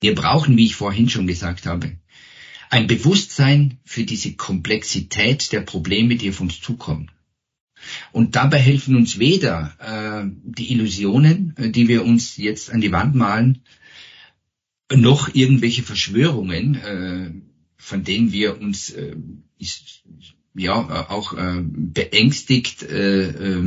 wir 0.01 0.15
brauchen, 0.15 0.57
wie 0.57 0.67
ich 0.67 0.77
vorhin 0.77 1.09
schon 1.09 1.27
gesagt 1.27 1.67
habe, 1.67 1.99
ein 2.71 2.87
Bewusstsein 2.87 3.79
für 3.85 4.05
diese 4.05 4.35
Komplexität 4.35 5.53
der 5.53 5.61
Probleme, 5.61 6.17
die 6.17 6.31
auf 6.31 6.41
uns 6.41 6.61
zukommen. 6.61 7.11
Und 8.13 8.37
dabei 8.37 8.59
helfen 8.59 8.97
uns 8.97 9.19
weder 9.19 9.75
äh, 9.79 10.31
die 10.45 10.73
Illusionen, 10.73 11.55
äh, 11.57 11.71
die 11.71 11.89
wir 11.89 12.05
uns 12.05 12.37
jetzt 12.37 12.71
an 12.71 12.81
die 12.81 12.93
Wand 12.93 13.15
malen, 13.15 13.63
noch 14.95 15.35
irgendwelche 15.35 15.83
Verschwörungen, 15.83 16.75
äh, 16.77 17.31
von 17.77 18.05
denen 18.05 18.33
wir 18.33 18.61
uns 18.61 18.91
äh, 18.91 19.17
ist, 19.59 20.05
ja 20.55 21.11
auch 21.11 21.35
äh, 21.35 21.63
beängstigt 21.63 22.83
äh, 22.83 23.29
äh, 23.29 23.65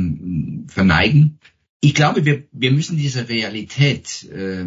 verneigen. 0.66 1.38
Ich 1.80 1.94
glaube, 1.94 2.24
wir, 2.24 2.44
wir 2.52 2.72
müssen 2.72 2.96
diese 2.96 3.28
Realität, 3.28 4.24
äh, 4.30 4.66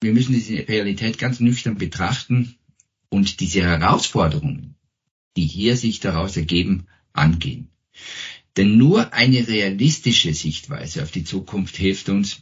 wir 0.00 0.12
müssen 0.12 0.34
diese 0.34 0.68
Realität 0.68 1.18
ganz 1.18 1.40
nüchtern 1.40 1.76
betrachten 1.76 2.56
und 3.08 3.40
diese 3.40 3.62
Herausforderungen, 3.62 4.74
die 5.36 5.46
hier 5.46 5.76
sich 5.76 6.00
daraus 6.00 6.36
ergeben, 6.36 6.86
angehen. 7.12 7.70
Denn 8.56 8.78
nur 8.78 9.12
eine 9.12 9.46
realistische 9.46 10.32
Sichtweise 10.32 11.02
auf 11.02 11.10
die 11.10 11.24
Zukunft 11.24 11.76
hilft 11.76 12.08
uns, 12.08 12.40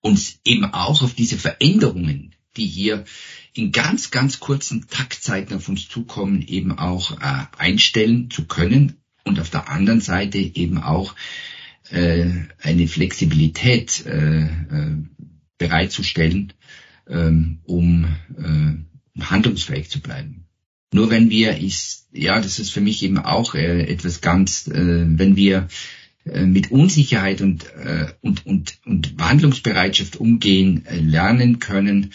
uns 0.00 0.40
eben 0.44 0.64
auch 0.64 1.02
auf 1.02 1.14
diese 1.14 1.36
Veränderungen, 1.36 2.34
die 2.56 2.66
hier 2.66 3.04
in 3.52 3.72
ganz, 3.72 4.10
ganz 4.10 4.40
kurzen 4.40 4.86
Taktzeiten 4.88 5.56
auf 5.56 5.68
uns 5.68 5.88
zukommen, 5.88 6.42
eben 6.42 6.78
auch 6.78 7.20
äh, 7.20 7.46
einstellen 7.58 8.30
zu 8.30 8.46
können 8.46 8.96
und 9.24 9.40
auf 9.40 9.50
der 9.50 9.68
anderen 9.68 10.00
Seite 10.00 10.38
eben 10.38 10.78
auch 10.78 11.14
äh, 11.90 12.30
eine 12.60 12.88
Flexibilität 12.88 14.06
äh, 14.06 14.44
äh, 14.44 14.96
bereitzustellen, 15.58 16.52
ähm, 17.08 17.60
um 17.64 18.04
äh, 18.36 19.22
handlungsfähig 19.22 19.90
zu 19.90 20.00
bleiben. 20.00 20.47
Nur 20.92 21.10
wenn 21.10 21.30
wir, 21.30 21.58
ich, 21.58 21.98
ja, 22.12 22.40
das 22.40 22.58
ist 22.58 22.70
für 22.70 22.80
mich 22.80 23.02
eben 23.02 23.18
auch 23.18 23.54
äh, 23.54 23.82
etwas 23.82 24.20
ganz, 24.20 24.66
äh, 24.68 25.04
wenn 25.06 25.36
wir 25.36 25.68
äh, 26.24 26.46
mit 26.46 26.70
Unsicherheit 26.70 27.40
und, 27.42 27.66
äh, 27.74 28.06
und, 28.20 28.46
und, 28.46 28.78
und 28.86 29.18
Wandlungsbereitschaft 29.18 30.16
umgehen 30.16 30.86
äh, 30.86 30.98
lernen 30.98 31.58
können, 31.58 32.12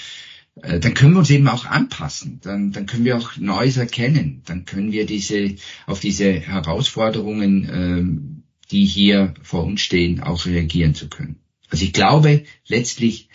äh, 0.62 0.80
dann 0.80 0.94
können 0.94 1.14
wir 1.14 1.20
uns 1.20 1.30
eben 1.30 1.48
auch 1.48 1.66
anpassen. 1.66 2.40
Dann, 2.42 2.72
dann 2.72 2.86
können 2.86 3.06
wir 3.06 3.18
auch 3.18 3.38
Neues 3.38 3.78
erkennen. 3.78 4.42
Dann 4.46 4.66
können 4.66 4.92
wir 4.92 5.06
diese, 5.06 5.56
auf 5.86 6.00
diese 6.00 6.32
Herausforderungen, 6.34 7.70
äh, 7.70 8.70
die 8.72 8.86
hier 8.86 9.34
vor 9.42 9.64
uns 9.66 9.82
stehen, 9.82 10.22
auch 10.22 10.46
reagieren 10.46 10.96
zu 10.96 11.10
können. 11.10 11.38
Also 11.70 11.86
ich 11.86 11.94
glaube 11.94 12.44
letztlich, 12.68 13.30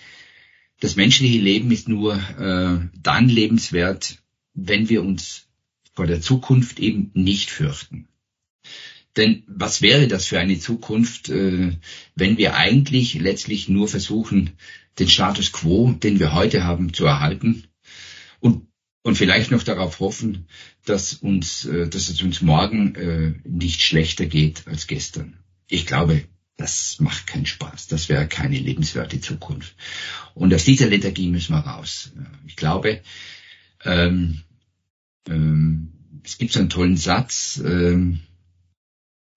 das 0.80 0.96
menschliche 0.96 1.38
Leben 1.38 1.70
ist 1.72 1.88
nur 1.88 2.14
äh, 2.14 2.88
dann 3.02 3.28
lebenswert, 3.28 4.18
wenn 4.54 4.88
wir 4.88 5.02
uns 5.02 5.48
vor 5.94 6.06
der 6.06 6.20
Zukunft 6.20 6.78
eben 6.78 7.10
nicht 7.14 7.50
fürchten. 7.50 8.08
Denn 9.16 9.42
was 9.48 9.82
wäre 9.82 10.06
das 10.06 10.26
für 10.26 10.38
eine 10.38 10.58
Zukunft, 10.60 11.28
äh, 11.28 11.72
wenn 12.14 12.38
wir 12.38 12.54
eigentlich 12.54 13.14
letztlich 13.14 13.68
nur 13.68 13.88
versuchen, 13.88 14.50
den 14.98 15.08
Status 15.08 15.52
quo, 15.52 15.92
den 15.92 16.20
wir 16.20 16.34
heute 16.34 16.64
haben, 16.64 16.92
zu 16.92 17.04
erhalten 17.04 17.64
und, 18.38 18.68
und 19.02 19.16
vielleicht 19.16 19.50
noch 19.50 19.64
darauf 19.64 19.98
hoffen, 19.98 20.46
dass 20.84 21.14
uns, 21.14 21.64
äh, 21.64 21.88
dass 21.88 22.08
es 22.08 22.22
uns 22.22 22.42
morgen 22.42 22.94
äh, 22.94 23.34
nicht 23.44 23.82
schlechter 23.82 24.26
geht 24.26 24.68
als 24.68 24.86
gestern. 24.86 25.36
Ich 25.68 25.84
glaube, 25.86 26.24
das 26.56 26.98
macht 27.00 27.26
keinen 27.26 27.46
Spaß. 27.46 27.86
Das 27.88 28.08
wäre 28.08 28.26
keine 28.26 28.58
lebenswerte 28.58 29.20
Zukunft. 29.20 29.74
Und 30.34 30.52
aus 30.52 30.64
dieser 30.64 30.86
Lethargie 30.86 31.28
müssen 31.28 31.54
wir 31.54 31.60
raus. 31.60 32.12
Ich 32.46 32.56
glaube, 32.56 33.00
ähm, 33.84 34.42
ähm, 35.28 35.92
es 36.24 36.38
gibt 36.38 36.52
so 36.52 36.60
einen 36.60 36.70
tollen 36.70 36.96
Satz, 36.96 37.60
ähm, 37.64 38.20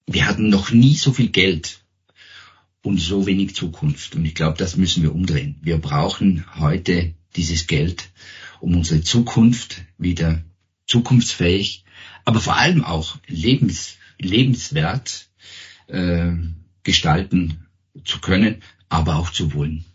wir 0.07 0.27
hatten 0.27 0.49
noch 0.49 0.71
nie 0.71 0.95
so 0.95 1.13
viel 1.13 1.29
Geld 1.29 1.81
und 2.81 2.99
so 2.99 3.25
wenig 3.25 3.55
Zukunft. 3.55 4.15
Und 4.15 4.25
ich 4.25 4.35
glaube, 4.35 4.57
das 4.57 4.77
müssen 4.77 5.03
wir 5.03 5.13
umdrehen. 5.13 5.57
Wir 5.61 5.77
brauchen 5.77 6.45
heute 6.59 7.13
dieses 7.35 7.67
Geld, 7.67 8.09
um 8.59 8.75
unsere 8.75 9.01
Zukunft 9.01 9.83
wieder 9.97 10.43
zukunftsfähig, 10.85 11.85
aber 12.25 12.41
vor 12.41 12.57
allem 12.57 12.83
auch 12.83 13.17
lebens, 13.27 13.97
lebenswert 14.19 15.29
äh, 15.87 16.33
gestalten 16.83 17.67
zu 18.03 18.19
können, 18.19 18.61
aber 18.89 19.15
auch 19.15 19.31
zu 19.31 19.53
wollen. 19.53 19.85